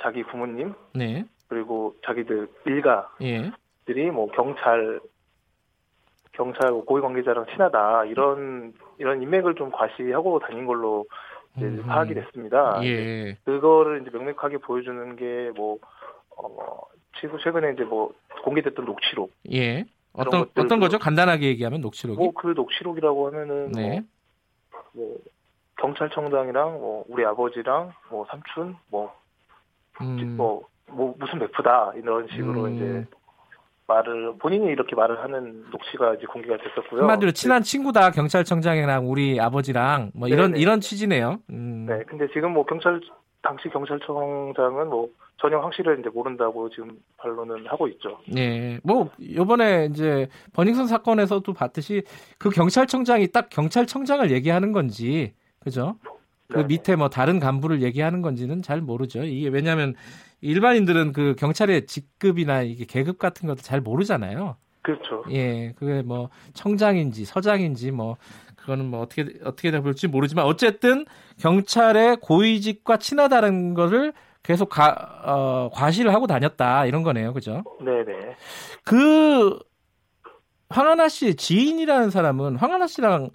[0.02, 4.99] 자기 부모님 네, 그리고 자기들 일가들이 예, 뭐 경찰
[6.34, 11.06] 경찰 고위 관계자랑 친하다 이런 이런 인맥을 좀 과시하고 다닌 걸로
[11.56, 11.84] 이제 음.
[11.84, 12.80] 파악이 됐습니다.
[12.84, 15.78] 예, 그거를 이제 명백하게 보여주는 게뭐
[16.38, 16.82] 어,
[17.20, 19.32] 최근 최근에 이제 뭐 공개됐던 녹취록.
[19.52, 19.86] 예.
[20.14, 21.00] 어떤 어떤 거죠?
[21.00, 22.18] 간단하게 얘기하면 녹취록이.
[22.18, 24.04] 뭐그 녹취록이라고 하면은 네.
[24.72, 25.18] 뭐, 뭐
[25.78, 29.14] 경찰청장이랑 뭐 우리 아버지랑 뭐 삼촌 뭐
[30.02, 32.76] 음, 뭐, 뭐 무슨 베프다 이런 식으로 음.
[32.76, 33.06] 이제
[33.88, 37.02] 말을 본인이 이렇게 말을 하는 녹취가 이제 공개가 됐었고요.
[37.02, 40.62] 한마디로 친한 친구다 경찰청장이랑 우리 아버지랑 뭐 이런 네네.
[40.62, 41.40] 이런 취지네요.
[41.50, 41.86] 음.
[41.88, 43.02] 네, 근데 지금 뭐 경찰
[43.42, 48.20] 당시 경찰청장은 뭐 전혀 황 씨를 이제 모른다고 지금 반론은 하고 있죠.
[48.28, 52.04] 네, 뭐 이번에 이제 버닝썬 사건에서도 봤듯이
[52.38, 55.98] 그 경찰청장이 딱 경찰청장을 얘기하는 건지 그죠?
[56.48, 56.66] 그 네.
[56.66, 59.24] 밑에 뭐 다른 간부를 얘기하는 건지는 잘 모르죠.
[59.24, 59.96] 이게 왜냐하면
[60.44, 64.57] 일반인들은 그 경찰의 직급이나 이게 계급 같은 것도 잘 모르잖아요.
[64.82, 65.24] 그렇죠.
[65.32, 68.18] 예, 그게 뭐 청장인지 서장인지 뭐
[68.57, 71.06] 그거는 뭐 어떻게 어떻게 볼지 모르지만 어쨌든
[71.40, 74.14] 경찰의 고위직과 친하다는 거를
[74.44, 77.64] 계속 가, 어, 과시를 하고 다녔다 이런 거네요, 그죠?
[77.80, 78.36] 네네.
[78.84, 79.57] 그
[80.70, 83.30] 황하나 씨의 지인이라는 사람은 황하나 씨랑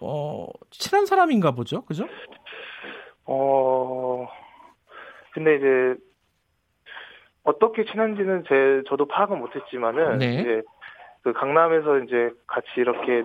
[0.00, 2.08] 어, 친한 사람인가 보죠, 그죠?
[3.24, 4.26] 어,
[5.32, 6.07] 근데 이제
[7.48, 10.40] 어떻게 친한지는 제 저도 파악은 못했지만은 네.
[10.40, 10.62] 이제
[11.22, 13.24] 그 강남에서 이제 같이 이렇게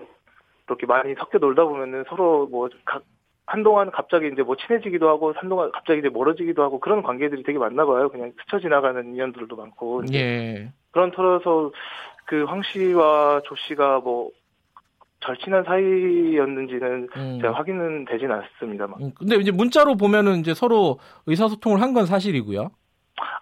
[0.68, 3.04] 이렇게 많이 섞여 놀다 보면은 서로 뭐 각,
[3.46, 7.86] 한동안 갑자기 이제 뭐 친해지기도 하고 한동안 갑자기 이제 멀어지기도 하고 그런 관계들이 되게 많나
[7.86, 8.08] 봐요.
[8.10, 10.72] 그냥 스쳐 지나가는 인연들도 많고 예.
[10.92, 11.72] 그런 터여서
[12.26, 14.30] 그 황 씨와 조 씨가 뭐
[15.20, 17.40] 절친한 사이였는지는 음.
[17.42, 19.02] 제가 확인은 되진 않습니다만.
[19.02, 22.72] 음, 근데 이제 문자로 보면은 이제 서로 의사소통을 한 건 사실이고요.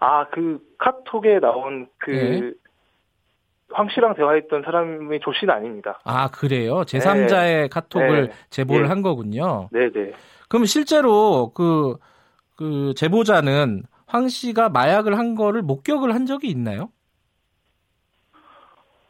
[0.00, 2.52] 아, 그 카톡에 나온 그 네.
[3.74, 5.98] 황 씨랑 대화했던 사람이 조 씨는 아닙니다.
[6.04, 6.82] 아, 그래요?
[6.82, 8.32] 제3자의 카톡을 네.
[8.50, 8.88] 제보를 예.
[8.88, 9.68] 한 거군요.
[9.72, 10.12] 네 네.
[10.48, 11.96] 그럼 실제로 그,
[12.56, 16.90] 그 제보자는 황 씨가 마약을 한 거를 목격을 한 적이 있나요?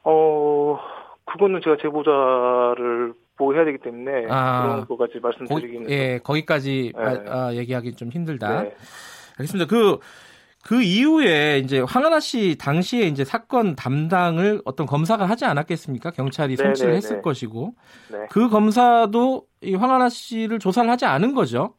[0.05, 0.78] 어,
[1.24, 4.84] 그거는 제가 제보자를 보호해야 되기 때문에 아.
[4.86, 7.02] 그런 거기, 말씀드리기는 예, 거기까지 네.
[7.02, 8.62] 마- 아, 얘기하기 좀 힘들다.
[8.62, 8.74] 네.
[9.39, 9.68] 알겠습니다.
[9.68, 9.98] 그,
[10.62, 16.12] 그 이후에 이제 황하나 씨 당시에 이제 사건 담당을 어떤 검사가 하지 않았겠습니까?
[16.12, 17.22] 경찰이 네, 송치를 네, 했을 네.
[17.22, 17.74] 것이고.
[18.12, 18.26] 네.
[18.30, 21.74] 그 검사도 이 황하나 씨를 조사를 하지 않은 거죠.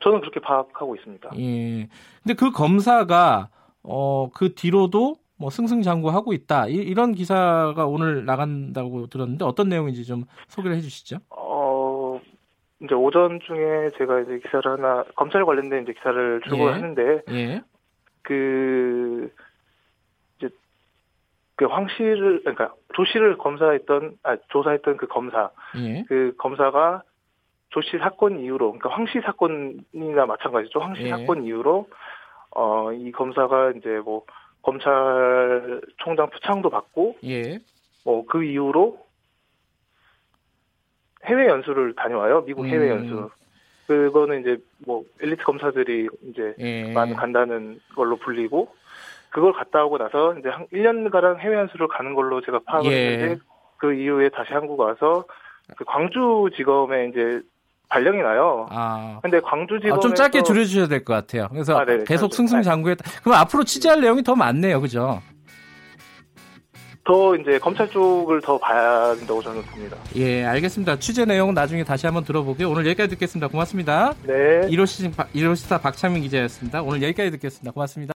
[0.00, 1.30] 저는 그렇게 파악하고 있습니다.
[1.38, 1.88] 예.
[2.22, 3.48] 근데 그 검사가
[3.82, 6.66] 어, 그 뒤로도 뭐 승승장구하고 있다.
[6.68, 11.18] 이, 런 기사가 오늘 나간다고 들었는데 어떤 내용인지 좀 소개를 해 주시죠.
[11.30, 12.20] 어,
[12.80, 16.72] 이제 오전 중에 제가 이제 기사를 하나 검찰 관련된 이제 기사를 출고를 예.
[16.72, 17.62] 하는데 예.
[18.28, 19.32] 그
[20.36, 20.50] 이제
[21.56, 26.04] 그 황 씨를 그러니까 조 씨를 검사했던 아 조사했던 그 검사 예.
[26.06, 27.02] 그 검사가
[27.70, 31.08] 조씨 사건 이후로 그러니까 황씨 사건이나 마찬가지죠 황씨 예.
[31.08, 31.88] 사건 이후로
[32.50, 34.24] 어 이 검사가 이제 뭐
[34.62, 37.60] 검찰총장 표창도 받고 예.
[38.04, 38.98] 뭐그 이후로
[41.24, 43.08] 해외 연수를 다녀와요 미국 해외 음.
[43.08, 43.30] 연수
[43.88, 46.92] 그거는 이제 뭐 엘리트 검사들이 이제 예.
[46.92, 48.68] 많이 간다는 걸로 불리고
[49.30, 53.12] 그걸 갔다 오고 나서 이제 한 1년가량 해외 연수를 가는 걸로 제가 파악을 예.
[53.12, 53.40] 했는데
[53.78, 55.24] 그 이후에 다시 한국 와서
[55.76, 57.40] 그 광주지검에 이제
[57.88, 58.66] 발령이 나요.
[58.70, 59.18] 아.
[59.22, 61.48] 근데 광주지검에서 아, 좀 짧게 줄여 주셔야 될 것 같아요.
[61.50, 62.04] 그래서 아, 네네.
[62.04, 62.36] 계속 짧게.
[62.36, 63.20] 승승장구했다.
[63.22, 64.80] 그럼 앞으로 취재할 내용이 더 많네요.
[64.82, 65.22] 그죠?
[67.08, 69.96] 더 이제 검찰 쪽을 더 봐야 된다고 저는 봅니다.
[70.16, 70.98] 예, 알겠습니다.
[70.98, 72.68] 취재 내용은 나중에 다시 한번 들어보고요.
[72.68, 73.48] 오늘 여기까지 듣겠습니다.
[73.48, 74.12] 고맙습니다.
[74.24, 74.60] 네.
[74.68, 76.82] 1호 시, 1호 시사 박창민 기자였습니다.
[76.82, 77.72] 오늘 여기까지 듣겠습니다.
[77.72, 78.06] 고맙습니다.